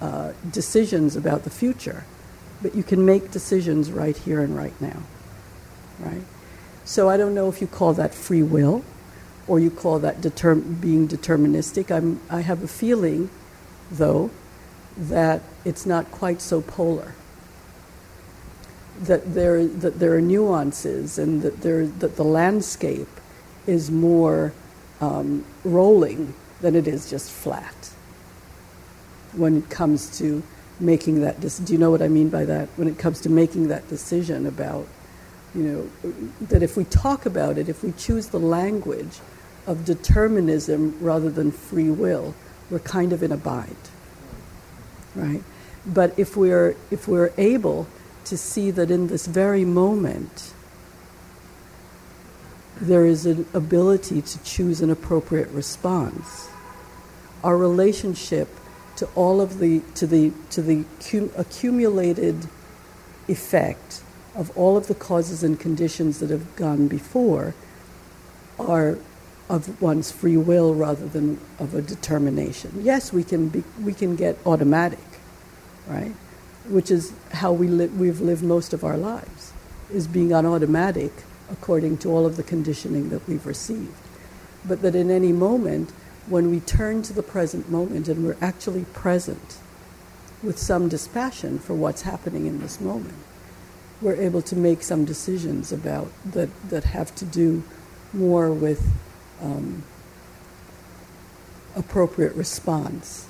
uh, 0.00 0.32
decisions 0.50 1.16
about 1.16 1.44
the 1.44 1.50
future, 1.50 2.04
but 2.60 2.74
you 2.74 2.82
can 2.82 3.04
make 3.04 3.30
decisions 3.30 3.90
right 3.90 4.16
here 4.16 4.40
and 4.40 4.56
right 4.56 4.78
now. 4.80 5.02
Right? 6.00 6.22
So 6.84 7.08
I 7.08 7.16
don't 7.16 7.34
know 7.34 7.48
if 7.48 7.60
you 7.60 7.66
call 7.66 7.94
that 7.94 8.14
free 8.14 8.42
will 8.42 8.84
or 9.46 9.60
you 9.60 9.70
call 9.70 9.98
that 10.00 10.20
determ- 10.20 10.80
being 10.80 11.06
deterministic. 11.06 11.90
I'm, 11.90 12.20
I 12.28 12.40
have 12.40 12.62
a 12.62 12.68
feeling, 12.68 13.30
though, 13.90 14.30
that 14.96 15.42
it's 15.64 15.86
not 15.86 16.10
quite 16.10 16.40
so 16.40 16.60
polar. 16.60 17.14
That 19.00 19.34
there, 19.34 19.66
that 19.66 19.98
there 19.98 20.14
are 20.14 20.20
nuances 20.20 21.18
and 21.18 21.42
that, 21.42 21.62
there, 21.62 21.86
that 21.86 22.16
the 22.16 22.24
landscape 22.24 23.08
is 23.66 23.90
more 23.90 24.52
um, 25.00 25.44
rolling 25.64 26.34
than 26.60 26.74
it 26.74 26.86
is 26.86 27.10
just 27.10 27.30
flat 27.30 27.90
when 29.32 29.58
it 29.58 29.70
comes 29.70 30.18
to 30.18 30.42
making 30.80 31.20
that 31.20 31.40
decision. 31.40 31.64
Do 31.66 31.72
you 31.72 31.78
know 31.78 31.90
what 31.90 32.02
I 32.02 32.08
mean 32.08 32.28
by 32.28 32.44
that? 32.44 32.68
When 32.76 32.88
it 32.88 32.98
comes 32.98 33.20
to 33.22 33.30
making 33.30 33.68
that 33.68 33.88
decision 33.88 34.46
about, 34.46 34.86
you 35.54 35.62
know, 35.62 36.12
that 36.40 36.62
if 36.62 36.76
we 36.76 36.84
talk 36.84 37.26
about 37.26 37.58
it, 37.58 37.68
if 37.68 37.82
we 37.82 37.92
choose 37.92 38.28
the 38.28 38.38
language 38.40 39.20
of 39.66 39.84
determinism 39.84 40.96
rather 41.00 41.30
than 41.30 41.50
free 41.50 41.90
will, 41.90 42.34
we're 42.70 42.78
kind 42.80 43.12
of 43.12 43.22
in 43.22 43.32
a 43.32 43.36
bind, 43.36 43.76
right? 45.14 45.42
But 45.86 46.18
if 46.18 46.36
we're, 46.36 46.76
if 46.90 47.06
we're 47.06 47.32
able 47.36 47.86
to 48.24 48.36
see 48.36 48.70
that 48.70 48.90
in 48.90 49.08
this 49.08 49.26
very 49.26 49.64
moment, 49.64 50.53
there 52.80 53.06
is 53.06 53.26
an 53.26 53.46
ability 53.54 54.22
to 54.22 54.42
choose 54.42 54.80
an 54.80 54.90
appropriate 54.90 55.48
response. 55.50 56.48
Our 57.42 57.56
relationship 57.56 58.48
to 58.96 59.06
all 59.14 59.40
of 59.40 59.58
the 59.58 59.80
to 59.96 60.06
the 60.06 60.32
to 60.50 60.62
the 60.62 60.84
cum, 61.00 61.30
accumulated 61.36 62.46
effect 63.28 64.02
of 64.34 64.56
all 64.56 64.76
of 64.76 64.86
the 64.88 64.94
causes 64.94 65.42
and 65.42 65.58
conditions 65.58 66.18
that 66.18 66.30
have 66.30 66.56
gone 66.56 66.88
before 66.88 67.54
are 68.58 68.98
of 69.48 69.80
one's 69.80 70.10
free 70.10 70.36
will 70.36 70.74
rather 70.74 71.06
than 71.06 71.38
of 71.58 71.74
a 71.74 71.82
determination. 71.82 72.72
Yes, 72.82 73.12
we 73.12 73.22
can 73.22 73.48
be, 73.48 73.62
we 73.82 73.92
can 73.92 74.16
get 74.16 74.38
automatic, 74.46 75.04
right? 75.86 76.14
Which 76.68 76.90
is 76.90 77.12
how 77.32 77.52
we 77.52 77.68
li- 77.68 77.88
we've 77.88 78.20
lived 78.20 78.42
most 78.42 78.72
of 78.72 78.84
our 78.84 78.96
lives, 78.96 79.52
is 79.92 80.06
being 80.06 80.32
on 80.32 80.46
automatic 80.46 81.12
according 81.54 81.96
to 81.98 82.08
all 82.10 82.26
of 82.26 82.36
the 82.36 82.42
conditioning 82.42 83.08
that 83.10 83.26
we've 83.28 83.46
received. 83.46 83.94
But 84.68 84.82
that 84.82 84.94
in 84.94 85.10
any 85.10 85.32
moment, 85.32 85.92
when 86.26 86.50
we 86.50 86.60
turn 86.60 87.02
to 87.02 87.12
the 87.12 87.22
present 87.22 87.70
moment 87.70 88.08
and 88.08 88.24
we're 88.24 88.36
actually 88.40 88.84
present 88.92 89.58
with 90.42 90.58
some 90.58 90.88
dispassion 90.88 91.58
for 91.58 91.74
what's 91.74 92.02
happening 92.02 92.46
in 92.46 92.60
this 92.60 92.80
moment, 92.80 93.20
we're 94.00 94.20
able 94.28 94.42
to 94.42 94.56
make 94.56 94.82
some 94.82 95.04
decisions 95.04 95.72
about 95.72 96.10
that, 96.32 96.50
that 96.68 96.84
have 96.84 97.14
to 97.14 97.24
do 97.24 97.62
more 98.12 98.52
with 98.52 98.80
um, 99.40 99.82
appropriate 101.76 102.34
response 102.34 103.28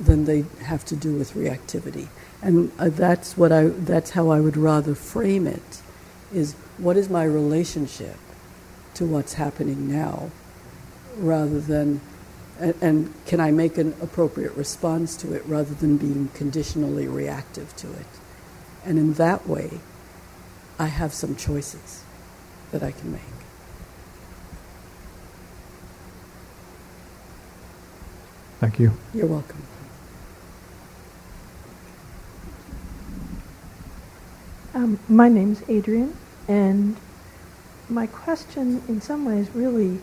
than 0.00 0.24
they 0.24 0.44
have 0.62 0.84
to 0.84 0.96
do 0.96 1.14
with 1.14 1.34
reactivity. 1.34 2.08
And 2.42 2.72
uh, 2.78 2.88
that's 2.88 3.36
what 3.36 3.52
I, 3.52 3.68
that's 3.68 4.10
how 4.10 4.30
I 4.30 4.40
would 4.40 4.56
rather 4.56 4.94
frame 4.94 5.46
it, 5.46 5.82
is 6.32 6.54
what 6.78 6.96
is 6.96 7.08
my 7.08 7.24
relationship 7.24 8.16
to 8.94 9.04
what's 9.04 9.34
happening 9.34 9.90
now, 9.90 10.30
rather 11.16 11.60
than, 11.60 12.00
and, 12.58 12.74
and 12.80 13.14
can 13.26 13.40
I 13.40 13.50
make 13.50 13.78
an 13.78 13.94
appropriate 14.00 14.54
response 14.54 15.16
to 15.18 15.32
it 15.32 15.42
rather 15.46 15.74
than 15.74 15.96
being 15.96 16.28
conditionally 16.34 17.06
reactive 17.06 17.74
to 17.76 17.92
it. 17.92 18.06
And 18.84 18.98
in 18.98 19.14
that 19.14 19.48
way, 19.48 19.80
I 20.78 20.86
have 20.86 21.12
some 21.12 21.36
choices 21.36 22.02
that 22.72 22.82
I 22.82 22.90
can 22.92 23.12
make. 23.12 23.20
Thank 28.60 28.78
you. 28.78 28.92
You're 29.12 29.26
welcome. 29.26 29.62
Um, 34.74 34.98
my 35.08 35.28
name's 35.28 35.62
Adrian, 35.68 36.16
and 36.48 36.96
my 37.88 38.06
question, 38.06 38.82
in 38.88 39.00
some 39.00 39.24
ways, 39.24 39.48
really, 39.54 40.00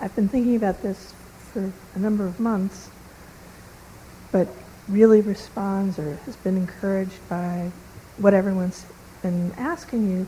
I've 0.00 0.14
been 0.14 0.28
thinking 0.28 0.56
about 0.56 0.82
this 0.82 1.14
for 1.52 1.72
a 1.94 1.98
number 1.98 2.26
of 2.26 2.40
months, 2.40 2.90
but 4.32 4.48
really 4.88 5.20
responds 5.20 5.98
or 5.98 6.16
has 6.26 6.36
been 6.36 6.56
encouraged 6.56 7.28
by 7.28 7.70
what 8.18 8.34
everyone's 8.34 8.86
been 9.22 9.52
asking 9.56 10.10
you 10.10 10.26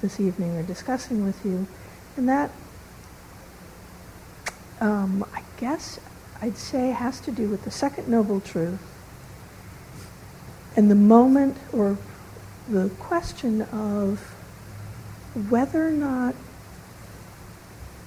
this 0.00 0.20
evening 0.20 0.56
or 0.56 0.62
discussing 0.62 1.24
with 1.24 1.44
you. 1.44 1.66
And 2.16 2.28
that, 2.28 2.50
um, 4.80 5.24
I 5.34 5.42
guess 5.58 5.98
I'd 6.40 6.56
say, 6.56 6.90
has 6.90 7.20
to 7.20 7.30
do 7.30 7.48
with 7.48 7.64
the 7.64 7.70
second 7.70 8.08
noble 8.08 8.40
truth 8.40 8.80
and 10.76 10.90
the 10.90 10.94
moment 10.94 11.56
or 11.72 11.98
the 12.70 12.90
question 12.98 13.62
of 13.62 14.20
whether 15.48 15.88
or 15.88 15.92
not 15.92 16.34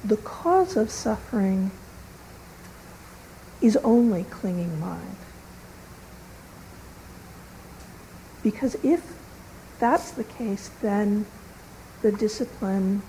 the 0.03 0.17
cause 0.17 0.77
of 0.77 0.91
suffering 0.91 1.71
is 3.59 3.75
only 3.77 4.23
clinging 4.25 4.79
mind. 4.79 5.15
Because 8.43 8.75
if 8.83 9.03
that's 9.79 10.11
the 10.11 10.23
case, 10.23 10.69
then 10.81 11.25
the 12.01 12.11
discipline 12.11 13.01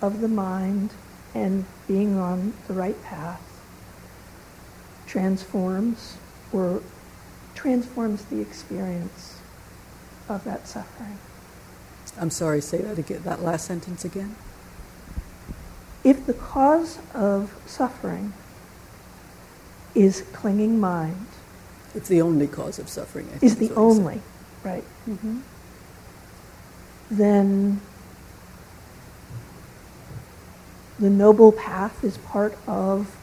of 0.00 0.20
the 0.20 0.28
mind 0.28 0.90
and 1.34 1.64
being 1.86 2.16
on 2.16 2.54
the 2.66 2.74
right 2.74 3.00
path 3.04 3.40
transforms 5.06 6.16
or 6.52 6.82
transforms 7.54 8.24
the 8.26 8.40
experience 8.40 9.41
of 10.28 10.44
that 10.44 10.66
suffering. 10.68 11.18
I'm 12.20 12.30
sorry, 12.30 12.60
say 12.60 12.78
that 12.78 12.98
again, 12.98 13.22
that 13.24 13.42
last 13.42 13.66
sentence 13.66 14.04
again. 14.04 14.36
If 16.04 16.26
the 16.26 16.34
cause 16.34 16.98
of 17.14 17.54
suffering 17.66 18.32
is 19.94 20.24
clinging 20.32 20.78
mind, 20.80 21.26
It's 21.94 22.08
the 22.08 22.22
only 22.22 22.46
cause 22.46 22.78
of 22.78 22.88
suffering. 22.88 23.26
I 23.34 23.38
think 23.38 23.42
is 23.44 23.56
the 23.56 23.68
what 23.68 23.70
you 23.70 23.94
said. 23.94 24.00
only, 24.00 24.22
right, 24.64 24.84
Mhm. 25.08 25.40
then 27.10 27.80
the 30.98 31.10
noble 31.10 31.52
path 31.52 32.02
is 32.04 32.16
part 32.18 32.56
of 32.66 33.14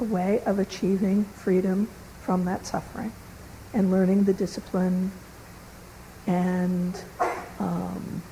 a 0.00 0.04
way 0.04 0.42
of 0.44 0.58
achieving 0.58 1.24
freedom 1.34 1.88
from 2.20 2.44
that 2.46 2.66
suffering 2.66 3.12
and 3.72 3.90
learning 3.90 4.24
the 4.24 4.32
discipline 4.32 5.12
and 6.26 7.00
um, 7.58 8.22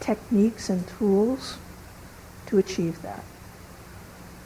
techniques 0.00 0.68
and 0.68 0.86
tools 0.86 1.58
to 2.46 2.58
achieve 2.58 3.00
that. 3.02 3.24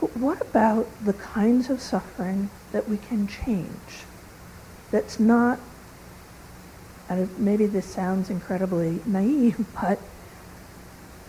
But 0.01 0.17
what 0.17 0.41
about 0.41 0.87
the 1.05 1.13
kinds 1.13 1.71
of 1.71 1.81
suffering 1.81 2.51
that 2.73 2.89
we 2.89 2.97
can 2.97 3.27
change? 3.27 4.05
That's 4.91 5.19
not, 5.19 5.59
and 7.09 7.37
maybe 7.39 7.67
this 7.67 7.87
sounds 7.87 8.31
incredibly 8.31 9.01
naive, 9.05 9.67
but 9.81 9.99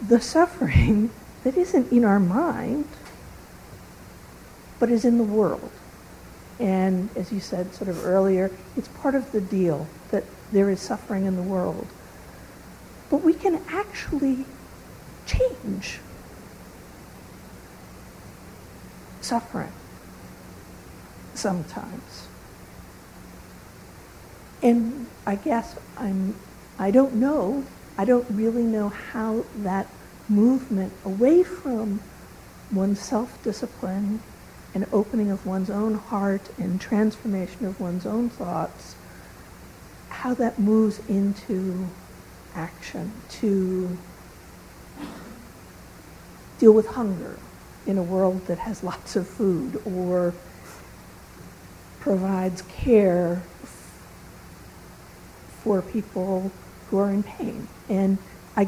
the 0.07 0.21
suffering 0.21 1.09
that 1.43 1.57
isn't 1.57 1.91
in 1.91 2.05
our 2.05 2.19
mind, 2.19 2.87
but 4.77 4.89
is 4.89 5.03
in 5.03 5.17
the 5.17 5.23
world. 5.23 5.71
And 6.59 7.09
as 7.15 7.31
you 7.31 7.39
said 7.39 7.73
sort 7.73 7.89
of 7.89 8.05
earlier, 8.05 8.51
it's 8.75 8.89
part 8.89 9.15
of 9.15 9.31
the 9.31 9.39
deal 9.39 9.87
that 10.11 10.25
there 10.51 10.69
is 10.69 10.81
suffering 10.81 11.25
in 11.25 11.35
the 11.35 11.41
world. 11.41 11.87
But 13.09 13.23
we 13.23 13.33
can 13.33 13.61
actually 13.69 14.45
change 15.25 15.99
suffering 19.21 19.71
sometimes. 21.33 22.27
And 24.61 25.07
I 25.25 25.35
guess 25.35 25.77
I'm, 25.97 26.35
I 26.77 26.91
don't 26.91 27.15
know, 27.15 27.63
I 27.97 28.03
don't 28.05 28.27
really 28.29 28.63
know 28.63 28.89
how 28.89 29.45
that 29.57 29.87
movement 30.27 30.91
away 31.05 31.43
from 31.43 32.01
one's 32.71 32.99
self-discipline 32.99 34.21
and 34.73 34.85
opening 34.91 35.31
of 35.31 35.45
one's 35.45 35.69
own 35.69 35.95
heart 35.95 36.49
and 36.57 36.79
transformation 36.79 37.65
of 37.65 37.79
one's 37.79 38.05
own 38.05 38.29
thoughts, 38.29 38.95
how 40.09 40.33
that 40.33 40.59
moves 40.59 40.99
into 41.07 41.87
action 42.55 43.11
to 43.29 43.97
deal 46.59 46.73
with 46.73 46.87
hunger 46.87 47.37
in 47.87 47.97
a 47.97 48.03
world 48.03 48.45
that 48.47 48.59
has 48.59 48.83
lots 48.83 49.15
of 49.15 49.27
food 49.27 49.81
or 49.85 50.33
provides 51.99 52.61
care 52.63 53.41
for 55.63 55.81
people 55.81 56.51
who 56.89 56.97
are 56.97 57.11
in 57.11 57.23
pain. 57.23 57.67
And 57.87 58.17
I, 58.55 58.67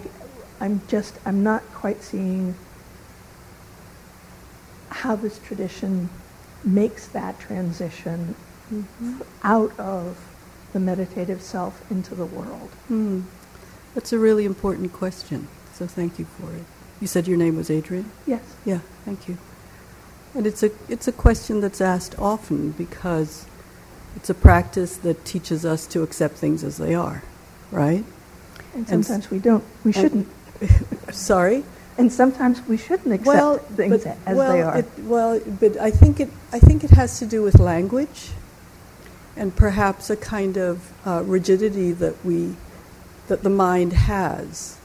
I'm 0.60 0.82
just, 0.88 1.18
I'm 1.26 1.44
not 1.44 1.64
quite 1.74 2.02
seeing 2.02 2.56
how 5.02 5.16
this 5.16 5.40
tradition 5.40 6.10
makes 6.64 7.08
that 7.08 7.40
transition 7.40 8.36
out 9.44 9.78
of 9.80 10.16
the 10.74 10.80
meditative 10.80 11.42
self 11.42 11.90
into 11.92 12.14
the 12.14 12.26
world. 12.26 12.70
Hmm. 12.88 13.22
That's 13.96 14.14
a 14.14 14.20
really 14.20 14.46
important 14.46 14.94
question, 14.94 15.48
so 15.74 15.88
thank 15.88 16.20
you 16.20 16.26
for 16.26 16.54
it. 16.54 16.64
You 17.02 17.08
said 17.08 17.28
your 17.28 17.38
name 17.38 17.58
was 17.58 17.72
Adrian? 17.72 18.12
Yes. 18.28 18.44
Yeah, 18.64 18.80
thank 19.04 19.28
you. 19.28 19.40
And 20.36 20.46
it's 20.46 20.62
a, 20.62 20.70
it's 20.88 21.08
a 21.08 21.12
question 21.12 21.62
that's 21.62 21.82
asked 21.82 22.18
often 22.20 22.72
because 22.72 23.48
it's 24.16 24.30
a 24.30 24.36
practice 24.36 24.98
that 24.98 25.26
teaches 25.26 25.66
us 25.66 25.88
to 25.88 26.04
accept 26.04 26.36
things 26.36 26.64
as 26.64 26.78
they 26.78 26.94
are, 26.94 27.24
right? 27.72 28.06
And 28.76 28.88
And 28.88 29.04
sometimes 29.04 29.32
we 29.32 29.40
don't, 29.40 29.64
we 29.84 29.94
shouldn't. 29.94 30.28
Sorry? 31.12 31.64
And 31.98 32.12
sometimes 32.12 32.62
we 32.68 32.78
shouldn't 32.78 33.14
accept 33.14 33.28
well, 33.28 33.58
things 33.58 34.04
but- 34.04 34.18
as 34.26 34.38
well, 34.38 34.54
they 34.54 34.62
are. 34.62 34.78
It, 34.78 34.86
well, 35.00 35.40
but 35.60 35.78
I 35.78 35.92
think 35.92 36.20
it, 36.20 36.30
I 36.52 36.60
think 36.60 36.84
it 36.84 36.92
has 36.92 37.20
to 37.20 37.26
do 37.26 37.44
with 37.44 37.60
language, 37.60 38.30
and 39.36 39.56
perhaps 39.56 40.10
a 40.10 40.16
kind 40.16 40.58
of 40.58 40.94
uh, 41.06 41.24
rigidity 41.26 41.92
that 41.92 42.24
we, 42.26 42.56
that 43.28 43.44
the 43.44 43.50
mind 43.50 43.94
has, 43.94 44.78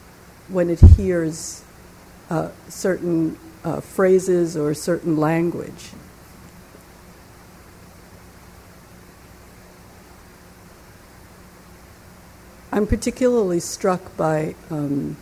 when 0.47 0.69
it 0.69 0.79
hears 0.81 1.63
uh, 2.29 2.49
certain 2.67 3.37
uh, 3.63 3.79
phrases 3.81 4.55
or 4.57 4.73
certain 4.73 5.17
language. 5.17 5.91
I'm 12.71 12.85
particularly 12.85 13.59
struck 13.59 14.15
by. 14.17 14.53
Um, 14.69 15.17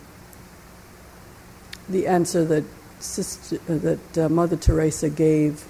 the 1.88 2.06
answer 2.06 2.44
that 2.44 2.64
sister, 2.98 3.58
that 3.68 4.18
uh, 4.18 4.28
Mother 4.28 4.56
Teresa 4.56 5.08
gave 5.08 5.64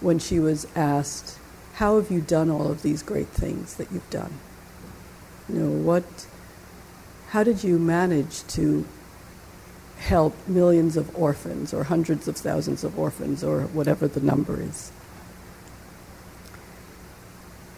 when 0.00 0.18
she 0.18 0.40
was 0.40 0.66
asked, 0.74 1.38
"How 1.74 1.96
have 1.96 2.10
you 2.10 2.20
done 2.20 2.50
all 2.50 2.70
of 2.70 2.82
these 2.82 3.02
great 3.02 3.28
things 3.28 3.74
that 3.74 3.92
you've 3.92 4.10
done? 4.10 4.32
You 5.48 5.60
know 5.60 5.82
what? 5.82 6.26
How 7.28 7.44
did 7.44 7.62
you 7.62 7.78
manage 7.78 8.46
to 8.48 8.86
help 9.98 10.34
millions 10.48 10.96
of 10.96 11.14
orphans, 11.14 11.74
or 11.74 11.84
hundreds 11.84 12.26
of 12.26 12.36
thousands 12.36 12.82
of 12.82 12.98
orphans, 12.98 13.44
or 13.44 13.62
whatever 13.62 14.08
the 14.08 14.20
number 14.20 14.60
is?" 14.60 14.90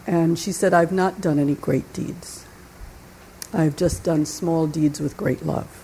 And 0.07 0.39
she 0.39 0.51
said, 0.51 0.73
"I've 0.73 0.91
not 0.91 1.21
done 1.21 1.37
any 1.37 1.55
great 1.55 1.91
deeds. 1.93 2.45
I've 3.53 3.75
just 3.75 4.03
done 4.03 4.25
small 4.25 4.65
deeds 4.67 4.99
with 4.99 5.15
great 5.15 5.45
love." 5.45 5.82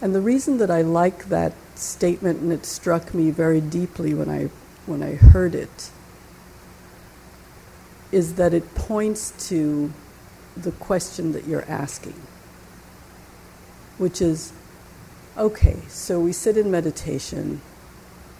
And 0.00 0.14
the 0.14 0.20
reason 0.20 0.58
that 0.58 0.70
I 0.70 0.82
like 0.82 1.28
that 1.30 1.54
statement 1.74 2.40
and 2.40 2.52
it 2.52 2.66
struck 2.66 3.14
me 3.14 3.30
very 3.30 3.60
deeply 3.60 4.14
when 4.14 4.30
I 4.30 4.50
when 4.86 5.02
I 5.02 5.14
heard 5.14 5.54
it 5.54 5.90
is 8.12 8.34
that 8.34 8.54
it 8.54 8.74
points 8.74 9.48
to 9.48 9.92
the 10.56 10.70
question 10.72 11.32
that 11.32 11.46
you're 11.46 11.64
asking, 11.68 12.14
which 13.98 14.22
is 14.22 14.52
okay, 15.36 15.76
so 15.88 16.20
we 16.20 16.32
sit 16.32 16.56
in 16.56 16.70
meditation 16.70 17.60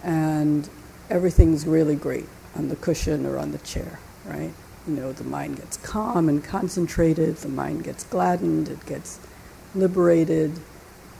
and 0.03 0.69
everything's 1.09 1.67
really 1.67 1.95
great 1.95 2.27
on 2.55 2.69
the 2.69 2.75
cushion 2.75 3.25
or 3.25 3.37
on 3.37 3.51
the 3.51 3.57
chair, 3.59 3.99
right? 4.25 4.53
You 4.87 4.93
know, 4.93 5.11
the 5.11 5.23
mind 5.23 5.57
gets 5.57 5.77
calm 5.77 6.29
and 6.29 6.43
concentrated, 6.43 7.37
the 7.37 7.49
mind 7.49 7.83
gets 7.83 8.03
gladdened, 8.05 8.69
it 8.69 8.85
gets 8.85 9.19
liberated. 9.75 10.59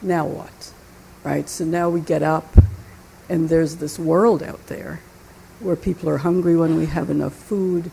Now 0.02 0.26
what? 0.26 0.72
Right? 1.24 1.48
So 1.48 1.64
now 1.64 1.90
we 1.90 2.00
get 2.00 2.22
up 2.22 2.56
and 3.28 3.48
there's 3.48 3.76
this 3.76 3.98
world 3.98 4.42
out 4.42 4.66
there 4.68 5.00
where 5.60 5.76
people 5.76 6.08
are 6.08 6.18
hungry 6.18 6.56
when 6.56 6.76
we 6.76 6.86
have 6.86 7.10
enough 7.10 7.34
food, 7.34 7.90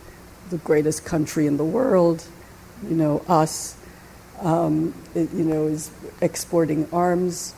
the 0.50 0.58
greatest 0.58 1.04
country 1.04 1.48
in 1.48 1.58
the 1.58 1.66
world, 1.66 2.24
you 2.88 2.96
know, 2.96 3.24
us, 3.28 3.76
um, 4.40 4.94
it, 5.14 5.32
you 5.34 5.44
know, 5.44 5.68
is 5.68 5.92
exporting 6.22 6.88
arms. 6.92 7.54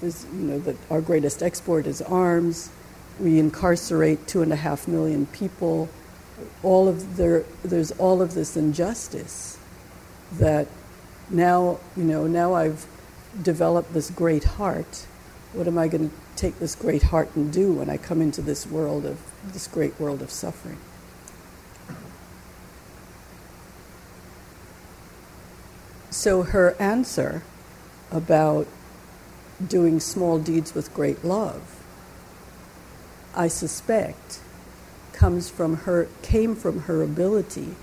Is, 0.00 0.26
you 0.32 0.40
know, 0.40 0.58
that 0.60 0.76
our 0.90 1.00
greatest 1.00 1.42
export 1.42 1.86
is 1.86 2.00
arms. 2.02 2.70
We 3.20 3.38
incarcerate 3.38 4.26
two 4.26 4.42
and 4.42 4.52
a 4.52 4.56
half 4.56 4.88
million 4.88 5.26
people. 5.26 5.90
All 6.62 6.88
of 6.88 7.16
there, 7.16 7.44
there's 7.62 7.92
all 7.92 8.22
of 8.22 8.34
this 8.34 8.56
injustice 8.56 9.58
that 10.32 10.66
now, 11.28 11.78
you 11.96 12.04
know, 12.04 12.26
now 12.26 12.54
I've 12.54 12.86
developed 13.40 13.94
this 13.94 14.10
great 14.10 14.44
heart. 14.44 15.06
What 15.52 15.66
am 15.66 15.78
I 15.78 15.88
going 15.88 16.10
to 16.10 16.16
take 16.36 16.58
this 16.58 16.74
great 16.74 17.04
heart 17.04 17.34
and 17.34 17.52
do 17.52 17.72
when 17.72 17.88
I 17.88 17.96
come 17.96 18.20
into 18.20 18.42
this 18.42 18.66
world 18.66 19.04
of 19.04 19.20
this 19.52 19.66
great 19.66 19.98
world 20.00 20.22
of 20.22 20.30
suffering? 20.30 20.78
So 26.10 26.42
her 26.42 26.76
answer 26.78 27.42
about 28.10 28.66
doing 29.66 29.98
small 29.98 30.38
deeds 30.38 30.74
with 30.74 30.92
great 30.94 31.24
love, 31.24 31.82
I 33.34 33.48
suspect, 33.48 34.40
comes 35.12 35.48
from 35.48 35.78
her 35.78 36.08
came 36.20 36.54
from 36.54 36.82
her 36.82 37.02
ability 37.02 37.76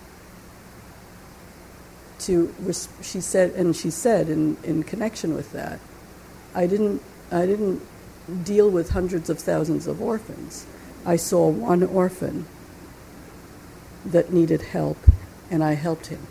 to 2.21 2.53
she 3.01 3.21
said 3.21 3.51
and 3.51 3.75
she 3.75 3.89
said 3.89 4.29
in, 4.29 4.57
in 4.63 4.83
connection 4.83 5.33
with 5.33 5.51
that 5.51 5.79
i 6.53 6.65
didn't 6.65 7.01
i 7.31 7.45
didn't 7.45 7.81
deal 8.29 8.69
with 8.69 8.91
hundreds 8.91 9.29
of 9.29 9.39
thousands 9.39 9.87
of 9.87 10.01
orphans. 10.01 10.65
I 11.05 11.15
saw 11.15 11.49
one 11.49 11.83
orphan 11.83 12.45
that 14.05 14.31
needed 14.31 14.61
help 14.61 14.97
and 15.49 15.63
i 15.63 15.73
helped 15.73 16.07
him 16.07 16.27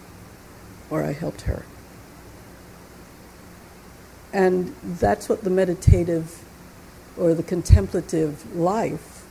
or 0.91 1.03
i 1.03 1.13
helped 1.13 1.43
her. 1.43 1.65
And 4.33 4.75
that's 4.83 5.29
what 5.29 5.43
the 5.43 5.51
meditative 5.51 6.45
or 7.17 7.35
the 7.35 7.43
contemplative 7.43 8.55
life 8.55 9.27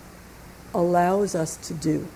allows 0.74 1.36
us 1.36 1.56
to 1.68 1.74
do 1.74 2.08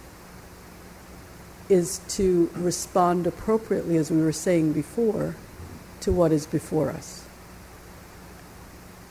is 1.71 2.01
to 2.09 2.51
respond 2.53 3.25
appropriately, 3.25 3.95
as 3.95 4.11
we 4.11 4.21
were 4.21 4.33
saying 4.33 4.73
before, 4.73 5.37
to 6.01 6.11
what 6.11 6.33
is 6.33 6.45
before 6.45 6.89
us. 6.89 7.25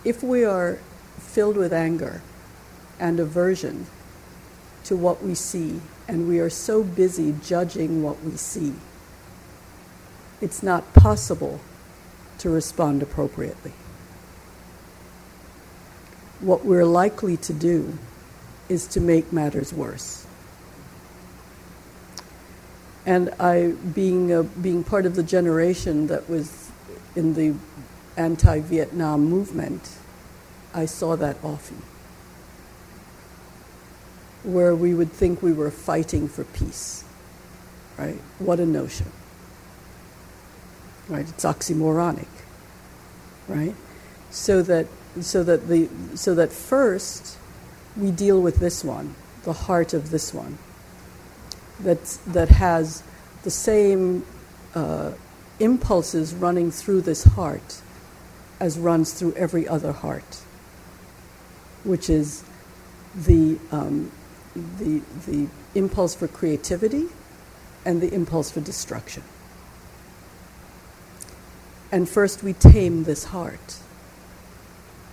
If 0.04 0.22
we 0.22 0.44
are 0.44 0.78
filled 1.18 1.56
with 1.56 1.72
anger 1.72 2.20
and 2.98 3.18
aversion 3.18 3.86
to 4.84 4.94
what 4.94 5.22
we 5.22 5.34
see, 5.34 5.80
and 6.06 6.28
we 6.28 6.38
are 6.38 6.50
so 6.50 6.82
busy 6.82 7.34
judging 7.42 8.02
what 8.02 8.22
we 8.22 8.36
see, 8.36 8.74
it's 10.42 10.62
not 10.62 10.92
possible 10.92 11.60
to 12.38 12.50
respond 12.50 13.02
appropriately. 13.02 13.72
What 16.40 16.66
we're 16.66 16.84
likely 16.84 17.38
to 17.38 17.54
do 17.54 17.96
is 18.68 18.86
to 18.88 19.00
make 19.00 19.32
matters 19.32 19.72
worse. 19.72 20.26
And 23.10 23.30
I, 23.40 23.72
being, 23.92 24.32
a, 24.32 24.44
being 24.44 24.84
part 24.84 25.04
of 25.04 25.16
the 25.16 25.24
generation 25.24 26.06
that 26.06 26.30
was 26.30 26.70
in 27.16 27.34
the 27.34 27.56
anti 28.16 28.60
Vietnam 28.60 29.24
movement, 29.24 29.96
I 30.72 30.86
saw 30.86 31.16
that 31.16 31.36
often. 31.42 31.82
Where 34.44 34.76
we 34.76 34.94
would 34.94 35.10
think 35.10 35.42
we 35.42 35.52
were 35.52 35.72
fighting 35.72 36.28
for 36.28 36.44
peace. 36.44 37.02
Right? 37.98 38.20
What 38.38 38.60
a 38.60 38.64
notion. 38.64 39.10
Right? 41.08 41.28
It's 41.28 41.44
oxymoronic. 41.44 42.28
Right? 43.48 43.74
So 44.30 44.62
that, 44.62 44.86
so 45.20 45.42
that, 45.42 45.66
the, 45.66 45.88
so 46.14 46.36
that 46.36 46.52
first 46.52 47.38
we 47.96 48.12
deal 48.12 48.40
with 48.40 48.60
this 48.60 48.84
one, 48.84 49.16
the 49.42 49.52
heart 49.52 49.94
of 49.94 50.10
this 50.10 50.32
one 50.32 50.58
that's, 51.82 52.18
that 52.18 52.48
has 52.48 53.02
the 53.42 53.50
same 53.50 54.24
uh, 54.74 55.12
impulses 55.58 56.34
running 56.34 56.70
through 56.70 57.02
this 57.02 57.24
heart 57.24 57.80
as 58.58 58.78
runs 58.78 59.12
through 59.12 59.32
every 59.34 59.66
other 59.66 59.92
heart, 59.92 60.42
which 61.84 62.10
is 62.10 62.44
the, 63.14 63.58
um, 63.72 64.10
the, 64.54 65.00
the 65.26 65.48
impulse 65.74 66.14
for 66.14 66.28
creativity 66.28 67.06
and 67.84 68.00
the 68.02 68.12
impulse 68.12 68.50
for 68.50 68.60
destruction. 68.60 69.22
And 71.92 72.08
first 72.08 72.42
we 72.42 72.52
tame 72.52 73.04
this 73.04 73.24
heart. 73.24 73.78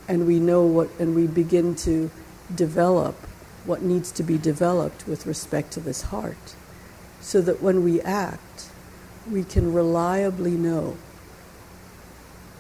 And 0.10 0.26
we 0.26 0.40
know 0.40 0.64
what, 0.66 0.90
and 1.00 1.16
we 1.16 1.28
begin 1.28 1.76
to 1.76 2.10
develop 2.56 3.16
what 3.66 3.82
needs 3.82 4.12
to 4.14 4.24
be 4.24 4.38
developed 4.38 5.06
with 5.08 5.26
respect 5.26 5.72
to 5.74 5.80
this 5.82 6.04
heart 6.04 6.56
so 7.22 7.42
that 7.42 7.62
when 7.62 7.84
we 7.84 8.02
act, 8.02 8.70
we 9.30 9.44
can 9.44 9.74
reliably 9.74 10.52
know 10.52 10.98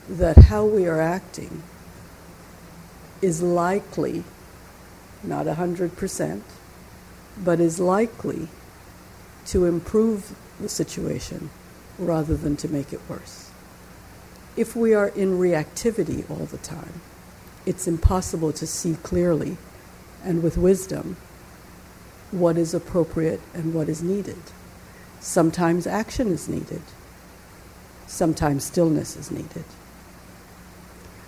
that 0.09 0.37
how 0.37 0.65
we 0.65 0.87
are 0.87 1.01
acting 1.01 1.63
is 3.21 3.41
likely, 3.41 4.23
not 5.23 5.45
100%, 5.45 6.41
but 7.43 7.59
is 7.59 7.79
likely 7.79 8.47
to 9.45 9.65
improve 9.65 10.35
the 10.59 10.69
situation 10.69 11.49
rather 11.97 12.35
than 12.35 12.55
to 12.57 12.67
make 12.67 12.93
it 12.93 13.01
worse. 13.07 13.51
If 14.55 14.75
we 14.75 14.93
are 14.93 15.09
in 15.09 15.37
reactivity 15.37 16.29
all 16.29 16.45
the 16.45 16.57
time, 16.57 17.01
it's 17.65 17.87
impossible 17.87 18.53
to 18.53 18.65
see 18.65 18.95
clearly 19.03 19.57
and 20.23 20.41
with 20.41 20.57
wisdom 20.57 21.17
what 22.31 22.57
is 22.57 22.73
appropriate 22.73 23.41
and 23.53 23.73
what 23.73 23.89
is 23.89 24.01
needed. 24.01 24.41
Sometimes 25.19 25.87
action 25.87 26.27
is 26.27 26.47
needed, 26.47 26.81
sometimes 28.05 28.63
stillness 28.63 29.15
is 29.15 29.31
needed. 29.31 29.65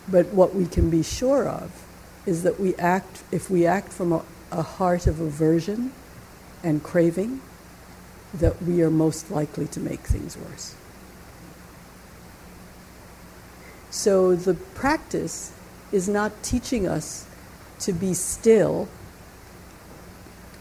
But 0.07 0.27
what 0.27 0.55
we 0.55 0.65
can 0.65 0.89
be 0.89 1.03
sure 1.03 1.47
of 1.47 1.85
is 2.25 2.43
that 2.43 2.59
we 2.59 2.75
act, 2.75 3.23
if 3.31 3.49
we 3.49 3.65
act 3.65 3.91
from 3.91 4.11
a, 4.11 4.23
a 4.51 4.61
heart 4.61 5.07
of 5.07 5.19
aversion 5.19 5.91
and 6.63 6.83
craving, 6.83 7.41
that 8.33 8.61
we 8.61 8.81
are 8.81 8.91
most 8.91 9.31
likely 9.31 9.67
to 9.67 9.79
make 9.79 10.01
things 10.01 10.37
worse. 10.37 10.75
So 13.89 14.35
the 14.35 14.53
practice 14.53 15.51
is 15.91 16.07
not 16.07 16.43
teaching 16.43 16.87
us 16.87 17.25
to 17.79 17.93
be 17.93 18.13
still 18.13 18.87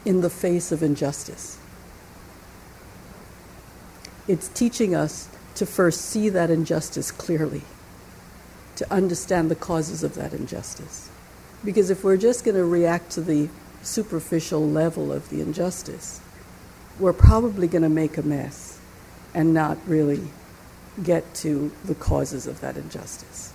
in 0.09 0.23
the 0.23 0.31
face 0.31 0.73
of 0.73 0.83
injustice. 0.83 1.59
It's 4.27 4.49
teaching 4.49 4.95
us 4.95 5.29
to 5.57 5.67
first 5.67 6.01
see 6.01 6.31
that 6.31 6.49
injustice 6.49 7.11
clearly, 7.13 7.61
to 8.77 8.91
understand 8.91 9.51
the 9.51 9.55
causes 9.55 10.03
of 10.03 10.15
that 10.15 10.33
injustice. 10.33 11.11
Because 11.63 11.91
if 11.91 12.05
we're 12.05 12.17
just 12.17 12.43
going 12.43 12.57
to 12.57 12.65
react 12.65 13.11
to 13.13 13.21
the 13.21 13.51
superficial 13.83 14.67
level 14.67 15.13
of 15.13 15.29
the 15.29 15.43
injustice, 15.43 16.23
we're 16.99 17.13
probably 17.13 17.69
going 17.69 17.83
to 17.83 17.91
make 17.91 18.17
a 18.17 18.23
mess 18.23 18.81
and 19.35 19.53
not 19.53 19.77
really 19.87 20.23
get 21.03 21.35
to 21.35 21.71
the 21.85 21.95
causes 21.95 22.47
of 22.47 22.63
that 22.63 22.79
injustice. 22.79 23.53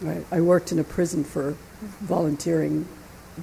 Right? 0.00 0.24
I 0.30 0.40
worked 0.40 0.70
in 0.70 0.78
a 0.78 0.84
prison 0.84 1.24
for 1.24 1.56
volunteering 2.00 2.86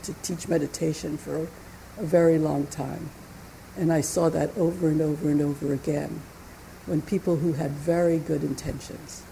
to 0.03 0.13
teach 0.21 0.47
meditation 0.47 1.17
for 1.17 1.49
a 1.97 2.03
very 2.03 2.37
long 2.37 2.67
time. 2.67 3.09
And 3.77 3.91
I 3.91 4.01
saw 4.01 4.29
that 4.29 4.55
over 4.57 4.87
and 4.89 5.01
over 5.01 5.29
and 5.29 5.41
over 5.41 5.73
again 5.73 6.21
when 6.85 7.01
people 7.01 7.37
who 7.37 7.53
had 7.53 7.71
very 7.71 8.19
good 8.19 8.43
intentions 8.43 9.23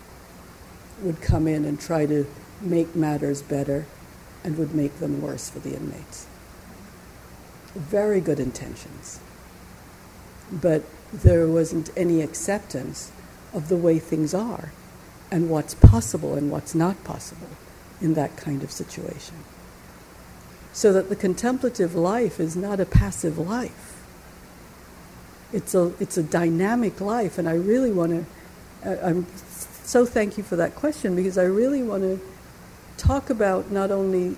would 1.01 1.21
come 1.21 1.47
in 1.47 1.65
and 1.65 1.79
try 1.79 2.05
to 2.05 2.25
make 2.61 2.95
matters 2.95 3.41
better 3.41 3.85
and 4.43 4.57
would 4.57 4.73
make 4.73 4.99
them 4.99 5.21
worse 5.21 5.49
for 5.49 5.59
the 5.59 5.75
inmates. 5.75 6.27
Very 7.75 8.21
good 8.21 8.39
intentions. 8.39 9.19
But 10.51 10.83
there 11.13 11.47
wasn't 11.47 11.89
any 11.95 12.21
acceptance 12.21 13.11
of 13.53 13.69
the 13.69 13.77
way 13.77 13.99
things 13.99 14.33
are 14.33 14.71
and 15.29 15.49
what's 15.49 15.73
possible 15.73 16.35
and 16.35 16.51
what's 16.51 16.75
not 16.75 17.03
possible 17.03 17.47
in 18.01 18.13
that 18.13 18.35
kind 18.37 18.63
of 18.63 18.71
situation. 18.71 19.35
So 20.73 20.93
that 20.93 21.09
the 21.09 21.15
contemplative 21.15 21.95
life 21.95 22.39
is 22.39 22.55
not 22.55 22.79
a 22.79 22.85
passive 22.85 23.37
life. 23.37 24.03
It's 25.51 25.75
a, 25.75 25.93
it's 25.99 26.17
a 26.17 26.23
dynamic 26.23 27.01
life, 27.01 27.37
and 27.37 27.47
I 27.47 27.55
really 27.55 27.91
want 27.91 28.25
to. 28.83 29.05
I'm 29.05 29.27
so 29.83 30.05
thank 30.05 30.37
you 30.37 30.43
for 30.43 30.55
that 30.55 30.75
question 30.75 31.15
because 31.15 31.37
I 31.37 31.43
really 31.43 31.83
want 31.83 32.03
to 32.03 32.19
talk 32.97 33.29
about 33.29 33.71
not 33.71 33.91
only 33.91 34.37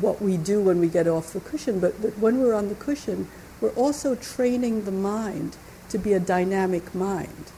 what 0.00 0.20
we 0.20 0.36
do 0.36 0.60
when 0.60 0.80
we 0.80 0.88
get 0.88 1.06
off 1.06 1.32
the 1.32 1.40
cushion, 1.40 1.80
but 1.80 2.00
that 2.02 2.18
when 2.18 2.40
we're 2.40 2.54
on 2.54 2.68
the 2.68 2.74
cushion, 2.74 3.28
we're 3.60 3.70
also 3.70 4.14
training 4.14 4.84
the 4.84 4.90
mind 4.90 5.56
to 5.90 5.98
be 5.98 6.12
a 6.12 6.20
dynamic 6.20 6.94
mind. 6.94 7.52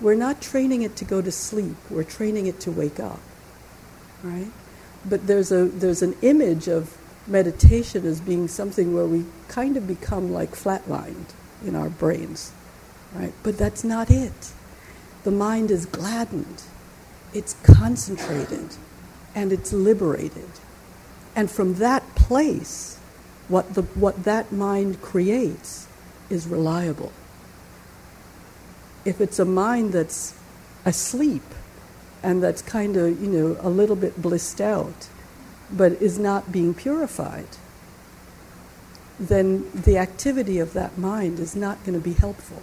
We're 0.00 0.14
not 0.14 0.40
training 0.40 0.82
it 0.82 0.94
to 0.96 1.04
go 1.04 1.20
to 1.20 1.32
sleep, 1.32 1.76
we're 1.90 2.04
training 2.04 2.46
it 2.46 2.60
to 2.60 2.70
wake 2.70 3.00
up. 3.00 3.20
Right? 4.22 4.50
But 5.08 5.26
there's, 5.26 5.52
a, 5.52 5.66
there's 5.66 6.02
an 6.02 6.16
image 6.22 6.68
of 6.68 6.96
meditation 7.26 8.06
as 8.06 8.20
being 8.20 8.48
something 8.48 8.94
where 8.94 9.06
we 9.06 9.24
kind 9.48 9.76
of 9.76 9.86
become 9.86 10.32
like 10.32 10.52
flatlined 10.52 11.32
in 11.64 11.74
our 11.74 11.88
brains. 11.88 12.52
Right? 13.14 13.32
But 13.42 13.58
that's 13.58 13.84
not 13.84 14.10
it. 14.10 14.52
The 15.24 15.30
mind 15.30 15.70
is 15.70 15.86
gladdened, 15.86 16.62
it's 17.34 17.54
concentrated, 17.62 18.76
and 19.34 19.52
it's 19.52 19.72
liberated. 19.72 20.48
And 21.34 21.50
from 21.50 21.74
that 21.74 22.14
place, 22.14 22.98
what, 23.48 23.74
the, 23.74 23.82
what 23.82 24.24
that 24.24 24.52
mind 24.52 25.02
creates 25.02 25.86
is 26.30 26.46
reliable. 26.46 27.12
If 29.04 29.20
it's 29.20 29.38
a 29.38 29.44
mind 29.44 29.92
that's 29.92 30.34
asleep 30.84 31.42
and 32.22 32.42
that's 32.42 32.62
kind 32.62 32.96
of, 32.96 33.20
you 33.20 33.28
know, 33.28 33.56
a 33.60 33.70
little 33.70 33.96
bit 33.96 34.20
blissed 34.20 34.60
out, 34.60 35.08
but 35.70 35.92
is 36.02 36.18
not 36.18 36.50
being 36.50 36.74
purified, 36.74 37.48
then 39.20 39.70
the 39.74 39.98
activity 39.98 40.58
of 40.58 40.72
that 40.72 40.96
mind 40.98 41.38
is 41.38 41.54
not 41.56 41.84
going 41.84 41.94
to 41.98 42.04
be 42.04 42.14
helpful. 42.14 42.62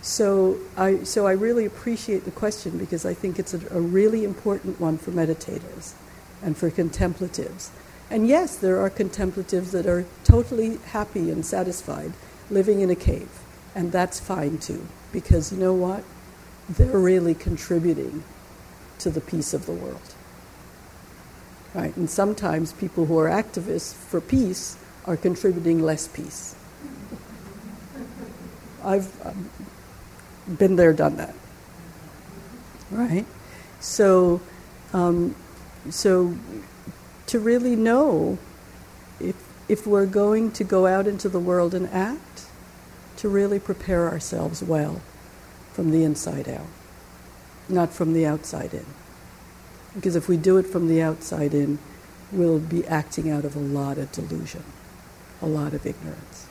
So 0.00 0.58
I, 0.76 1.04
so 1.04 1.26
I 1.26 1.32
really 1.32 1.64
appreciate 1.64 2.24
the 2.24 2.32
question 2.32 2.76
because 2.76 3.06
I 3.06 3.14
think 3.14 3.38
it's 3.38 3.54
a, 3.54 3.60
a 3.76 3.80
really 3.80 4.24
important 4.24 4.80
one 4.80 4.98
for 4.98 5.12
meditators 5.12 5.92
and 6.42 6.56
for 6.56 6.70
contemplatives. 6.70 7.70
And 8.10 8.26
yes, 8.26 8.56
there 8.56 8.80
are 8.80 8.90
contemplatives 8.90 9.70
that 9.72 9.86
are 9.86 10.04
totally 10.24 10.78
happy 10.88 11.30
and 11.30 11.46
satisfied 11.46 12.12
living 12.50 12.80
in 12.80 12.90
a 12.90 12.96
cave, 12.96 13.30
and 13.74 13.92
that's 13.92 14.18
fine 14.20 14.58
too, 14.58 14.86
because 15.12 15.52
you 15.52 15.58
know 15.58 15.72
what? 15.72 16.04
They're 16.68 16.98
really 16.98 17.34
contributing 17.34 18.24
to 18.98 19.10
the 19.10 19.20
peace 19.20 19.52
of 19.52 19.66
the 19.66 19.72
world. 19.72 20.14
Right? 21.74 21.96
And 21.96 22.08
sometimes 22.08 22.72
people 22.72 23.06
who 23.06 23.18
are 23.18 23.28
activists 23.28 23.94
for 23.94 24.20
peace 24.20 24.76
are 25.06 25.16
contributing 25.16 25.82
less 25.82 26.06
peace. 26.06 26.54
I've 28.84 29.26
um, 29.26 29.50
been 30.58 30.76
there, 30.76 30.92
done 30.92 31.16
that. 31.16 31.34
Right? 32.90 33.26
So, 33.80 34.40
um, 34.92 35.34
so 35.90 36.36
to 37.26 37.38
really 37.38 37.74
know 37.74 38.38
if, 39.18 39.36
if 39.68 39.86
we're 39.86 40.06
going 40.06 40.52
to 40.52 40.64
go 40.64 40.86
out 40.86 41.06
into 41.06 41.28
the 41.28 41.40
world 41.40 41.74
and 41.74 41.88
act, 41.88 42.46
to 43.16 43.28
really 43.28 43.60
prepare 43.60 44.08
ourselves 44.08 44.62
well 44.62 45.00
from 45.72 45.90
the 45.90 46.04
inside 46.04 46.48
out, 46.48 46.66
not 47.68 47.92
from 47.92 48.12
the 48.12 48.26
outside 48.26 48.74
in. 48.74 48.86
Because 49.94 50.16
if 50.16 50.28
we 50.28 50.36
do 50.36 50.56
it 50.56 50.66
from 50.66 50.88
the 50.88 51.02
outside 51.02 51.54
in, 51.54 51.78
we'll 52.30 52.58
be 52.58 52.86
acting 52.86 53.30
out 53.30 53.44
of 53.44 53.54
a 53.56 53.60
lot 53.60 53.98
of 53.98 54.10
delusion, 54.12 54.64
a 55.40 55.46
lot 55.46 55.74
of 55.74 55.86
ignorance. 55.86 56.46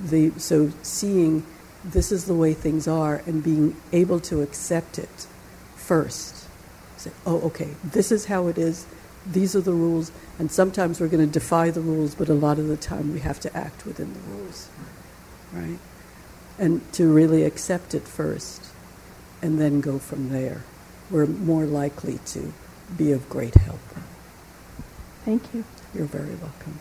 The, 0.00 0.32
so 0.38 0.70
seeing 0.82 1.44
this 1.84 2.10
is 2.10 2.24
the 2.24 2.34
way 2.34 2.54
things 2.54 2.88
are 2.88 3.22
and 3.26 3.42
being 3.42 3.76
able 3.92 4.20
to 4.20 4.40
accept 4.40 4.98
it 4.98 5.26
first. 5.76 6.46
Say, 6.96 7.10
oh, 7.26 7.40
okay, 7.42 7.74
this 7.82 8.10
is 8.10 8.26
how 8.26 8.46
it 8.46 8.56
is, 8.56 8.86
these 9.26 9.54
are 9.54 9.60
the 9.60 9.72
rules, 9.72 10.10
and 10.38 10.50
sometimes 10.50 11.00
we're 11.00 11.08
going 11.08 11.26
to 11.26 11.32
defy 11.32 11.70
the 11.70 11.80
rules, 11.80 12.14
but 12.14 12.28
a 12.28 12.34
lot 12.34 12.58
of 12.58 12.68
the 12.68 12.76
time 12.76 13.12
we 13.12 13.20
have 13.20 13.40
to 13.40 13.56
act 13.56 13.84
within 13.84 14.12
the 14.14 14.20
rules, 14.20 14.68
right? 15.52 15.78
And 16.58 16.80
to 16.92 17.12
really 17.12 17.42
accept 17.42 17.94
it 17.94 18.06
first 18.06 18.66
and 19.42 19.60
then 19.60 19.80
go 19.80 19.98
from 19.98 20.30
there. 20.30 20.62
We're 21.10 21.26
more 21.26 21.64
likely 21.64 22.18
to 22.26 22.52
be 22.96 23.12
of 23.12 23.28
great 23.28 23.54
help. 23.54 23.80
Thank 25.24 25.52
you. 25.52 25.64
You're 25.94 26.06
very 26.06 26.34
welcome. 26.36 26.78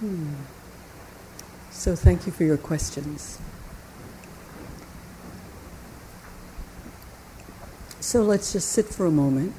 Hmm. 0.00 0.34
So 1.70 1.94
thank 1.94 2.26
you 2.26 2.32
for 2.32 2.44
your 2.44 2.56
questions. 2.56 3.38
So 8.00 8.22
let's 8.22 8.52
just 8.52 8.70
sit 8.70 8.86
for 8.86 9.06
a 9.06 9.10
moment. 9.10 9.52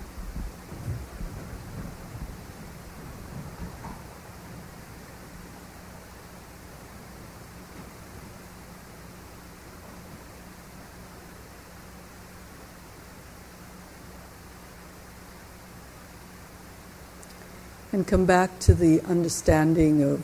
And 17.97 18.05
come 18.05 18.27
back 18.27 18.59
to 18.59 18.75
the 18.75 19.01
understanding 19.01 20.03
of 20.03 20.23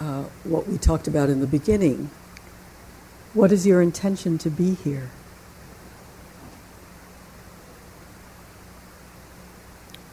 uh, 0.00 0.24
what 0.44 0.68
we 0.68 0.76
talked 0.76 1.08
about 1.08 1.30
in 1.30 1.40
the 1.40 1.46
beginning. 1.46 2.10
What 3.32 3.52
is 3.52 3.66
your 3.66 3.80
intention 3.80 4.36
to 4.36 4.50
be 4.50 4.74
here? 4.74 5.08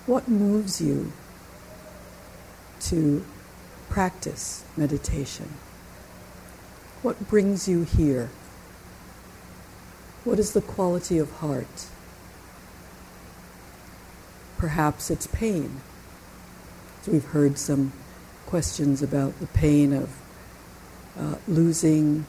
What 0.05 0.29
moves 0.29 0.79
you 0.79 1.11
to 2.83 3.25
practice 3.89 4.63
meditation? 4.77 5.49
What 7.01 7.27
brings 7.27 7.67
you 7.67 7.83
here? 7.83 8.29
What 10.23 10.39
is 10.39 10.53
the 10.53 10.61
quality 10.61 11.17
of 11.17 11.33
heart? 11.33 11.87
Perhaps 14.57 15.11
it's 15.11 15.27
pain. 15.27 15.81
So 17.01 17.11
we've 17.13 17.25
heard 17.25 17.57
some 17.57 17.93
questions 18.45 19.01
about 19.01 19.39
the 19.39 19.47
pain 19.47 19.91
of 19.91 20.21
uh, 21.17 21.35
losing 21.47 22.27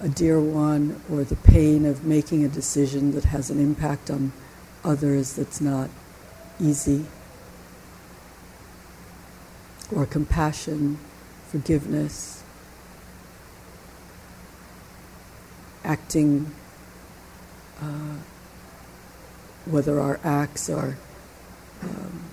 a 0.00 0.08
dear 0.08 0.40
one 0.40 1.00
or 1.08 1.22
the 1.22 1.36
pain 1.36 1.86
of 1.86 2.04
making 2.04 2.44
a 2.44 2.48
decision 2.48 3.12
that 3.12 3.24
has 3.26 3.48
an 3.48 3.60
impact 3.60 4.10
on 4.10 4.32
others 4.82 5.34
that's 5.34 5.60
not 5.60 5.88
easy, 6.60 7.06
or 9.94 10.04
compassion, 10.04 10.98
forgiveness, 11.46 12.42
acting, 15.84 16.52
uh, 17.80 18.16
whether 19.66 20.00
our 20.00 20.18
acts 20.24 20.68
are 20.68 20.96
um, 21.82 22.24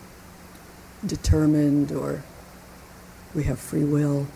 determined 1.06 1.92
or 1.92 2.24
we 3.34 3.44
have 3.44 3.60
free 3.60 3.84
will. 3.84 4.28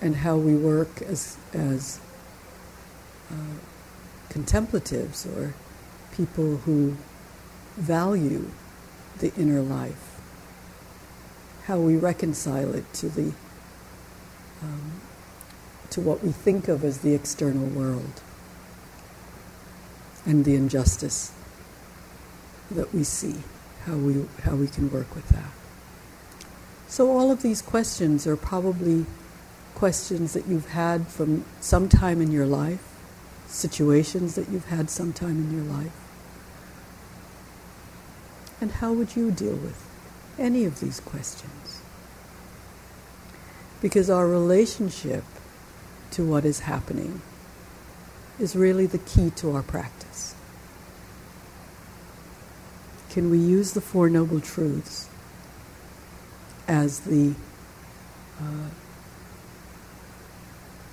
And 0.00 0.16
how 0.16 0.36
we 0.36 0.54
work 0.54 1.00
as, 1.02 1.38
as 1.52 1.98
uh, 3.30 3.56
contemplatives 4.28 5.26
or 5.26 5.54
people 6.14 6.58
who 6.58 6.96
value 7.76 8.50
the 9.18 9.32
inner 9.34 9.62
life, 9.62 10.20
how 11.64 11.78
we 11.78 11.96
reconcile 11.96 12.74
it 12.74 12.92
to 12.94 13.08
the 13.08 13.32
um, 14.62 15.00
to 15.90 16.00
what 16.00 16.22
we 16.24 16.32
think 16.32 16.68
of 16.68 16.84
as 16.84 16.98
the 16.98 17.14
external 17.14 17.66
world 17.66 18.20
and 20.24 20.44
the 20.44 20.54
injustice 20.54 21.32
that 22.70 22.92
we 22.94 23.04
see, 23.04 23.36
how 23.84 23.94
we, 23.94 24.24
how 24.42 24.54
we 24.54 24.66
can 24.66 24.90
work 24.90 25.14
with 25.14 25.28
that. 25.28 25.50
So, 26.88 27.10
all 27.10 27.30
of 27.30 27.42
these 27.42 27.60
questions 27.60 28.26
are 28.26 28.36
probably 28.36 29.06
questions 29.74 30.32
that 30.32 30.46
you've 30.46 30.70
had 30.70 31.08
from 31.08 31.44
some 31.60 31.88
time 31.88 32.20
in 32.22 32.30
your 32.30 32.46
life, 32.46 32.94
situations 33.46 34.34
that 34.36 34.48
you've 34.48 34.66
had 34.66 34.88
some 34.88 35.12
time 35.12 35.38
in 35.38 35.52
your 35.52 35.64
life. 35.64 35.92
And 38.60 38.70
how 38.72 38.92
would 38.92 39.16
you 39.16 39.30
deal 39.30 39.56
with 39.56 39.84
any 40.38 40.64
of 40.64 40.80
these 40.80 41.00
questions? 41.00 41.82
Because 43.82 44.08
our 44.08 44.26
relationship 44.26 45.24
to 46.12 46.24
what 46.24 46.44
is 46.44 46.60
happening 46.60 47.20
is 48.38 48.56
really 48.56 48.86
the 48.86 48.98
key 48.98 49.30
to 49.30 49.52
our 49.52 49.62
practice. 49.62 50.34
Can 53.10 53.30
we 53.30 53.38
use 53.38 53.72
the 53.72 53.80
Four 53.80 54.08
Noble 54.08 54.40
Truths 54.40 55.08
as 56.66 57.00
the, 57.00 57.34
uh, 58.40 58.68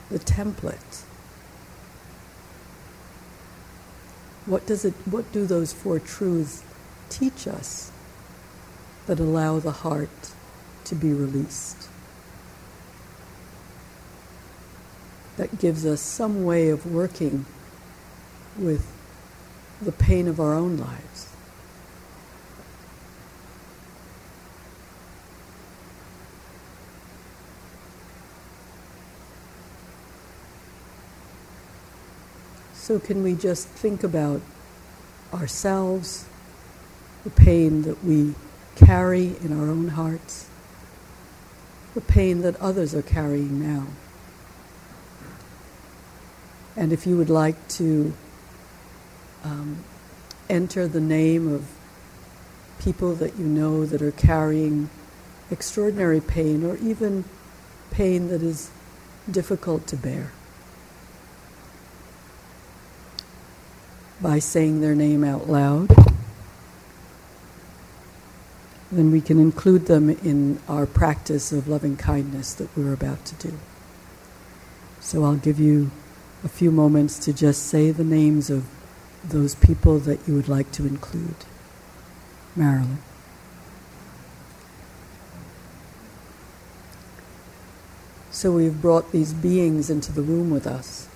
the 0.10 0.20
template 0.20 1.04
What 4.46 4.66
does 4.66 4.86
it 4.86 4.94
what 5.06 5.32
do 5.32 5.46
those 5.46 5.72
four 5.72 6.00
truths 6.00 6.64
teach 7.10 7.48
us 7.48 7.92
that 9.06 9.20
allow 9.20 9.60
the 9.60 9.72
heart 9.72 10.32
to 10.86 10.96
be 10.96 11.14
released? 11.14 11.91
That 15.38 15.60
gives 15.60 15.86
us 15.86 16.02
some 16.02 16.44
way 16.44 16.70
of 16.70 16.86
working 16.86 17.46
with 18.58 18.86
the 19.82 19.92
pain 19.92 20.28
of 20.28 20.40
our 20.40 20.54
own 20.54 20.78
lives. 20.78 21.30
So, 32.74 33.00
can 33.00 33.24
we 33.24 33.36
just 33.36 33.68
think 33.68 34.04
about 34.04 34.42
ourselves, 35.34 36.26
the 37.24 37.30
pain 37.30 37.84
that 37.84 38.04
we 38.04 38.36
carry 38.76 39.38
in 39.42 39.58
our 39.58 39.70
own 39.70 39.90
hearts, 39.90 40.50
the 41.94 42.02
pain 42.02 42.42
that 42.42 42.60
others 42.60 42.94
are 42.94 43.02
carrying 43.02 43.62
now? 43.62 43.88
And 46.76 46.94
if 46.94 47.06
you 47.06 47.18
would 47.18 47.30
like 47.30 47.68
to 47.70 48.14
um, 49.44 49.84
enter 50.50 50.88
the 50.88 51.02
name 51.02 51.52
of 51.52 51.66
people 52.80 53.14
that 53.16 53.38
you 53.38 53.46
know 53.46 53.86
that 53.86 54.02
are 54.02 54.12
carrying 54.12 54.90
extraordinary 55.52 56.22
pain 56.22 56.64
or 56.64 56.78
even 56.78 57.24
pain 57.92 58.30
that 58.30 58.42
is 58.42 58.72
difficult 59.30 59.86
to 59.88 59.96
bear. 59.96 60.32
By 64.22 64.40
saying 64.40 64.82
their 64.82 64.96
name 64.96 65.24
out 65.24 65.50
loud, 65.50 65.90
then 68.92 69.12
we 69.12 69.22
can 69.22 69.40
include 69.40 69.86
them 69.88 70.10
in 70.10 70.60
our 70.68 70.86
practice 70.86 71.52
of 71.52 71.68
loving 71.68 71.98
kindness 71.98 72.54
that 72.56 72.76
we're 72.76 72.94
about 72.94 73.26
to 73.26 73.36
do. 73.36 73.58
So 75.00 75.24
I'll 75.24 75.36
give 75.36 75.60
you 75.60 75.92
a 76.44 76.50
few 76.50 76.72
moments 76.72 77.20
to 77.20 77.34
just 77.34 77.68
say 77.68 77.92
the 77.92 78.04
names 78.04 78.50
of 78.50 78.66
those 79.24 79.56
people 79.56 80.00
that 80.00 80.28
you 80.28 80.36
would 80.36 80.48
like 80.48 80.72
to 80.72 80.86
include. 80.86 81.36
Marilyn. 82.56 82.98
So 88.32 88.52
we've 88.52 88.82
brought 88.82 89.12
these 89.12 89.34
beings 89.34 89.90
into 89.90 90.12
the 90.12 90.24
room 90.24 90.50
with 90.50 90.66
us. 90.66 91.08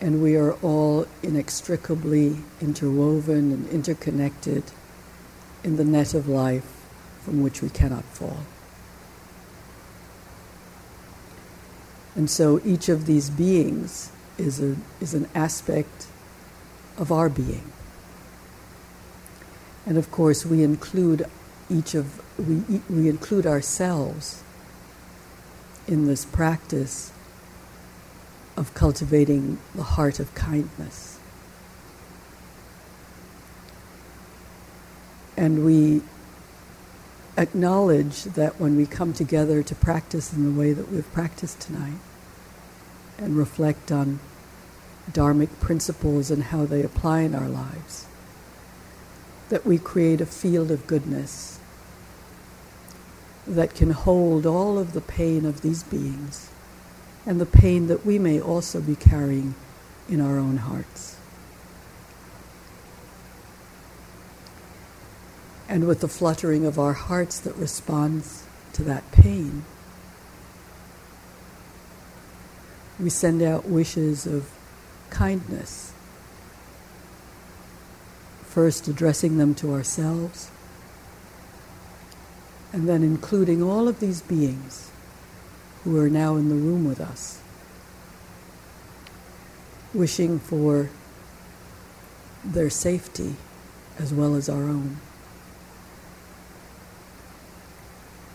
And 0.00 0.20
we 0.20 0.34
are 0.34 0.54
all 0.54 1.06
inextricably 1.22 2.38
interwoven 2.60 3.52
and 3.52 3.68
interconnected 3.68 4.64
in 5.62 5.76
the 5.76 5.84
net 5.84 6.14
of 6.14 6.26
life 6.26 6.84
from 7.20 7.42
which 7.42 7.62
we 7.62 7.68
cannot 7.68 8.02
fall. 8.04 8.38
And 12.14 12.28
so 12.28 12.60
each 12.64 12.88
of 12.88 13.06
these 13.06 13.30
beings 13.30 14.12
is, 14.38 14.60
a, 14.60 14.76
is 15.00 15.14
an 15.14 15.28
aspect 15.34 16.06
of 16.98 17.10
our 17.10 17.28
being. 17.28 17.72
And 19.86 19.98
of 19.98 20.10
course, 20.10 20.46
we 20.46 20.62
include 20.62 21.26
each 21.70 21.94
of 21.94 22.20
we, 22.38 22.80
we 22.88 23.08
include 23.08 23.46
ourselves 23.46 24.42
in 25.86 26.06
this 26.06 26.24
practice 26.24 27.12
of 28.56 28.74
cultivating 28.74 29.58
the 29.74 29.82
heart 29.82 30.20
of 30.20 30.34
kindness. 30.34 31.18
And 35.36 35.64
we 35.64 36.02
acknowledge 37.36 38.24
that 38.24 38.60
when 38.60 38.76
we 38.76 38.86
come 38.86 39.12
together 39.12 39.62
to 39.62 39.74
practice 39.74 40.32
in 40.32 40.44
the 40.44 40.60
way 40.60 40.72
that 40.72 40.90
we've 40.90 41.10
practiced 41.12 41.60
tonight 41.60 41.98
and 43.18 43.36
reflect 43.36 43.90
on 43.90 44.20
dharmic 45.10 45.48
principles 45.60 46.30
and 46.30 46.44
how 46.44 46.64
they 46.64 46.82
apply 46.82 47.20
in 47.20 47.34
our 47.34 47.48
lives, 47.48 48.06
that 49.48 49.66
we 49.66 49.78
create 49.78 50.20
a 50.20 50.26
field 50.26 50.70
of 50.70 50.86
goodness 50.86 51.58
that 53.46 53.74
can 53.74 53.90
hold 53.90 54.46
all 54.46 54.78
of 54.78 54.92
the 54.92 55.00
pain 55.00 55.44
of 55.44 55.62
these 55.62 55.82
beings 55.82 56.50
and 57.26 57.40
the 57.40 57.46
pain 57.46 57.86
that 57.86 58.04
we 58.04 58.18
may 58.18 58.40
also 58.40 58.80
be 58.80 58.94
carrying 58.94 59.54
in 60.08 60.20
our 60.20 60.38
own 60.38 60.58
hearts. 60.58 61.16
And 65.68 65.86
with 65.86 66.00
the 66.00 66.08
fluttering 66.08 66.66
of 66.66 66.78
our 66.78 66.92
hearts 66.92 67.38
that 67.40 67.56
responds 67.56 68.44
to 68.72 68.82
that 68.84 69.10
pain. 69.12 69.64
We 72.98 73.10
send 73.10 73.42
out 73.42 73.66
wishes 73.66 74.26
of 74.26 74.50
kindness, 75.10 75.92
first 78.44 78.86
addressing 78.88 79.38
them 79.38 79.54
to 79.56 79.72
ourselves, 79.72 80.50
and 82.72 82.88
then 82.88 83.02
including 83.02 83.62
all 83.62 83.88
of 83.88 84.00
these 84.00 84.22
beings 84.22 84.90
who 85.84 85.98
are 85.98 86.08
now 86.08 86.36
in 86.36 86.48
the 86.48 86.54
room 86.54 86.84
with 86.84 87.00
us, 87.00 87.40
wishing 89.92 90.38
for 90.38 90.90
their 92.44 92.70
safety 92.70 93.36
as 93.98 94.12
well 94.12 94.34
as 94.34 94.48
our 94.48 94.62
own. 94.62 94.98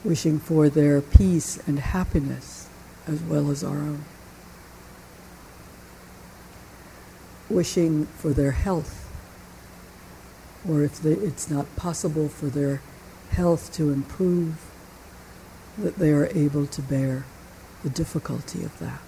Wishing 0.03 0.39
for 0.39 0.69
their 0.69 1.01
peace 1.01 1.57
and 1.67 1.79
happiness 1.79 2.69
as 3.07 3.21
well 3.21 3.49
as 3.49 3.63
our 3.63 3.77
own. 3.77 4.05
Wishing 7.49 8.05
for 8.05 8.29
their 8.29 8.51
health, 8.51 9.09
or 10.67 10.83
if 10.83 11.01
they, 11.01 11.13
it's 11.13 11.49
not 11.49 11.73
possible 11.75 12.27
for 12.27 12.47
their 12.47 12.81
health 13.31 13.73
to 13.73 13.91
improve, 13.91 14.57
that 15.77 15.95
they 15.95 16.11
are 16.11 16.27
able 16.33 16.65
to 16.67 16.81
bear 16.81 17.25
the 17.83 17.89
difficulty 17.89 18.63
of 18.63 18.77
that 18.79 18.99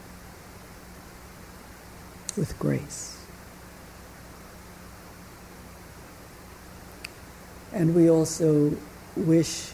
with 2.38 2.57
grace. 2.59 3.19
And 7.73 7.93
we 7.93 8.09
also 8.09 8.76
wish 9.15 9.73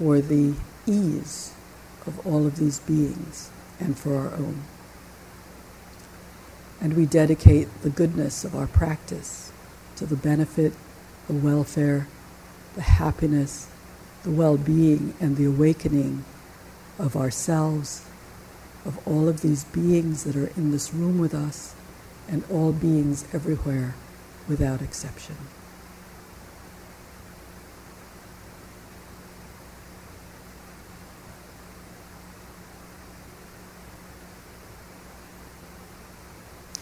for 0.00 0.18
the 0.18 0.54
ease 0.86 1.52
of 2.06 2.26
all 2.26 2.46
of 2.46 2.56
these 2.56 2.80
beings 2.80 3.50
and 3.78 3.98
for 3.98 4.16
our 4.16 4.32
own. 4.32 4.62
And 6.80 6.94
we 6.94 7.04
dedicate 7.04 7.68
the 7.82 7.90
goodness 7.90 8.42
of 8.42 8.56
our 8.56 8.66
practice 8.66 9.52
to 9.96 10.06
the 10.06 10.16
benefit, 10.16 10.72
the 11.26 11.34
welfare, 11.34 12.08
the 12.76 12.80
happiness, 12.80 13.68
the 14.22 14.30
well 14.30 14.56
being, 14.56 15.12
and 15.20 15.36
the 15.36 15.44
awakening 15.44 16.24
of 16.98 17.14
ourselves, 17.14 18.06
of 18.86 19.06
all 19.06 19.28
of 19.28 19.42
these 19.42 19.64
beings 19.64 20.24
that 20.24 20.34
are 20.34 20.50
in 20.56 20.70
this 20.70 20.94
room 20.94 21.18
with 21.18 21.34
us, 21.34 21.74
and 22.26 22.42
all 22.50 22.72
beings 22.72 23.26
everywhere 23.34 23.94
without 24.48 24.80
exception. 24.80 25.36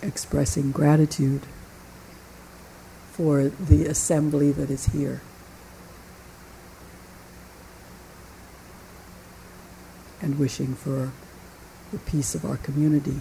Expressing 0.09 0.73
gratitude 0.73 1.43
for 3.13 3.45
the 3.45 3.85
assembly 3.87 4.51
that 4.51 4.71
is 4.71 4.87
here. 4.87 5.21
And 10.21 10.39
wishing 10.39 10.75
for 10.75 11.13
the 11.93 11.99
peace 11.99 12.35
of 12.35 12.45
our 12.45 12.57
community 12.57 13.21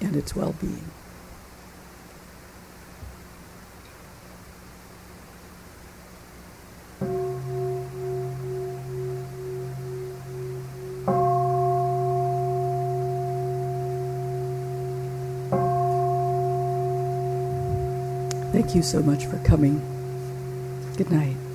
and 0.00 0.14
its 0.14 0.36
well 0.36 0.54
being. 0.60 0.90
Thank 18.76 18.84
you 18.84 18.90
so 18.90 19.02
much 19.02 19.24
for 19.24 19.38
coming. 19.38 19.80
Good 20.98 21.10
night. 21.10 21.45